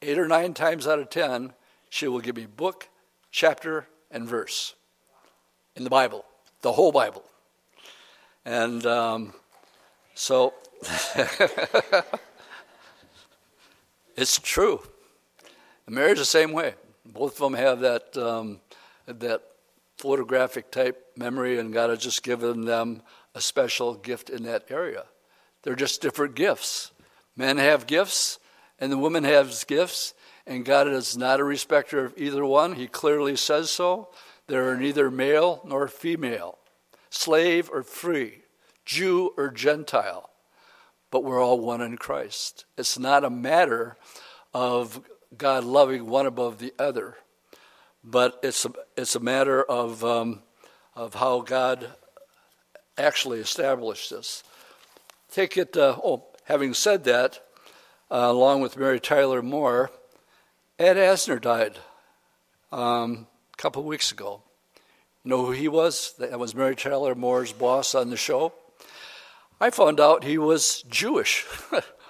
eight 0.00 0.18
or 0.18 0.26
nine 0.26 0.54
times 0.54 0.86
out 0.86 0.98
of 0.98 1.10
ten, 1.10 1.52
she 1.90 2.08
will 2.08 2.20
give 2.20 2.34
me 2.34 2.46
book, 2.46 2.88
chapter, 3.30 3.86
and 4.10 4.26
verse 4.26 4.74
in 5.76 5.84
the 5.84 5.90
Bible, 5.90 6.24
the 6.62 6.72
whole 6.72 6.90
Bible. 6.90 7.24
And 8.46 8.86
um, 8.86 9.34
so 10.14 10.54
it's 14.16 14.38
true. 14.38 14.80
The 15.84 15.90
marriage 15.90 16.16
the 16.18 16.24
same 16.24 16.52
way. 16.52 16.72
Both 17.04 17.34
of 17.34 17.50
them 17.50 17.54
have 17.54 17.80
that 17.80 18.16
um, 18.16 18.60
that 19.06 19.42
photographic 19.98 20.70
type 20.70 21.12
memory, 21.16 21.58
and 21.58 21.70
God 21.70 21.90
has 21.90 21.98
just 21.98 22.22
given 22.22 22.64
them 22.64 23.02
a 23.34 23.42
special 23.42 23.92
gift 23.92 24.30
in 24.30 24.44
that 24.44 24.70
area. 24.70 25.04
They're 25.62 25.74
just 25.74 26.02
different 26.02 26.34
gifts. 26.34 26.92
Men 27.36 27.58
have 27.58 27.86
gifts, 27.86 28.38
and 28.78 28.90
the 28.90 28.98
woman 28.98 29.24
has 29.24 29.64
gifts, 29.64 30.14
and 30.46 30.64
God 30.64 30.88
is 30.88 31.16
not 31.16 31.40
a 31.40 31.44
respecter 31.44 32.04
of 32.04 32.14
either 32.16 32.44
one. 32.44 32.74
He 32.74 32.86
clearly 32.86 33.36
says 33.36 33.70
so. 33.70 34.08
There 34.46 34.70
are 34.70 34.76
neither 34.76 35.10
male 35.10 35.60
nor 35.64 35.88
female, 35.88 36.58
slave 37.10 37.70
or 37.72 37.82
free, 37.82 38.42
Jew 38.84 39.32
or 39.36 39.50
Gentile, 39.50 40.30
but 41.10 41.22
we're 41.22 41.42
all 41.42 41.60
one 41.60 41.82
in 41.82 41.98
Christ. 41.98 42.64
It's 42.76 42.98
not 42.98 43.24
a 43.24 43.30
matter 43.30 43.96
of 44.54 45.00
God 45.36 45.64
loving 45.64 46.06
one 46.06 46.26
above 46.26 46.58
the 46.58 46.72
other 46.78 47.16
but 48.04 48.38
it's 48.42 48.64
a, 48.64 48.72
it's 48.96 49.16
a 49.16 49.20
matter 49.20 49.62
of, 49.62 50.04
um, 50.04 50.42
of 50.94 51.14
how 51.14 51.40
God 51.40 51.88
actually 52.96 53.40
established 53.40 54.10
this. 54.10 54.42
Take 55.30 55.58
it, 55.58 55.76
uh, 55.76 55.98
oh, 56.02 56.24
having 56.44 56.72
said 56.72 57.04
that, 57.04 57.40
uh, 58.10 58.28
along 58.30 58.62
with 58.62 58.78
Mary 58.78 58.98
Tyler 58.98 59.42
Moore, 59.42 59.90
Ed 60.78 60.96
Asner 60.96 61.38
died 61.38 61.78
um, 62.72 63.26
a 63.52 63.56
couple 63.56 63.82
weeks 63.82 64.10
ago. 64.10 64.42
You 65.22 65.30
know 65.30 65.44
who 65.44 65.52
he 65.52 65.68
was? 65.68 66.14
That 66.18 66.38
was 66.38 66.54
Mary 66.54 66.74
Tyler 66.74 67.14
Moore's 67.14 67.52
boss 67.52 67.94
on 67.94 68.08
the 68.08 68.16
show. 68.16 68.54
I 69.60 69.68
found 69.68 70.00
out 70.00 70.24
he 70.24 70.38
was 70.38 70.82
Jewish. 70.88 71.44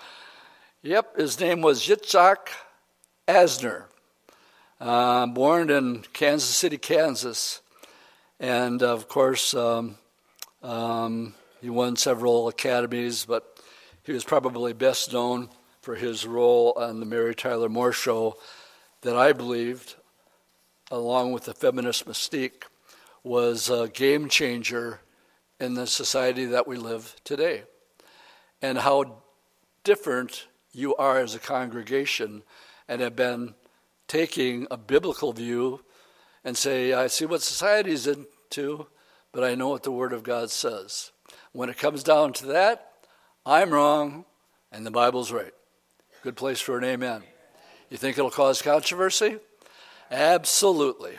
yep, 0.82 1.16
his 1.16 1.40
name 1.40 1.60
was 1.60 1.88
Yitzhak 1.88 2.50
Asner, 3.26 3.84
uh, 4.80 5.26
born 5.26 5.70
in 5.70 6.04
Kansas 6.12 6.54
City, 6.54 6.78
Kansas. 6.78 7.62
And 8.38 8.80
of 8.80 9.08
course, 9.08 9.54
um, 9.54 9.96
um, 10.62 11.34
he 11.60 11.70
won 11.70 11.96
several 11.96 12.48
academies, 12.48 13.24
but 13.24 13.58
he 14.02 14.12
was 14.12 14.24
probably 14.24 14.72
best 14.72 15.12
known 15.12 15.48
for 15.80 15.94
his 15.94 16.26
role 16.26 16.72
on 16.76 17.00
the 17.00 17.06
Mary 17.06 17.34
Tyler 17.34 17.68
Moore 17.68 17.92
show 17.92 18.36
that 19.02 19.16
I 19.16 19.32
believed, 19.32 19.96
along 20.90 21.32
with 21.32 21.44
the 21.44 21.54
feminist 21.54 22.06
mystique, 22.06 22.64
was 23.22 23.68
a 23.68 23.88
game 23.88 24.28
changer 24.28 25.00
in 25.60 25.74
the 25.74 25.86
society 25.86 26.46
that 26.46 26.66
we 26.66 26.76
live 26.76 27.16
today. 27.24 27.64
And 28.62 28.78
how 28.78 29.22
different 29.84 30.46
you 30.72 30.94
are 30.96 31.18
as 31.18 31.34
a 31.34 31.38
congregation 31.38 32.42
and 32.88 33.00
have 33.00 33.16
been 33.16 33.54
taking 34.06 34.66
a 34.70 34.76
biblical 34.76 35.32
view 35.32 35.80
and 36.44 36.56
say, 36.56 36.92
I 36.92 37.08
see 37.08 37.26
what 37.26 37.42
society 37.42 37.92
is 37.92 38.06
into, 38.06 38.86
but 39.32 39.44
I 39.44 39.54
know 39.54 39.68
what 39.68 39.82
the 39.82 39.92
Word 39.92 40.12
of 40.12 40.22
God 40.22 40.50
says. 40.50 41.12
When 41.52 41.68
it 41.68 41.78
comes 41.78 42.02
down 42.02 42.32
to 42.34 42.46
that, 42.46 42.92
I'm 43.44 43.70
wrong 43.70 44.24
and 44.70 44.86
the 44.86 44.90
Bible's 44.90 45.32
right. 45.32 45.52
Good 46.22 46.36
place 46.36 46.60
for 46.60 46.78
an 46.78 46.84
amen. 46.84 47.22
You 47.90 47.96
think 47.96 48.18
it'll 48.18 48.30
cause 48.30 48.60
controversy? 48.60 49.38
Absolutely. 50.10 51.18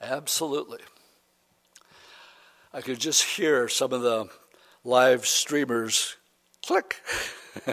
Absolutely. 0.00 0.80
I 2.72 2.80
could 2.80 2.98
just 2.98 3.22
hear 3.22 3.68
some 3.68 3.92
of 3.92 4.02
the 4.02 4.28
live 4.82 5.26
streamers 5.26 6.16
click. 6.66 7.00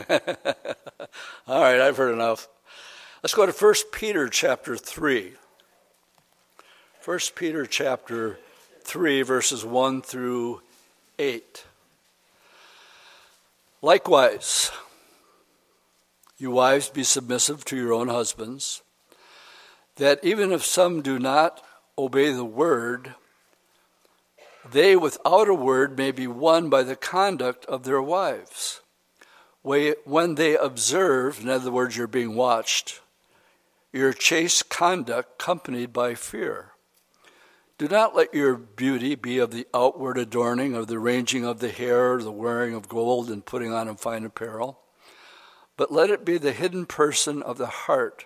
All 1.48 1.62
right, 1.62 1.82
I've 1.82 1.98
heard 1.98 2.14
enough. 2.14 2.48
Let's 3.24 3.34
go 3.34 3.46
to 3.46 3.52
1 3.52 3.74
Peter 3.92 4.30
chapter 4.30 4.78
3. 4.78 5.34
1 7.04 7.20
Peter 7.36 7.66
chapter 7.66 8.38
3, 8.84 9.24
verses 9.24 9.66
1 9.66 10.04
through 10.04 10.62
8. 11.22 11.66
Likewise, 13.84 14.72
you 16.40 16.50
wives 16.50 16.90
be 16.90 17.04
submissive 17.04 17.64
to 17.66 17.78
your 17.78 17.94
own 17.94 18.08
husbands, 18.08 18.82
that 19.98 20.20
even 20.24 20.52
if 20.52 20.66
some 20.66 21.04
do 21.04 21.20
not 21.20 21.64
obey 21.96 22.32
the 22.32 22.44
word, 22.44 23.14
they 24.72 24.96
without 24.96 25.48
a 25.48 25.54
word 25.54 25.96
may 25.96 26.10
be 26.10 26.26
won 26.26 26.72
by 26.72 26.82
the 26.82 26.96
conduct 26.96 27.66
of 27.66 27.84
their 27.84 28.02
wives. 28.02 28.82
When 29.62 30.36
they 30.36 30.58
observe, 30.58 31.40
in 31.40 31.50
other 31.50 31.72
words, 31.72 31.96
you're 31.96 32.08
being 32.08 32.34
watched, 32.34 33.00
your 33.94 34.12
chaste 34.12 34.70
conduct 34.70 35.40
accompanied 35.40 35.94
by 35.94 36.16
fear. 36.16 36.71
Do 37.82 37.88
not 37.88 38.16
let 38.16 38.36
your 38.36 38.58
beauty 38.58 39.16
be 39.16 39.40
of 39.40 39.50
the 39.50 39.66
outward 39.74 40.20
adorning, 40.20 40.76
of 40.76 40.86
the 40.86 40.98
arranging 40.98 41.44
of 41.44 41.58
the 41.58 41.72
hair, 41.72 42.22
the 42.22 42.32
wearing 42.32 42.76
of 42.76 42.88
gold, 42.88 43.32
and 43.32 43.44
putting 43.44 43.74
on 43.74 43.88
of 43.88 44.00
fine 44.00 44.24
apparel, 44.24 44.80
but 45.78 45.92
let 45.92 46.12
it 46.12 46.24
be 46.24 46.38
the 46.38 46.52
hidden 46.52 46.86
person 46.86 47.42
of 47.42 47.58
the 47.58 47.66
heart, 47.66 48.26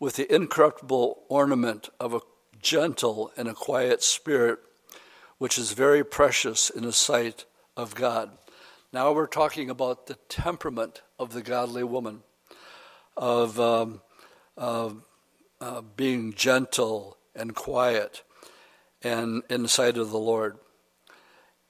with 0.00 0.16
the 0.16 0.34
incorruptible 0.34 1.22
ornament 1.28 1.88
of 2.00 2.12
a 2.12 2.20
gentle 2.60 3.30
and 3.36 3.46
a 3.46 3.54
quiet 3.54 4.02
spirit, 4.02 4.58
which 5.38 5.56
is 5.56 5.70
very 5.70 6.02
precious 6.02 6.68
in 6.68 6.82
the 6.82 6.92
sight 6.92 7.44
of 7.76 7.94
God. 7.94 8.38
Now 8.92 9.12
we're 9.12 9.28
talking 9.28 9.70
about 9.70 10.08
the 10.08 10.18
temperament 10.28 11.02
of 11.16 11.32
the 11.32 11.42
godly 11.42 11.84
woman, 11.84 12.24
of, 13.16 13.60
um, 13.60 14.00
uh, 14.56 15.80
being 15.94 16.32
gentle 16.32 17.18
and 17.36 17.54
quiet 17.54 18.24
and 19.02 19.42
in 19.48 19.62
the 19.62 19.68
sight 19.68 19.96
of 19.96 20.10
the 20.10 20.18
Lord. 20.18 20.56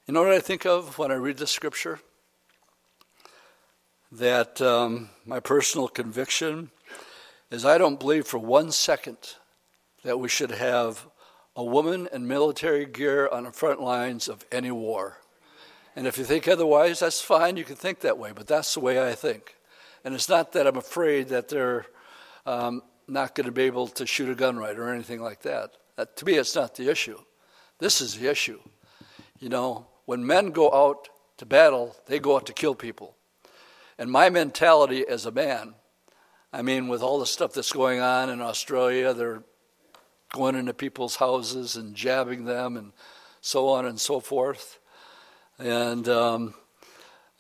You 0.07 0.15
know 0.15 0.23
what 0.23 0.33
I 0.33 0.41
think 0.41 0.65
of 0.65 0.99
when 0.99 1.13
I 1.13 1.17
read 1.17 1.37
the 1.37 1.47
scripture? 1.47 2.01
That 4.11 4.61
um, 4.63 5.11
my 5.27 5.39
personal 5.41 5.89
conviction 5.89 6.71
is 7.51 7.65
I 7.65 7.77
don't 7.77 8.01
believe 8.01 8.27
for 8.27 8.39
one 8.39 8.73
second 8.73 9.19
that 10.05 10.19
we 10.19 10.29
should 10.29 10.53
have 10.53 11.07
a 11.55 11.65
woman 11.65 12.09
in 12.13 12.27
military 12.27 12.87
gear 12.87 13.29
on 13.31 13.45
the 13.45 13.53
front 13.53 13.83
lines 13.83 14.29
of 14.29 14.45
any 14.51 14.71
war. 14.71 15.19
And 15.97 16.07
if 16.07 16.17
you 16.17 16.25
think 16.25 16.47
otherwise, 16.47 17.01
that's 17.01 17.21
fine, 17.21 17.57
you 17.57 17.65
can 17.65 17.77
think 17.77 18.01
that 18.01 18.19
way, 18.19 18.31
but 18.35 18.47
that's 18.47 18.75
the 18.75 18.81
way 18.81 19.07
I 19.07 19.15
think. 19.15 19.57
And 20.05 20.15
it's 20.15 20.29
not 20.29 20.53
that 20.53 20.67
I'm 20.67 20.77
afraid 20.77 21.29
that 21.29 21.49
they're 21.49 21.85
um, 22.47 22.83
not 23.09 23.35
going 23.35 23.47
to 23.47 23.53
be 23.53 23.65
able 23.65 23.89
to 23.89 24.07
shoot 24.07 24.31
a 24.31 24.35
gun 24.35 24.57
right 24.57 24.79
or 24.79 24.95
anything 24.95 25.21
like 25.21 25.43
that. 25.43 25.73
That. 25.99 26.17
To 26.17 26.25
me, 26.25 26.35
it's 26.35 26.55
not 26.55 26.75
the 26.77 26.89
issue. 26.89 27.19
This 27.79 28.01
is 28.01 28.17
the 28.17 28.31
issue. 28.31 28.61
You 29.39 29.49
know, 29.49 29.87
when 30.07 30.27
men 30.27 30.51
go 30.51 30.73
out 30.73 31.09
to 31.37 31.47
battle, 31.47 31.97
they 32.07 32.19
go 32.19 32.37
out 32.37 32.47
to 32.47 32.53
kill 32.53 32.75
people. 32.75 33.17
And 33.99 34.11
my 34.11 34.31
mentality 34.31 35.07
as 35.07 35.27
a 35.27 35.33
man, 35.33 35.75
I 36.53 36.63
mean, 36.63 36.89
with 36.89 37.03
all 37.03 37.19
the 37.19 37.27
stuff 37.27 37.53
that's 37.53 37.73
going 37.73 38.01
on 38.01 38.31
in 38.31 38.41
Australia, 38.41 39.13
they're 39.13 39.43
going 40.33 40.55
into 40.55 40.73
people's 40.73 41.17
houses 41.17 41.77
and 41.77 41.95
jabbing 41.95 42.45
them 42.45 42.77
and 42.77 42.93
so 43.41 43.69
on 43.69 43.85
and 43.85 44.01
so 44.01 44.21
forth. 44.21 44.79
And 45.59 46.09
um, 46.09 46.55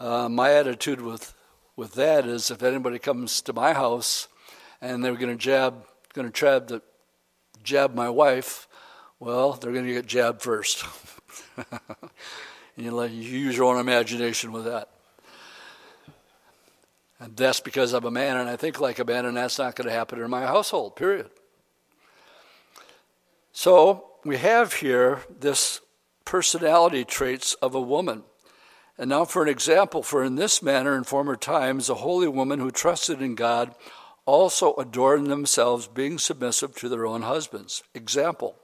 uh, 0.00 0.28
my 0.28 0.52
attitude 0.52 1.00
with 1.00 1.34
with 1.76 1.94
that 1.94 2.26
is, 2.26 2.50
if 2.50 2.64
anybody 2.64 2.98
comes 2.98 3.40
to 3.42 3.52
my 3.52 3.72
house 3.72 4.26
and 4.80 5.04
they're 5.04 5.14
going 5.14 5.30
to 5.30 5.36
jab, 5.36 5.86
going 6.12 6.26
to 6.26 6.32
try 6.32 6.58
to 6.58 6.82
jab 7.68 7.94
my 7.94 8.08
wife, 8.08 8.66
well, 9.20 9.52
they're 9.52 9.72
going 9.72 9.86
to 9.86 9.92
get 9.92 10.06
jabbed 10.06 10.40
first. 10.40 10.84
you, 12.76 12.90
let, 12.92 13.10
you 13.10 13.22
use 13.22 13.56
your 13.56 13.66
own 13.66 13.78
imagination 13.78 14.52
with 14.52 14.64
that. 14.64 14.88
And 17.20 17.36
that's 17.36 17.60
because 17.60 17.92
I'm 17.92 18.04
a 18.04 18.10
man 18.10 18.36
and 18.36 18.48
I 18.48 18.56
think 18.56 18.80
like 18.80 18.98
a 18.98 19.04
man, 19.04 19.26
and 19.26 19.36
that's 19.36 19.58
not 19.58 19.76
going 19.76 19.86
to 19.88 19.92
happen 19.92 20.20
in 20.20 20.30
my 20.30 20.46
household, 20.46 20.96
period. 20.96 21.30
So 23.52 24.12
we 24.24 24.38
have 24.38 24.74
here 24.74 25.20
this 25.38 25.80
personality 26.24 27.04
traits 27.04 27.54
of 27.54 27.74
a 27.74 27.80
woman. 27.80 28.22
And 28.96 29.10
now, 29.10 29.24
for 29.24 29.42
an 29.42 29.48
example, 29.48 30.02
for 30.02 30.24
in 30.24 30.36
this 30.36 30.62
manner 30.62 30.96
in 30.96 31.04
former 31.04 31.36
times, 31.36 31.88
a 31.88 31.94
holy 31.94 32.28
woman 32.28 32.60
who 32.60 32.70
trusted 32.70 33.20
in 33.20 33.34
God 33.34 33.74
also 34.28 34.74
adorn 34.74 35.24
themselves, 35.24 35.86
being 35.86 36.18
submissive 36.18 36.74
to 36.74 36.86
their 36.90 37.06
own 37.06 37.22
husbands. 37.22 37.82
Example 37.94 38.56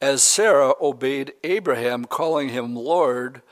As 0.00 0.22
Sarah 0.22 0.74
obeyed 0.80 1.32
Abraham, 1.42 2.04
calling 2.04 2.50
him 2.50 2.76
Lord, 2.76 3.42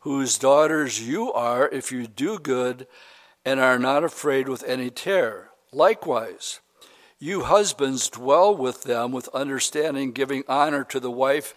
whose 0.00 0.36
daughters 0.36 1.00
you 1.00 1.32
are 1.32 1.66
if 1.70 1.90
you 1.90 2.06
do 2.06 2.38
good 2.38 2.86
and 3.42 3.58
are 3.58 3.78
not 3.78 4.04
afraid 4.04 4.50
with 4.50 4.62
any 4.64 4.90
terror. 4.90 5.48
Likewise, 5.72 6.60
you 7.18 7.44
husbands 7.44 8.10
dwell 8.10 8.54
with 8.54 8.82
them 8.82 9.12
with 9.12 9.28
understanding, 9.28 10.12
giving 10.12 10.44
honor 10.46 10.84
to 10.84 11.00
the 11.00 11.10
wife 11.10 11.54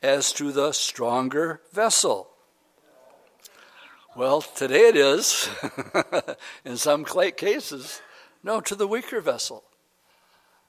as 0.00 0.32
to 0.34 0.52
the 0.52 0.70
stronger 0.70 1.60
vessel. 1.72 2.28
Well, 4.14 4.42
today 4.42 4.90
it 4.90 4.96
is, 4.96 5.48
in 6.64 6.76
some 6.76 7.04
cases, 7.04 8.00
no, 8.42 8.60
to 8.60 8.74
the 8.74 8.88
weaker 8.88 9.20
vessel. 9.20 9.64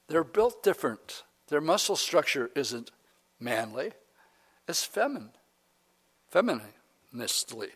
They're 0.07 0.23
built 0.23 0.63
different. 0.63 1.23
Their 1.47 1.61
muscle 1.61 1.95
structure 1.95 2.49
isn't 2.55 2.91
manly, 3.39 3.91
it's 4.67 4.83
feminine, 4.83 5.31
feministly. 6.29 7.69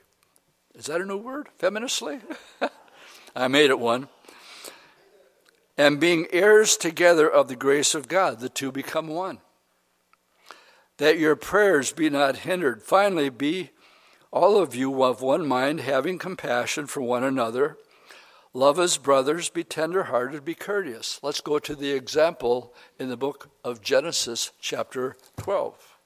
Is 0.74 0.86
that 0.86 1.02
a 1.02 1.06
new 1.06 1.18
word? 1.18 1.50
Feministly? 1.58 2.20
I 3.36 3.48
made 3.48 3.70
it 3.70 3.80
one 3.80 4.10
and 5.78 6.00
being 6.00 6.28
heirs 6.32 6.78
together 6.78 7.30
of 7.30 7.48
the 7.48 7.56
grace 7.56 7.94
of 7.94 8.08
God, 8.08 8.40
the 8.40 8.50
two 8.50 8.72
become 8.72 9.08
one. 9.08 9.40
That 10.98 11.20
your 11.20 11.36
prayers 11.36 11.92
be 11.92 12.10
not 12.10 12.38
hindered. 12.38 12.82
Finally, 12.82 13.30
be 13.30 13.72
all 14.32 14.58
of 14.58 14.74
you 14.74 15.04
of 15.04 15.22
one 15.22 15.46
mind, 15.46 15.82
having 15.82 16.18
compassion 16.18 16.88
for 16.88 17.02
one 17.02 17.24
another. 17.24 17.78
Love 18.56 18.80
as 18.80 18.98
brothers, 18.98 19.50
be 19.50 19.66
tenderhearted, 19.66 20.46
be 20.46 20.56
courteous. 20.56 21.20
Let's 21.22 21.42
go 21.42 21.60
to 21.60 21.76
the 21.76 21.92
example 21.92 22.74
in 22.98 23.10
the 23.10 23.18
book 23.18 23.50
of 23.66 23.82
Genesis, 23.82 24.52
chapter 24.62 25.18
12. 25.36 25.98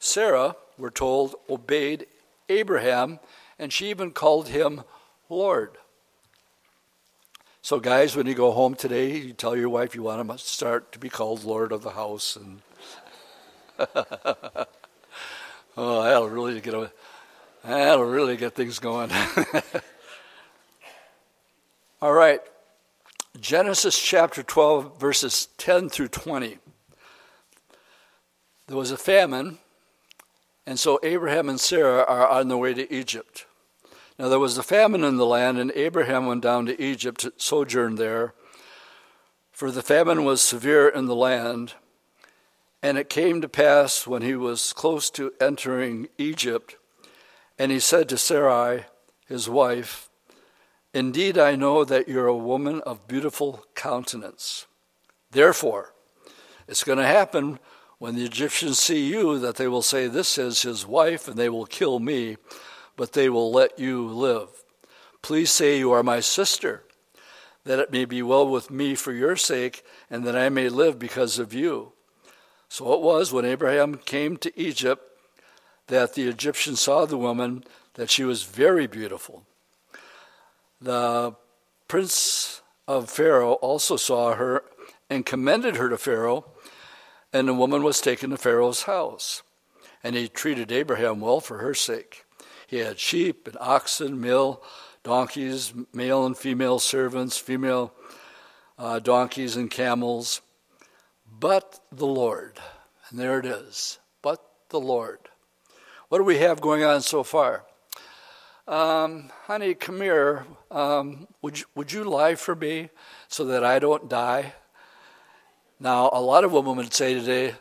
Sarah, 0.00 0.56
we're 0.76 0.90
told, 0.90 1.36
obeyed 1.48 2.08
Abraham, 2.48 3.20
and 3.56 3.72
she 3.72 3.88
even 3.88 4.10
called 4.10 4.48
him 4.48 4.82
Lord. 5.28 5.78
So, 7.62 7.78
guys, 7.78 8.16
when 8.16 8.26
you 8.26 8.34
go 8.34 8.50
home 8.50 8.74
today, 8.74 9.16
you 9.16 9.32
tell 9.32 9.54
your 9.54 9.68
wife 9.68 9.94
you 9.94 10.02
want 10.02 10.28
to 10.28 10.38
start 10.38 10.90
to 10.90 10.98
be 10.98 11.08
called 11.08 11.44
Lord 11.44 11.70
of 11.70 11.84
the 11.84 11.90
House, 11.90 12.34
and 12.34 12.62
oh, 15.76 16.02
that'll 16.02 16.30
really 16.30 16.60
get 16.60 16.74
a, 16.74 16.90
that'll 17.62 18.06
really 18.06 18.36
get 18.36 18.56
things 18.56 18.80
going. 18.80 19.12
All 22.00 22.12
right, 22.12 22.40
Genesis 23.40 24.00
chapter 24.00 24.44
12, 24.44 25.00
verses 25.00 25.48
10 25.58 25.88
through 25.88 26.06
20. 26.06 26.58
There 28.68 28.76
was 28.76 28.92
a 28.92 28.96
famine, 28.96 29.58
and 30.64 30.78
so 30.78 31.00
Abraham 31.02 31.48
and 31.48 31.58
Sarah 31.58 32.04
are 32.04 32.28
on 32.28 32.46
their 32.46 32.56
way 32.56 32.72
to 32.72 32.94
Egypt. 32.94 33.46
Now 34.16 34.28
there 34.28 34.38
was 34.38 34.56
a 34.56 34.62
famine 34.62 35.02
in 35.02 35.16
the 35.16 35.26
land, 35.26 35.58
and 35.58 35.72
Abraham 35.74 36.26
went 36.26 36.40
down 36.40 36.66
to 36.66 36.80
Egypt 36.80 37.22
to 37.22 37.32
sojourn 37.36 37.96
there, 37.96 38.32
for 39.50 39.72
the 39.72 39.82
famine 39.82 40.24
was 40.24 40.40
severe 40.40 40.88
in 40.88 41.06
the 41.06 41.16
land. 41.16 41.74
And 42.80 42.96
it 42.96 43.08
came 43.08 43.40
to 43.40 43.48
pass 43.48 44.06
when 44.06 44.22
he 44.22 44.36
was 44.36 44.72
close 44.72 45.10
to 45.10 45.32
entering 45.40 46.06
Egypt, 46.16 46.76
and 47.58 47.72
he 47.72 47.80
said 47.80 48.08
to 48.10 48.16
Sarai, 48.16 48.84
his 49.26 49.48
wife, 49.48 50.07
Indeed, 50.94 51.38
I 51.38 51.54
know 51.54 51.84
that 51.84 52.08
you're 52.08 52.26
a 52.26 52.36
woman 52.36 52.80
of 52.82 53.06
beautiful 53.06 53.64
countenance. 53.74 54.66
Therefore, 55.30 55.92
it's 56.66 56.84
going 56.84 56.98
to 56.98 57.06
happen 57.06 57.58
when 57.98 58.16
the 58.16 58.24
Egyptians 58.24 58.78
see 58.78 59.06
you 59.06 59.38
that 59.38 59.56
they 59.56 59.68
will 59.68 59.82
say, 59.82 60.06
This 60.06 60.38
is 60.38 60.62
his 60.62 60.86
wife, 60.86 61.28
and 61.28 61.36
they 61.36 61.48
will 61.48 61.66
kill 61.66 61.98
me 61.98 62.36
but 62.98 63.12
they 63.12 63.30
will 63.30 63.50
let 63.52 63.78
you 63.78 64.08
live. 64.08 64.48
Please 65.22 65.52
say 65.52 65.78
you 65.78 65.92
are 65.92 66.02
my 66.02 66.18
sister, 66.18 66.82
that 67.64 67.78
it 67.78 67.92
may 67.92 68.04
be 68.04 68.22
well 68.22 68.46
with 68.46 68.72
me 68.72 68.96
for 68.96 69.12
your 69.12 69.36
sake, 69.36 69.84
and 70.10 70.24
that 70.24 70.36
I 70.36 70.48
may 70.48 70.68
live 70.68 70.98
because 70.98 71.38
of 71.38 71.54
you. 71.54 71.92
So 72.68 72.92
it 72.92 73.00
was 73.00 73.32
when 73.32 73.44
Abraham 73.44 73.94
came 73.94 74.36
to 74.38 74.60
Egypt 74.60 75.02
that 75.86 76.14
the 76.14 76.28
Egyptians 76.28 76.80
saw 76.80 77.06
the 77.06 77.16
woman, 77.16 77.62
that 77.94 78.10
she 78.10 78.24
was 78.24 78.42
very 78.42 78.88
beautiful. 78.88 79.44
The 80.80 81.34
prince 81.88 82.62
of 82.86 83.10
Pharaoh 83.10 83.54
also 83.54 83.96
saw 83.96 84.34
her 84.34 84.64
and 85.10 85.26
commended 85.26 85.76
her 85.76 85.88
to 85.88 85.98
Pharaoh, 85.98 86.44
and 87.32 87.48
the 87.48 87.54
woman 87.54 87.82
was 87.82 88.00
taken 88.00 88.30
to 88.30 88.36
Pharaoh's 88.36 88.84
house. 88.84 89.42
And 90.04 90.14
he 90.14 90.28
treated 90.28 90.70
Abraham 90.70 91.20
well 91.20 91.40
for 91.40 91.58
her 91.58 91.74
sake. 91.74 92.24
He 92.66 92.78
had 92.78 93.00
sheep 93.00 93.48
and 93.48 93.56
oxen, 93.60 94.20
male 94.20 94.62
donkeys, 95.02 95.72
male 95.92 96.24
and 96.26 96.36
female 96.36 96.78
servants, 96.78 97.38
female 97.38 97.92
uh, 98.78 98.98
donkeys 99.00 99.56
and 99.56 99.70
camels. 99.70 100.40
But 101.40 101.80
the 101.90 102.06
Lord. 102.06 102.58
And 103.10 103.18
there 103.18 103.38
it 103.38 103.46
is. 103.46 103.98
But 104.22 104.44
the 104.68 104.80
Lord. 104.80 105.18
What 106.08 106.18
do 106.18 106.24
we 106.24 106.38
have 106.38 106.60
going 106.60 106.84
on 106.84 107.00
so 107.00 107.22
far? 107.22 107.64
Um, 108.68 109.30
honey, 109.46 109.72
come 109.72 110.02
here. 110.02 110.44
Um, 110.70 111.26
would, 111.40 111.58
you, 111.58 111.64
would 111.74 111.90
you 111.90 112.04
lie 112.04 112.34
for 112.34 112.54
me 112.54 112.90
so 113.26 113.46
that 113.46 113.64
I 113.64 113.78
don't 113.78 114.10
die? 114.10 114.52
Now, 115.80 116.10
a 116.12 116.20
lot 116.20 116.44
of 116.44 116.52
women 116.52 116.76
would 116.76 116.92
say 116.92 117.14
today, 117.14 117.54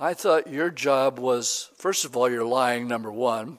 I 0.00 0.14
thought 0.14 0.46
your 0.46 0.70
job 0.70 1.18
was, 1.18 1.70
first 1.76 2.04
of 2.04 2.16
all, 2.16 2.30
you're 2.30 2.44
lying, 2.44 2.86
number 2.86 3.10
one. 3.10 3.58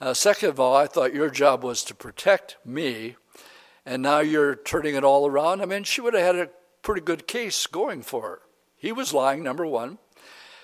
Uh, 0.00 0.14
second 0.14 0.48
of 0.48 0.58
all, 0.58 0.74
I 0.74 0.86
thought 0.86 1.12
your 1.12 1.28
job 1.28 1.62
was 1.62 1.84
to 1.84 1.94
protect 1.94 2.56
me, 2.64 3.16
and 3.84 4.02
now 4.02 4.20
you're 4.20 4.54
turning 4.54 4.94
it 4.94 5.04
all 5.04 5.26
around. 5.26 5.60
I 5.60 5.66
mean, 5.66 5.84
she 5.84 6.00
would 6.00 6.14
have 6.14 6.34
had 6.34 6.46
a 6.46 6.50
pretty 6.80 7.02
good 7.02 7.26
case 7.26 7.66
going 7.66 8.00
for 8.00 8.22
her. 8.22 8.40
He 8.78 8.90
was 8.90 9.12
lying, 9.12 9.42
number 9.42 9.66
one. 9.66 9.98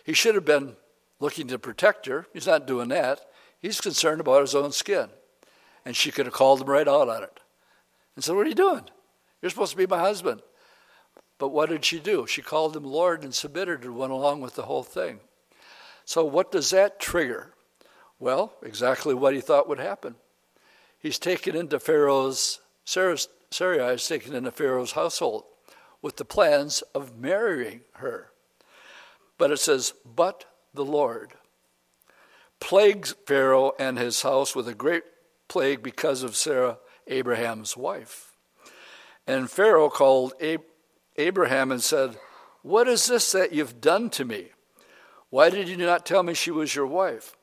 He 0.02 0.14
should 0.14 0.34
have 0.34 0.46
been 0.46 0.76
looking 1.20 1.46
to 1.48 1.58
protect 1.58 2.06
her. 2.06 2.26
He's 2.32 2.46
not 2.46 2.66
doing 2.66 2.88
that. 2.88 3.20
He's 3.60 3.82
concerned 3.82 4.22
about 4.22 4.40
his 4.40 4.54
own 4.54 4.72
skin. 4.72 5.10
And 5.84 5.96
she 5.96 6.10
could 6.10 6.26
have 6.26 6.34
called 6.34 6.60
him 6.60 6.68
right 6.68 6.86
out 6.86 7.08
on 7.08 7.22
it 7.22 7.40
and 8.14 8.24
said, 8.24 8.36
What 8.36 8.46
are 8.46 8.50
you 8.50 8.54
doing? 8.54 8.84
You're 9.40 9.50
supposed 9.50 9.72
to 9.72 9.76
be 9.76 9.86
my 9.86 9.98
husband. 9.98 10.42
But 11.38 11.48
what 11.48 11.70
did 11.70 11.84
she 11.84 11.98
do? 11.98 12.26
She 12.26 12.42
called 12.42 12.76
him 12.76 12.84
Lord 12.84 13.24
and 13.24 13.34
submitted 13.34 13.82
and 13.82 13.96
went 13.96 14.12
along 14.12 14.40
with 14.40 14.54
the 14.54 14.62
whole 14.62 14.84
thing. 14.84 15.18
So, 16.04 16.24
what 16.24 16.52
does 16.52 16.70
that 16.70 17.00
trigger? 17.00 17.54
Well, 18.20 18.52
exactly 18.62 19.14
what 19.14 19.34
he 19.34 19.40
thought 19.40 19.68
would 19.68 19.80
happen. 19.80 20.14
He's 21.00 21.18
taken 21.18 21.56
into 21.56 21.80
Pharaoh's, 21.80 22.60
Sarai 22.84 23.94
is 23.94 24.06
taken 24.06 24.34
into 24.34 24.52
Pharaoh's 24.52 24.92
household 24.92 25.44
with 26.00 26.16
the 26.16 26.24
plans 26.24 26.82
of 26.94 27.18
marrying 27.18 27.80
her. 27.94 28.30
But 29.38 29.50
it 29.50 29.58
says, 29.58 29.94
but 30.04 30.44
the 30.72 30.84
Lord 30.84 31.32
plagues 32.60 33.16
Pharaoh 33.26 33.72
and 33.80 33.98
his 33.98 34.22
house 34.22 34.54
with 34.54 34.68
a 34.68 34.74
great 34.74 35.02
plague 35.52 35.82
because 35.82 36.22
of 36.22 36.34
Sarah, 36.34 36.78
Abraham's 37.06 37.76
wife. 37.76 38.32
And 39.26 39.50
Pharaoh 39.50 39.90
called 39.90 40.32
Abraham 41.18 41.70
and 41.70 41.82
said, 41.82 42.16
What 42.62 42.88
is 42.88 43.06
this 43.06 43.32
that 43.32 43.52
you've 43.52 43.78
done 43.78 44.08
to 44.10 44.24
me? 44.24 44.46
Why 45.28 45.50
did 45.50 45.68
you 45.68 45.76
not 45.76 46.06
tell 46.06 46.22
me 46.22 46.32
she 46.32 46.50
was 46.50 46.74
your 46.74 46.86
wife? 46.86 47.36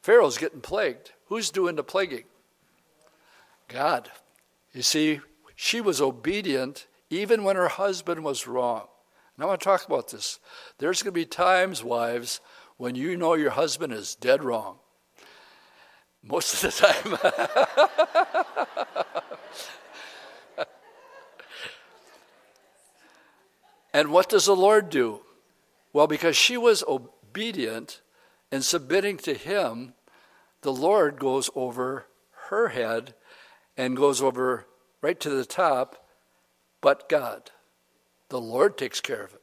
Pharaoh's 0.00 0.38
getting 0.38 0.60
plagued. 0.60 1.10
Who's 1.26 1.50
doing 1.50 1.74
the 1.74 1.82
plaguing? 1.82 2.26
God. 3.66 4.12
You 4.72 4.82
see, 4.82 5.18
she 5.56 5.80
was 5.80 6.00
obedient 6.00 6.86
even 7.10 7.42
when 7.42 7.56
her 7.56 7.66
husband 7.66 8.22
was 8.22 8.46
wrong. 8.46 8.86
And 9.34 9.42
I 9.42 9.48
want 9.48 9.60
to 9.60 9.64
talk 9.64 9.84
about 9.84 10.12
this. 10.12 10.38
There's 10.78 11.02
going 11.02 11.12
to 11.14 11.20
be 11.20 11.26
times, 11.26 11.82
wives, 11.82 12.40
when 12.76 12.94
you 12.94 13.16
know 13.16 13.34
your 13.34 13.50
husband 13.50 13.92
is 13.92 14.14
dead 14.14 14.44
wrong. 14.44 14.78
Most 16.28 16.54
of 16.54 16.60
the 16.62 16.70
time. 16.72 17.18
and 23.94 24.10
what 24.10 24.28
does 24.28 24.46
the 24.46 24.56
Lord 24.56 24.90
do? 24.90 25.20
Well, 25.92 26.08
because 26.08 26.36
she 26.36 26.56
was 26.56 26.82
obedient 26.88 28.00
and 28.50 28.64
submitting 28.64 29.18
to 29.18 29.34
Him, 29.34 29.94
the 30.62 30.72
Lord 30.72 31.20
goes 31.20 31.48
over 31.54 32.06
her 32.48 32.68
head 32.68 33.14
and 33.76 33.96
goes 33.96 34.20
over 34.20 34.66
right 35.02 35.20
to 35.20 35.30
the 35.30 35.44
top, 35.44 36.08
but 36.80 37.08
God. 37.08 37.52
The 38.30 38.40
Lord 38.40 38.76
takes 38.76 39.00
care 39.00 39.22
of 39.22 39.32
it. 39.32 39.42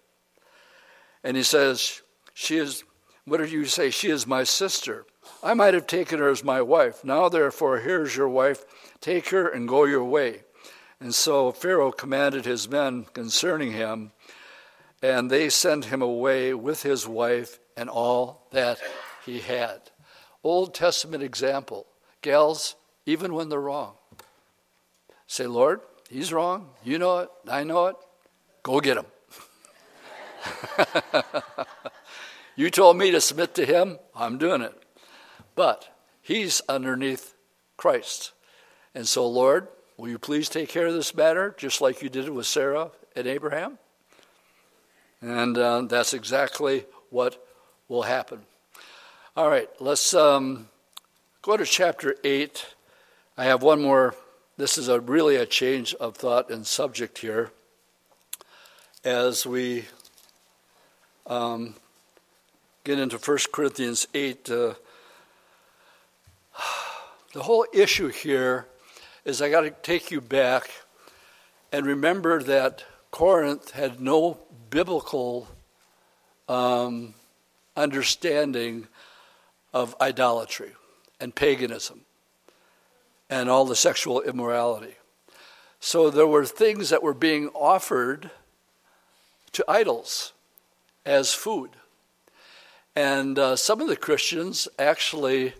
And 1.23 1.37
he 1.37 1.43
says, 1.43 2.01
She 2.33 2.57
is, 2.57 2.83
what 3.23 3.37
did 3.37 3.51
you 3.51 3.63
say? 3.63 3.89
She 3.89 4.09
is 4.09 4.27
my 4.27 4.43
sister. 4.43 5.05
I 5.41 5.53
might 5.53 5.73
have 5.73 5.87
taken 5.87 6.19
her 6.19 6.29
as 6.29 6.43
my 6.43 6.61
wife. 6.61 7.03
Now, 7.03 7.29
therefore, 7.29 7.79
here's 7.79 8.15
your 8.15 8.29
wife. 8.29 8.63
Take 9.01 9.29
her 9.29 9.47
and 9.47 9.67
go 9.67 9.83
your 9.83 10.03
way. 10.03 10.41
And 10.99 11.13
so 11.13 11.51
Pharaoh 11.51 11.91
commanded 11.91 12.45
his 12.45 12.69
men 12.69 13.05
concerning 13.13 13.73
him, 13.73 14.13
and 15.01 15.29
they 15.29 15.49
sent 15.49 15.85
him 15.85 16.01
away 16.01 16.53
with 16.53 16.83
his 16.83 17.05
wife 17.05 17.59
and 17.75 17.89
all 17.89 18.47
that 18.51 18.79
he 19.25 19.39
had. 19.39 19.81
Old 20.43 20.73
Testament 20.73 21.23
example. 21.23 21.85
Gals, 22.21 22.75
even 23.05 23.33
when 23.33 23.49
they're 23.49 23.59
wrong, 23.59 23.95
say, 25.27 25.45
Lord, 25.45 25.81
he's 26.09 26.31
wrong. 26.31 26.69
You 26.83 26.99
know 26.99 27.19
it. 27.19 27.29
I 27.49 27.63
know 27.65 27.87
it. 27.87 27.95
Go 28.63 28.79
get 28.79 28.97
him. 28.97 29.05
you 32.55 32.69
told 32.69 32.97
me 32.97 33.11
to 33.11 33.19
submit 33.19 33.55
to 33.55 33.65
him. 33.65 33.99
I'm 34.15 34.37
doing 34.37 34.61
it. 34.61 34.82
But 35.55 35.89
he's 36.21 36.61
underneath 36.67 37.35
Christ. 37.77 38.31
And 38.95 39.07
so, 39.07 39.27
Lord, 39.27 39.67
will 39.97 40.09
you 40.09 40.19
please 40.19 40.49
take 40.49 40.69
care 40.69 40.87
of 40.87 40.93
this 40.93 41.15
matter 41.15 41.55
just 41.57 41.81
like 41.81 42.01
you 42.01 42.09
did 42.09 42.25
it 42.25 42.33
with 42.33 42.47
Sarah 42.47 42.91
and 43.15 43.27
Abraham? 43.27 43.77
And 45.21 45.57
uh, 45.57 45.81
that's 45.81 46.13
exactly 46.13 46.85
what 47.09 47.43
will 47.87 48.03
happen. 48.03 48.41
All 49.35 49.49
right, 49.49 49.69
let's 49.79 50.13
um, 50.13 50.69
go 51.41 51.57
to 51.57 51.65
chapter 51.65 52.15
8. 52.23 52.65
I 53.37 53.45
have 53.45 53.63
one 53.63 53.81
more. 53.81 54.15
This 54.57 54.77
is 54.77 54.87
a 54.87 54.99
really 54.99 55.35
a 55.35 55.45
change 55.45 55.95
of 55.95 56.15
thought 56.15 56.51
and 56.51 56.67
subject 56.67 57.17
here 57.19 57.51
as 59.03 59.45
we 59.45 59.85
um, 61.25 61.75
get 62.83 62.99
into 62.99 63.17
1 63.17 63.37
Corinthians 63.51 64.07
8. 64.13 64.49
Uh, 64.49 64.73
the 67.33 67.43
whole 67.43 67.65
issue 67.73 68.09
here 68.09 68.67
is 69.25 69.41
I 69.41 69.49
got 69.49 69.61
to 69.61 69.71
take 69.71 70.11
you 70.11 70.21
back 70.21 70.69
and 71.71 71.85
remember 71.85 72.41
that 72.43 72.85
Corinth 73.09 73.71
had 73.71 73.99
no 73.99 74.37
biblical 74.69 75.47
um, 76.47 77.15
understanding 77.75 78.87
of 79.73 79.95
idolatry 79.99 80.73
and 81.19 81.33
paganism 81.33 82.01
and 83.31 83.49
all 83.49 83.65
the 83.65 83.75
sexual 83.75 84.21
immorality. 84.21 84.95
So 85.79 86.11
there 86.11 86.27
were 86.27 86.45
things 86.45 86.89
that 86.91 87.01
were 87.01 87.15
being 87.15 87.49
offered 87.49 88.29
to 89.53 89.65
idols 89.67 90.33
as 91.03 91.33
food. 91.33 91.71
And 92.95 93.39
uh, 93.39 93.55
some 93.55 93.81
of 93.81 93.87
the 93.87 93.97
Christians 93.97 94.67
actually 94.77 95.53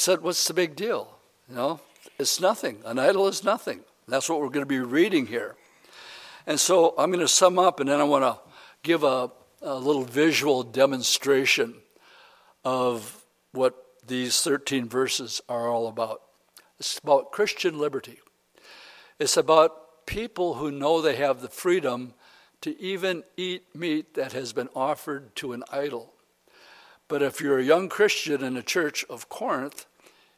said, 0.00 0.22
What's 0.22 0.46
the 0.46 0.54
big 0.54 0.76
deal? 0.76 1.16
You 1.48 1.56
know, 1.56 1.80
it's 2.18 2.40
nothing. 2.40 2.78
An 2.84 2.98
idol 2.98 3.28
is 3.28 3.44
nothing. 3.44 3.80
That's 4.08 4.28
what 4.28 4.40
we're 4.40 4.48
going 4.48 4.62
to 4.62 4.66
be 4.66 4.80
reading 4.80 5.26
here. 5.26 5.54
And 6.46 6.58
so 6.58 6.94
I'm 6.98 7.10
going 7.10 7.20
to 7.20 7.28
sum 7.28 7.58
up 7.58 7.80
and 7.80 7.88
then 7.88 8.00
I 8.00 8.04
want 8.04 8.24
to 8.24 8.38
give 8.82 9.04
a, 9.04 9.30
a 9.60 9.74
little 9.74 10.04
visual 10.04 10.62
demonstration 10.62 11.74
of 12.64 13.24
what 13.52 13.74
these 14.06 14.42
13 14.42 14.88
verses 14.88 15.40
are 15.48 15.68
all 15.68 15.86
about. 15.88 16.22
It's 16.78 16.98
about 16.98 17.30
Christian 17.30 17.78
liberty. 17.78 18.20
It's 19.18 19.36
about 19.36 20.06
people 20.06 20.54
who 20.54 20.70
know 20.70 21.00
they 21.00 21.16
have 21.16 21.40
the 21.40 21.48
freedom 21.48 22.14
to 22.62 22.80
even 22.80 23.22
eat 23.36 23.74
meat 23.74 24.14
that 24.14 24.32
has 24.32 24.52
been 24.52 24.68
offered 24.74 25.34
to 25.36 25.52
an 25.52 25.62
idol. 25.70 26.11
But 27.12 27.20
if 27.20 27.42
you're 27.42 27.58
a 27.58 27.62
young 27.62 27.90
Christian 27.90 28.42
in 28.42 28.54
the 28.54 28.62
church 28.62 29.04
of 29.10 29.28
Corinth, 29.28 29.84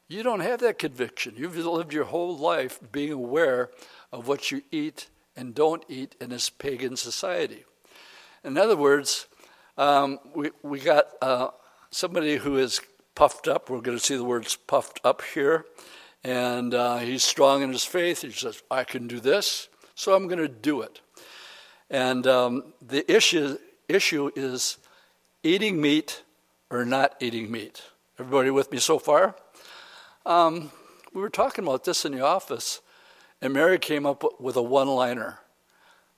you 0.09 0.25
don't 0.25 0.41
have 0.41 0.59
that 0.59 0.77
conviction. 0.77 1.35
You've 1.37 1.57
lived 1.57 1.93
your 1.93 2.07
whole 2.07 2.37
life 2.37 2.81
being 2.91 3.13
aware 3.13 3.71
of 4.11 4.27
what 4.27 4.51
you 4.51 4.63
eat 4.73 5.09
and 5.37 5.55
don't 5.55 5.85
eat 5.89 6.17
in 6.21 6.31
this 6.31 6.51
pagan 6.51 6.97
society. 6.97 7.65
In 8.43 8.59
other 8.59 8.75
words, 8.75 9.29
um, 9.79 10.19
we, 10.35 10.51
we 10.65 10.81
got 10.81 11.05
uh, 11.23 11.51
somebody 11.93 12.39
who 12.39 12.57
is 12.57 12.81
puffed 13.15 13.47
up. 13.47 13.71
We're 13.71 13.81
going 13.81 13.97
to 13.97 14.05
see 14.05 14.17
the 14.17 14.25
words 14.25 14.57
puffed 14.57 14.99
up 15.05 15.23
here. 15.23 15.67
And 16.25 16.75
uh, 16.75 16.97
he's 16.97 17.23
strong 17.23 17.63
in 17.63 17.71
his 17.71 17.85
faith. 17.85 18.23
He 18.23 18.33
says, 18.33 18.65
I 18.69 18.83
can 18.83 19.07
do 19.07 19.21
this, 19.21 19.69
so 19.95 20.13
I'm 20.13 20.27
going 20.27 20.41
to 20.41 20.49
do 20.49 20.83
it. 20.83 21.01
And 21.89 22.27
um, 22.27 22.75
the 22.83 23.09
issue, 23.09 23.59
issue 23.89 24.33
is 24.35 24.79
eating 25.45 25.81
meat 25.81 26.24
or 26.75 26.85
not 26.85 27.15
eating 27.21 27.51
meat. 27.51 27.83
Everybody 28.19 28.51
with 28.51 28.73
me 28.73 28.79
so 28.79 28.99
far? 28.99 29.37
Um, 30.27 30.73
we 31.13 31.21
were 31.21 31.31
talking 31.31 31.65
about 31.65 31.85
this 31.85 32.05
in 32.05 32.13
the 32.13 32.21
office, 32.21 32.81
and 33.41 33.53
Mary 33.53 33.79
came 33.79 34.05
up 34.05 34.25
with 34.41 34.57
a 34.57 34.63
one 34.63 34.89
liner 34.89 35.39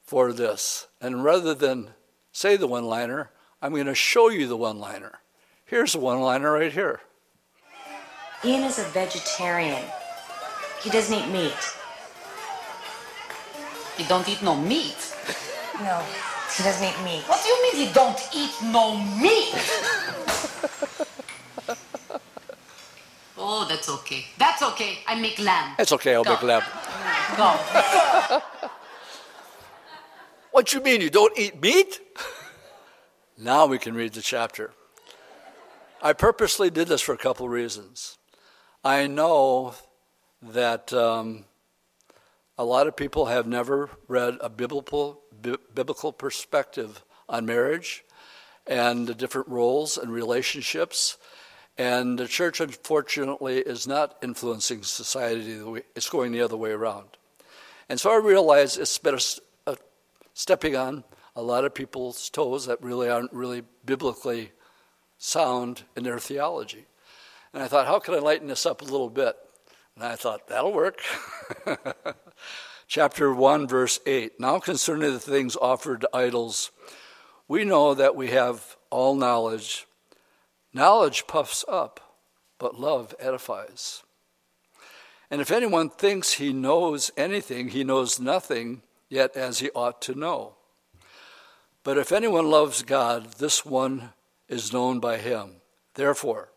for 0.02 0.32
this. 0.32 0.86
And 1.00 1.22
rather 1.22 1.52
than 1.54 1.90
say 2.32 2.57
the 2.57 2.66
one 2.66 2.84
liner, 2.84 3.30
I'm 3.61 3.72
going 3.72 3.86
to 3.86 3.94
show 3.94 4.30
you 4.30 4.46
the 4.46 4.57
one 4.57 4.78
liner. 4.78 5.20
Here's 5.64 5.92
the 5.92 5.98
one 5.98 6.20
liner 6.20 6.52
right 6.52 6.72
here 6.72 7.00
Ian 8.44 8.62
is 8.62 8.78
a 8.78 8.84
vegetarian, 8.84 9.82
he 10.82 10.90
doesn't 10.90 11.14
eat 11.14 11.30
meat. 11.30 11.52
He 13.98 14.04
don't 14.04 14.28
eat 14.28 14.42
no 14.42 14.54
meat. 14.54 15.14
No, 15.80 16.02
he 16.57 16.62
doesn't 16.62 16.84
eat 16.84 16.99
meat. 17.05 17.22
What 17.26 17.42
do 17.42 17.49
you 17.49 17.62
mean 17.62 17.86
he 17.86 17.92
don't 17.92 18.20
eat 18.34 18.55
no 18.62 18.97
meat? 18.97 19.55
oh, 23.38 23.66
that's 23.68 23.88
okay. 23.88 24.24
That's 24.38 24.62
okay. 24.62 24.99
I 25.07 25.14
make 25.20 25.38
lamb. 25.38 25.74
It's 25.78 25.92
okay, 25.92 26.14
I'll 26.14 26.24
Go. 26.24 26.30
make 26.30 26.42
lamb. 26.42 26.62
Go. 27.36 28.42
What 30.57 30.72
you 30.72 30.80
mean, 30.80 31.03
you 31.03 31.11
don't 31.11 31.38
eat 31.38 31.61
meat? 31.61 32.01
now 33.36 33.66
we 33.66 33.76
can 33.76 33.94
read 33.94 34.14
the 34.14 34.22
chapter. 34.22 34.72
I 36.01 36.14
purposely 36.14 36.70
did 36.70 36.88
this 36.88 37.03
for 37.03 37.12
a 37.12 37.18
couple 37.18 37.47
reasons. 37.47 38.16
I 38.82 39.07
know 39.07 39.74
that 40.40 40.94
um, 40.94 41.44
a 42.59 42.64
lot 42.64 42.86
of 42.86 42.96
people 42.96 43.26
have 43.26 43.46
never 43.46 43.90
read 44.09 44.38
a 44.40 44.48
biblical, 44.48 45.20
bi- 45.42 45.57
biblical 45.74 46.12
perspective 46.12 47.04
on 47.28 47.46
marriage 47.46 48.04
and 48.66 49.07
the 49.07 49.14
different 49.14 49.48
roles 49.48 49.96
and 49.96 50.11
relationships. 50.11 51.18
And 51.78 52.18
the 52.18 52.26
church, 52.26 52.61
unfortunately, 52.61 53.59
is 53.59 53.86
not 53.86 54.16
influencing 54.22 54.82
society. 54.82 55.82
It's 55.94 56.09
going 56.09 56.32
the 56.32 56.40
other 56.40 56.57
way 56.57 56.70
around. 56.70 57.09
And 57.88 58.00
so 58.00 58.11
I 58.11 58.16
realize 58.16 58.78
it's 58.78 58.98
been 58.98 59.14
a, 59.14 59.72
a 59.72 59.76
stepping 60.32 60.74
on 60.74 61.04
a 61.36 61.42
lot 61.42 61.66
of 61.66 61.74
people's 61.74 62.30
toes 62.30 62.66
that 62.66 62.82
really 62.82 63.11
aren't 63.11 63.32
really 63.32 63.62
biblically 63.84 64.52
sound 65.18 65.82
in 65.94 66.04
their 66.04 66.18
theology. 66.18 66.86
And 67.52 67.62
I 67.62 67.68
thought, 67.68 67.86
how 67.86 67.98
can 67.98 68.14
I 68.14 68.18
lighten 68.18 68.48
this 68.48 68.64
up 68.64 68.80
a 68.80 68.84
little 68.84 69.11
bit? 69.11 69.36
And 69.94 70.04
I 70.04 70.16
thought, 70.16 70.48
that'll 70.48 70.72
work. 70.72 71.00
Chapter 72.89 73.34
1, 73.34 73.66
verse 73.66 73.99
8. 74.07 74.39
Now 74.39 74.61
concerning 74.61 75.12
the 75.12 75.18
things 75.18 75.57
offered 75.57 76.03
to 76.03 76.11
idols, 76.14 76.70
we 77.49 77.64
know 77.64 77.95
that 77.95 78.14
we 78.14 78.28
have 78.28 78.76
all 78.91 79.16
knowledge. 79.16 79.87
Knowledge 80.72 81.26
puffs 81.26 81.64
up, 81.68 82.14
but 82.59 82.78
love 82.78 83.12
edifies. 83.18 84.05
And 85.32 85.41
if 85.41 85.51
anyone 85.51 85.91
thinks 85.91 86.34
he 86.34 86.53
knows 86.53 87.11
anything, 87.16 87.70
he 87.70 87.82
knows 87.82 88.20
nothing 88.20 88.82
yet 89.09 89.37
as 89.37 89.59
he 89.59 89.70
ought 89.70 90.01
to 90.03 90.14
know. 90.14 90.55
But 91.82 91.99
if 91.99 92.12
anyone 92.12 92.51
loves 92.51 92.82
God, 92.82 93.34
this 93.34 93.66
one 93.66 94.11
is 94.49 94.72
known 94.72 95.01
by 95.01 95.18
him. 95.18 95.57
Therefore, 95.95 96.51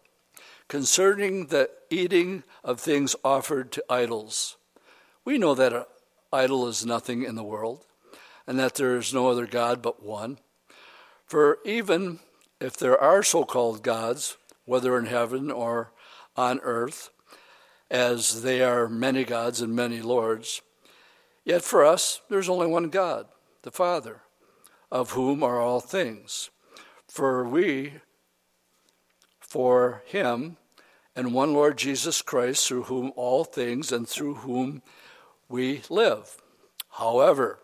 concerning 0.68 1.48
the 1.48 1.72
eating 1.90 2.44
of 2.64 2.80
things 2.80 3.16
offered 3.24 3.72
to 3.72 3.84
idols, 3.90 4.58
we 5.26 5.40
know 5.40 5.56
that 5.56 5.88
idol 6.32 6.68
is 6.68 6.86
nothing 6.86 7.24
in 7.24 7.36
the 7.36 7.44
world, 7.44 7.86
and 8.46 8.60
that 8.60 8.76
there 8.76 8.98
is 8.98 9.14
no 9.14 9.30
other 9.30 9.48
God 9.48 9.82
but 9.82 10.04
one. 10.04 10.40
For 11.26 11.60
even 11.66 12.20
if 12.60 12.76
there 12.78 13.00
are 13.00 13.24
so 13.24 13.44
called 13.44 13.84
gods, 13.84 14.38
whether 14.66 14.98
in 14.98 15.06
heaven 15.06 15.52
or 15.52 15.92
on 16.36 16.60
earth, 16.62 17.10
as 17.90 18.44
they 18.44 18.62
are 18.62 18.88
many 18.88 19.24
gods 19.24 19.62
and 19.62 19.76
many 19.76 20.02
lords, 20.02 20.62
yet 21.44 21.64
for 21.64 21.84
us 21.84 22.22
there's 22.30 22.50
only 22.50 22.68
one 22.68 22.90
God, 22.90 23.28
the 23.64 23.72
Father, 23.72 24.22
of 24.92 25.12
whom 25.12 25.44
are 25.44 25.60
all 25.60 25.80
things. 25.80 26.50
For 27.08 27.44
we, 27.44 27.94
for 29.40 30.04
him, 30.06 30.58
and 31.16 31.34
one 31.34 31.54
Lord 31.54 31.78
Jesus 31.78 32.22
Christ, 32.22 32.68
through 32.68 32.84
whom 32.84 33.12
all 33.16 33.44
things 33.44 33.92
and 33.92 34.08
through 34.08 34.36
whom 34.36 34.82
we 35.50 35.82
live. 35.90 36.38
However, 36.92 37.60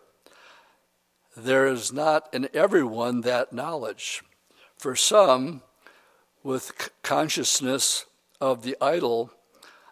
there 1.36 1.66
is 1.66 1.92
not 1.92 2.28
in 2.32 2.48
everyone 2.52 3.20
that 3.22 3.52
knowledge. 3.52 4.22
For 4.76 4.96
some, 4.96 5.62
with 6.42 6.90
consciousness 7.02 8.06
of 8.40 8.62
the 8.62 8.76
idol, 8.80 9.30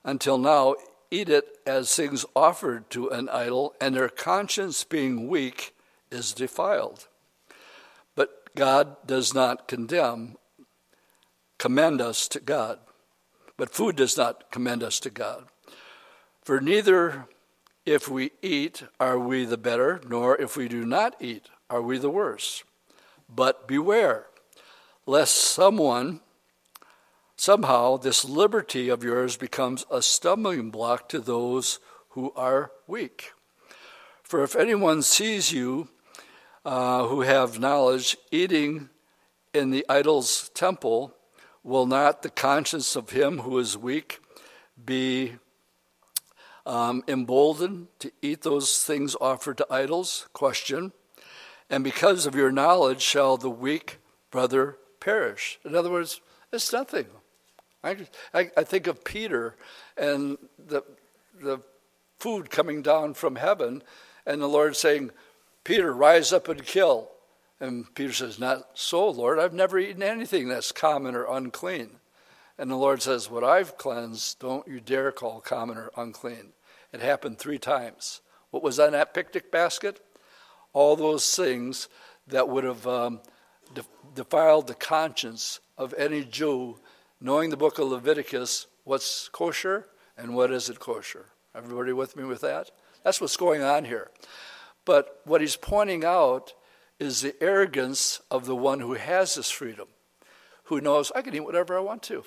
until 0.04 0.36
now 0.36 0.76
eat 1.10 1.28
it 1.28 1.58
as 1.66 1.94
things 1.94 2.26
offered 2.34 2.90
to 2.90 3.08
an 3.08 3.28
idol, 3.28 3.74
and 3.80 3.94
their 3.94 4.08
conscience 4.08 4.84
being 4.84 5.28
weak 5.28 5.74
is 6.10 6.32
defiled. 6.32 7.08
But 8.14 8.54
God 8.54 8.96
does 9.06 9.32
not 9.32 9.68
condemn, 9.68 10.36
commend 11.58 12.00
us 12.00 12.28
to 12.28 12.40
God. 12.40 12.78
But 13.56 13.74
food 13.74 13.96
does 13.96 14.16
not 14.16 14.50
commend 14.50 14.82
us 14.82 14.98
to 15.00 15.10
God. 15.10 15.44
For 16.42 16.60
neither 16.60 17.26
if 17.86 18.08
we 18.08 18.32
eat 18.42 18.84
are 18.98 19.18
we 19.18 19.44
the 19.44 19.58
better, 19.58 20.00
nor 20.08 20.40
if 20.40 20.56
we 20.56 20.68
do 20.68 20.84
not 20.84 21.16
eat 21.20 21.48
are 21.68 21.82
we 21.82 21.98
the 21.98 22.10
worse. 22.10 22.64
But 23.28 23.68
beware, 23.68 24.26
lest 25.06 25.34
someone, 25.34 26.20
somehow, 27.36 27.96
this 27.96 28.24
liberty 28.24 28.88
of 28.88 29.04
yours 29.04 29.36
becomes 29.36 29.84
a 29.90 30.02
stumbling 30.02 30.70
block 30.70 31.08
to 31.10 31.18
those 31.18 31.78
who 32.10 32.32
are 32.36 32.70
weak. 32.86 33.32
For 34.22 34.42
if 34.42 34.56
anyone 34.56 35.02
sees 35.02 35.52
you 35.52 35.88
uh, 36.64 37.06
who 37.06 37.20
have 37.22 37.58
knowledge 37.58 38.16
eating 38.30 38.88
in 39.52 39.70
the 39.70 39.84
idol's 39.88 40.48
temple, 40.50 41.14
will 41.62 41.86
not 41.86 42.22
the 42.22 42.30
conscience 42.30 42.96
of 42.96 43.10
him 43.10 43.40
who 43.40 43.58
is 43.58 43.76
weak 43.76 44.20
be 44.84 45.34
um, 46.66 47.02
emboldened 47.08 47.88
to 47.98 48.10
eat 48.22 48.42
those 48.42 48.82
things 48.82 49.16
offered 49.20 49.58
to 49.58 49.66
idols? 49.70 50.28
Question. 50.32 50.92
And 51.70 51.82
because 51.82 52.26
of 52.26 52.34
your 52.34 52.52
knowledge 52.52 53.02
shall 53.02 53.36
the 53.36 53.50
weak 53.50 53.98
brother 54.30 54.78
perish. 55.00 55.58
In 55.64 55.74
other 55.74 55.90
words, 55.90 56.20
it's 56.52 56.72
nothing. 56.72 57.06
I, 57.82 57.96
I, 58.32 58.50
I 58.56 58.64
think 58.64 58.86
of 58.86 59.04
Peter 59.04 59.56
and 59.96 60.38
the, 60.58 60.82
the 61.40 61.60
food 62.18 62.50
coming 62.50 62.80
down 62.82 63.14
from 63.14 63.36
heaven, 63.36 63.82
and 64.26 64.40
the 64.40 64.48
Lord 64.48 64.76
saying, 64.76 65.10
Peter, 65.62 65.92
rise 65.92 66.32
up 66.32 66.48
and 66.48 66.64
kill. 66.64 67.10
And 67.60 67.92
Peter 67.94 68.12
says, 68.12 68.38
Not 68.38 68.70
so, 68.74 69.08
Lord. 69.08 69.38
I've 69.38 69.52
never 69.52 69.78
eaten 69.78 70.02
anything 70.02 70.48
that's 70.48 70.72
common 70.72 71.14
or 71.14 71.24
unclean. 71.24 71.90
And 72.58 72.70
the 72.70 72.76
Lord 72.76 73.02
says, 73.02 73.30
What 73.30 73.44
I've 73.44 73.76
cleansed, 73.76 74.38
don't 74.38 74.66
you 74.68 74.80
dare 74.80 75.10
call 75.12 75.40
common 75.40 75.76
or 75.76 75.90
unclean. 75.96 76.52
It 76.92 77.00
happened 77.00 77.38
three 77.38 77.58
times. 77.58 78.20
What 78.50 78.62
was 78.62 78.78
on 78.78 78.92
that 78.92 79.14
picnic 79.14 79.50
basket? 79.50 80.00
All 80.72 80.94
those 80.94 81.34
things 81.34 81.88
that 82.28 82.48
would 82.48 82.64
have 82.64 82.86
um, 82.86 83.20
defiled 84.14 84.68
the 84.68 84.74
conscience 84.74 85.60
of 85.76 85.92
any 85.94 86.24
Jew, 86.24 86.78
knowing 87.20 87.50
the 87.50 87.56
book 87.56 87.78
of 87.78 87.88
Leviticus, 87.88 88.66
what's 88.84 89.28
kosher 89.28 89.86
and 90.16 90.34
what 90.34 90.52
isn't 90.52 90.78
kosher. 90.78 91.26
Everybody 91.54 91.92
with 91.92 92.16
me 92.16 92.24
with 92.24 92.40
that? 92.42 92.70
That's 93.02 93.20
what's 93.20 93.36
going 93.36 93.62
on 93.62 93.84
here. 93.84 94.10
But 94.84 95.20
what 95.24 95.40
he's 95.40 95.56
pointing 95.56 96.04
out 96.04 96.52
is 96.98 97.20
the 97.20 97.34
arrogance 97.42 98.20
of 98.30 98.46
the 98.46 98.56
one 98.56 98.80
who 98.80 98.94
has 98.94 99.34
this 99.34 99.50
freedom, 99.50 99.88
who 100.64 100.80
knows 100.80 101.10
I 101.14 101.22
can 101.22 101.34
eat 101.34 101.40
whatever 101.40 101.76
I 101.76 101.80
want 101.80 102.02
to. 102.04 102.24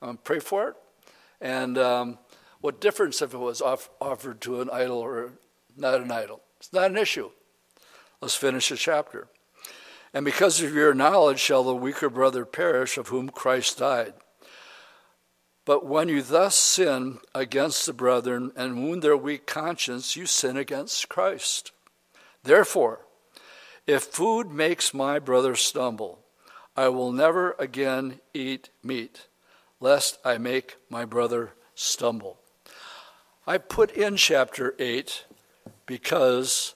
Um, 0.00 0.18
pray 0.22 0.38
for 0.38 0.68
it. 0.68 0.74
And 1.40 1.78
um, 1.78 2.18
what 2.60 2.80
difference 2.80 3.22
if 3.22 3.34
it 3.34 3.38
was 3.38 3.60
off, 3.60 3.90
offered 4.00 4.40
to 4.42 4.60
an 4.60 4.70
idol 4.70 4.98
or 4.98 5.32
not 5.76 6.00
an 6.00 6.10
idol? 6.10 6.40
It's 6.58 6.72
not 6.72 6.90
an 6.90 6.96
issue. 6.96 7.30
Let's 8.20 8.34
finish 8.34 8.68
the 8.68 8.76
chapter. 8.76 9.28
And 10.12 10.24
because 10.24 10.60
of 10.62 10.74
your 10.74 10.94
knowledge 10.94 11.38
shall 11.38 11.62
the 11.62 11.74
weaker 11.74 12.08
brother 12.08 12.44
perish 12.44 12.98
of 12.98 13.08
whom 13.08 13.28
Christ 13.28 13.78
died. 13.78 14.14
But 15.64 15.84
when 15.84 16.08
you 16.08 16.22
thus 16.22 16.56
sin 16.56 17.18
against 17.34 17.84
the 17.84 17.92
brethren 17.92 18.52
and 18.56 18.82
wound 18.82 19.02
their 19.02 19.16
weak 19.16 19.46
conscience, 19.46 20.16
you 20.16 20.24
sin 20.24 20.56
against 20.56 21.10
Christ. 21.10 21.72
Therefore, 22.42 23.00
if 23.86 24.04
food 24.04 24.50
makes 24.50 24.94
my 24.94 25.18
brother 25.18 25.54
stumble, 25.54 26.24
I 26.74 26.88
will 26.88 27.12
never 27.12 27.54
again 27.58 28.20
eat 28.32 28.70
meat, 28.82 29.26
lest 29.80 30.18
I 30.24 30.38
make 30.38 30.76
my 30.90 31.04
brother 31.04 31.52
stumble. 31.74 32.38
I 33.46 33.58
put 33.58 33.90
in 33.92 34.16
chapter 34.16 34.74
8 34.78 35.24
because 35.86 36.74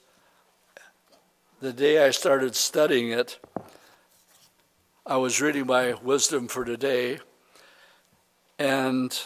the 1.61 1.72
day 1.72 2.05
I 2.05 2.11
started 2.11 2.55
studying 2.55 3.11
it, 3.11 3.38
I 5.05 5.16
was 5.16 5.40
reading 5.40 5.66
my 5.66 5.94
wisdom 5.94 6.48
for 6.48 6.64
today, 6.64 7.18
and 8.59 9.20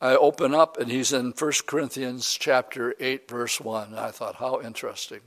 I 0.00 0.14
open 0.14 0.54
up, 0.54 0.78
and 0.78 0.90
he's 0.90 1.12
in 1.12 1.32
1 1.32 1.52
Corinthians 1.66 2.36
chapter 2.38 2.94
8, 3.00 3.28
verse 3.28 3.60
1. 3.60 3.94
I 3.94 4.10
thought, 4.10 4.36
how 4.36 4.60
interesting. 4.60 5.20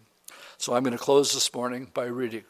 So 0.58 0.76
I'm 0.76 0.84
going 0.84 0.98
to 0.98 1.04
close 1.04 1.34
this 1.34 1.54
morning 1.54 1.90
by 1.94 2.06
reading 2.06 2.44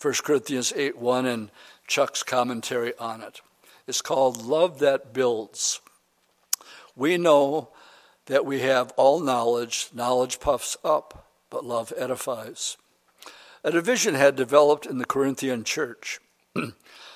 1 0.00 0.14
Corinthians 0.22 0.72
8, 0.76 0.98
1, 0.98 1.26
and 1.26 1.50
Chuck's 1.86 2.22
commentary 2.22 2.96
on 2.98 3.22
it. 3.22 3.40
It's 3.88 4.02
called 4.02 4.44
Love 4.44 4.80
That 4.80 5.14
Builds. 5.14 5.80
We 6.94 7.16
know 7.16 7.70
that 8.26 8.44
we 8.44 8.60
have 8.60 8.92
all 8.98 9.18
knowledge, 9.18 9.88
knowledge 9.94 10.40
puffs 10.40 10.76
up, 10.84 11.26
but 11.48 11.64
love 11.64 11.90
edifies. 11.96 12.76
A 13.64 13.70
division 13.70 14.14
had 14.14 14.36
developed 14.36 14.84
in 14.84 14.98
the 14.98 15.06
Corinthian 15.06 15.64
church. 15.64 16.20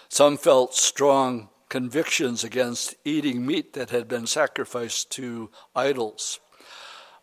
Some 0.08 0.38
felt 0.38 0.74
strong 0.74 1.50
convictions 1.68 2.42
against 2.42 2.94
eating 3.04 3.44
meat 3.44 3.74
that 3.74 3.90
had 3.90 4.08
been 4.08 4.26
sacrificed 4.26 5.10
to 5.10 5.50
idols. 5.76 6.40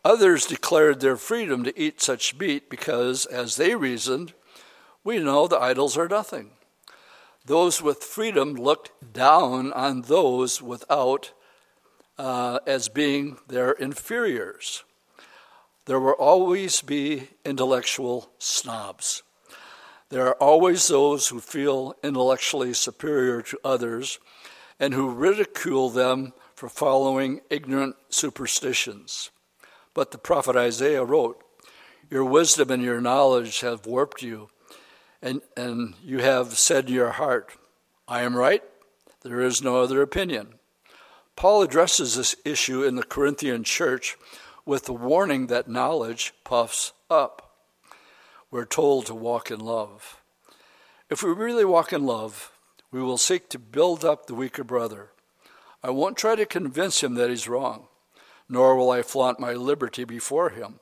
Others 0.05 0.45
declared 0.45 0.99
their 0.99 1.17
freedom 1.17 1.63
to 1.63 1.79
eat 1.79 2.01
such 2.01 2.37
meat 2.37 2.69
because, 2.69 3.25
as 3.25 3.55
they 3.55 3.73
reasoned, 3.73 4.33
we 5.03 5.17
know 5.17 5.47
the 5.47 5.57
idols 5.57 5.97
are 5.97 6.07
nothing. 6.07 6.51
Those 7.49 7.81
with 7.81 8.03
freedom 8.03 8.53
looked 8.53 9.11
down 9.11 9.73
on 9.73 10.03
those 10.03 10.61
without 10.61 11.33
uh, 12.15 12.59
as 12.67 12.89
being 12.89 13.39
their 13.47 13.71
inferiors. 13.71 14.83
There 15.85 15.99
will 15.99 16.11
always 16.11 16.83
be 16.83 17.29
intellectual 17.43 18.29
snobs. 18.37 19.23
There 20.09 20.27
are 20.27 20.35
always 20.35 20.87
those 20.87 21.29
who 21.29 21.39
feel 21.39 21.95
intellectually 22.03 22.71
superior 22.75 23.41
to 23.41 23.59
others 23.65 24.19
and 24.79 24.93
who 24.93 25.09
ridicule 25.09 25.89
them 25.89 26.33
for 26.53 26.69
following 26.69 27.41
ignorant 27.49 27.95
superstitions. 28.11 29.31
But 29.95 30.11
the 30.11 30.19
prophet 30.19 30.55
Isaiah 30.55 31.03
wrote, 31.03 31.43
Your 32.11 32.25
wisdom 32.25 32.69
and 32.69 32.83
your 32.83 33.01
knowledge 33.01 33.61
have 33.61 33.87
warped 33.87 34.21
you, 34.21 34.51
and, 35.21 35.41
and 35.55 35.95
you 36.03 36.19
have 36.19 36.57
said 36.57 36.87
in 36.87 36.95
your 36.95 37.11
heart, 37.11 37.51
I 38.07 38.21
am 38.21 38.35
right, 38.35 38.63
there 39.21 39.41
is 39.41 39.61
no 39.61 39.81
other 39.81 40.01
opinion. 40.01 40.55
Paul 41.35 41.61
addresses 41.61 42.15
this 42.15 42.35
issue 42.43 42.83
in 42.83 42.95
the 42.95 43.03
Corinthian 43.03 43.63
church 43.63 44.17
with 44.65 44.85
the 44.85 44.93
warning 44.93 45.47
that 45.47 45.67
knowledge 45.67 46.33
puffs 46.43 46.93
up. 47.09 47.55
We're 48.51 48.65
told 48.65 49.05
to 49.05 49.15
walk 49.15 49.51
in 49.51 49.59
love. 49.59 50.21
If 51.09 51.23
we 51.23 51.31
really 51.31 51.65
walk 51.65 51.93
in 51.93 52.05
love, 52.05 52.51
we 52.91 53.01
will 53.01 53.17
seek 53.17 53.49
to 53.49 53.59
build 53.59 54.03
up 54.03 54.25
the 54.25 54.35
weaker 54.35 54.63
brother. 54.63 55.11
I 55.83 55.91
won't 55.91 56.17
try 56.17 56.35
to 56.35 56.45
convince 56.45 57.01
him 57.01 57.15
that 57.15 57.29
he's 57.29 57.47
wrong, 57.47 57.87
nor 58.47 58.75
will 58.75 58.91
I 58.91 59.01
flaunt 59.01 59.39
my 59.39 59.53
liberty 59.53 60.03
before 60.03 60.49
him 60.49 60.79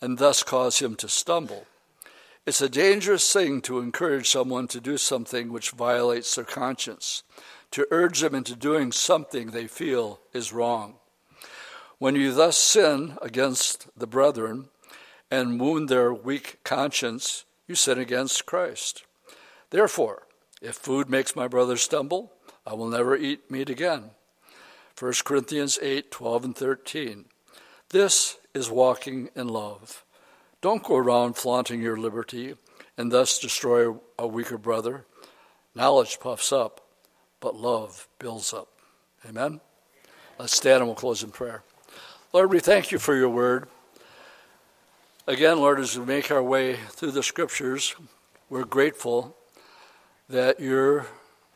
and 0.00 0.18
thus 0.18 0.42
cause 0.42 0.80
him 0.80 0.96
to 0.96 1.08
stumble. 1.08 1.66
It's 2.44 2.60
a 2.60 2.68
dangerous 2.68 3.32
thing 3.32 3.60
to 3.62 3.78
encourage 3.78 4.28
someone 4.28 4.66
to 4.68 4.80
do 4.80 4.98
something 4.98 5.52
which 5.52 5.70
violates 5.70 6.34
their 6.34 6.44
conscience, 6.44 7.22
to 7.70 7.86
urge 7.92 8.18
them 8.18 8.34
into 8.34 8.56
doing 8.56 8.90
something 8.90 9.50
they 9.50 9.68
feel 9.68 10.18
is 10.32 10.52
wrong. 10.52 10.96
When 11.98 12.16
you 12.16 12.32
thus 12.32 12.58
sin 12.58 13.16
against 13.22 13.86
the 13.96 14.08
brethren 14.08 14.70
and 15.30 15.60
wound 15.60 15.88
their 15.88 16.12
weak 16.12 16.58
conscience, 16.64 17.44
you 17.68 17.76
sin 17.76 18.00
against 18.00 18.44
Christ. 18.44 19.04
Therefore, 19.70 20.24
if 20.60 20.74
food 20.74 21.08
makes 21.08 21.36
my 21.36 21.46
brother 21.46 21.76
stumble, 21.76 22.32
I 22.66 22.74
will 22.74 22.88
never 22.88 23.16
eat 23.16 23.52
meat 23.52 23.70
again. 23.70 24.10
1 24.98 25.12
Corinthians 25.24 25.78
8 25.80 26.10
12 26.10 26.44
and 26.44 26.56
13. 26.56 27.24
This 27.90 28.38
is 28.52 28.68
walking 28.68 29.30
in 29.36 29.46
love. 29.46 30.04
Don't 30.62 30.84
go 30.84 30.96
around 30.96 31.36
flaunting 31.36 31.82
your 31.82 31.96
liberty 31.96 32.54
and 32.96 33.10
thus 33.10 33.40
destroy 33.40 33.96
a 34.16 34.28
weaker 34.28 34.56
brother. 34.56 35.04
Knowledge 35.74 36.20
puffs 36.20 36.52
up, 36.52 36.80
but 37.40 37.56
love 37.56 38.06
builds 38.20 38.54
up. 38.54 38.68
Amen? 39.28 39.60
Let's 40.38 40.56
stand 40.56 40.78
and 40.78 40.86
we'll 40.86 40.94
close 40.94 41.24
in 41.24 41.32
prayer. 41.32 41.64
Lord, 42.32 42.50
we 42.50 42.60
thank 42.60 42.92
you 42.92 43.00
for 43.00 43.16
your 43.16 43.28
word. 43.28 43.68
Again, 45.26 45.58
Lord, 45.58 45.80
as 45.80 45.98
we 45.98 46.04
make 46.04 46.30
our 46.30 46.42
way 46.42 46.76
through 46.90 47.10
the 47.10 47.24
scriptures, 47.24 47.96
we're 48.48 48.64
grateful 48.64 49.36
that 50.28 50.60
your 50.60 51.06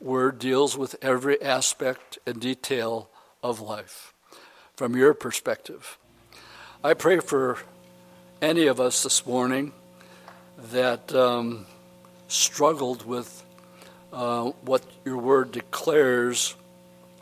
word 0.01 0.41
deals 0.41 0.77
with 0.77 0.97
every 1.01 1.41
aspect 1.41 2.19
and 2.27 2.41
detail 2.41 3.09
of 3.41 3.61
life 3.61 4.13
from 4.75 4.97
your 4.97 5.15
perspective. 5.15 5.97
I 6.83 6.95
pray 6.95 7.21
for 7.21 7.59
any 8.43 8.66
of 8.66 8.80
us 8.80 9.03
this 9.03 9.26
morning 9.26 9.72
that 10.59 11.14
um, 11.14 11.66
struggled 12.28 13.07
with 13.07 13.45
uh, 14.12 14.51
what 14.62 14.82
your 15.05 15.18
word 15.18 15.53
declares 15.53 16.55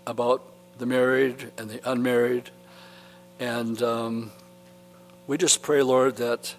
about 0.07 0.43
the 0.79 0.87
married 0.87 1.53
and 1.57 1.71
the 1.71 1.91
unmarried 1.91 2.51
and 3.41 3.83
um, 3.83 4.33
we 5.27 5.39
just 5.39 5.63
pray, 5.63 5.83
Lord, 5.83 6.17
that 6.17 6.55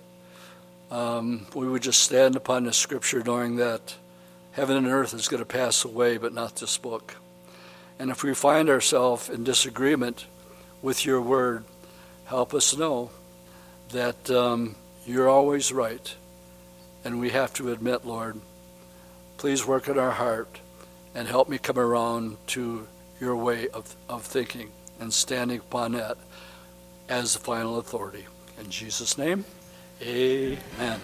um, 0.91 1.47
we 1.53 1.67
would 1.67 1.81
just 1.81 2.03
stand 2.03 2.35
upon 2.35 2.65
the 2.65 2.73
scripture 2.73 3.23
knowing 3.23 3.55
that 3.57 3.95
heaven 4.51 4.77
and 4.77 4.87
earth 4.87 5.13
is 5.13 5.27
going 5.27 5.41
to 5.41 5.45
pass 5.45 5.85
away, 5.85 6.17
but 6.17 6.33
not 6.33 6.55
this 6.57 6.77
book. 6.77 7.15
And 7.97 8.11
if 8.11 8.23
we 8.23 8.33
find 8.33 8.69
ourselves 8.69 9.29
in 9.29 9.43
disagreement 9.43 10.25
with 10.81 11.05
your 11.05 11.21
word, 11.21 11.63
help 12.25 12.53
us 12.53 12.75
know 12.75 13.11
that 13.95 14.29
um, 14.29 14.75
you're 15.05 15.29
always 15.29 15.71
right. 15.71 16.15
And 17.05 17.19
we 17.19 17.29
have 17.29 17.53
to 17.53 17.71
admit, 17.71 18.05
Lord, 18.05 18.39
please 19.37 19.65
work 19.65 19.87
in 19.87 19.97
our 19.97 20.11
heart 20.11 20.59
and 21.13 21.27
help 21.27 21.47
me 21.47 21.57
come 21.57 21.79
around 21.79 22.37
to 22.47 22.87
your 23.21 23.37
way 23.37 23.69
of, 23.69 23.95
of 24.09 24.23
thinking 24.23 24.71
and 24.99 25.13
standing 25.13 25.59
upon 25.59 25.93
that 25.93 26.17
as 27.07 27.33
the 27.33 27.39
final 27.39 27.79
authority. 27.79 28.25
In 28.59 28.69
Jesus' 28.69 29.17
name, 29.17 29.45
amen. 30.01 30.99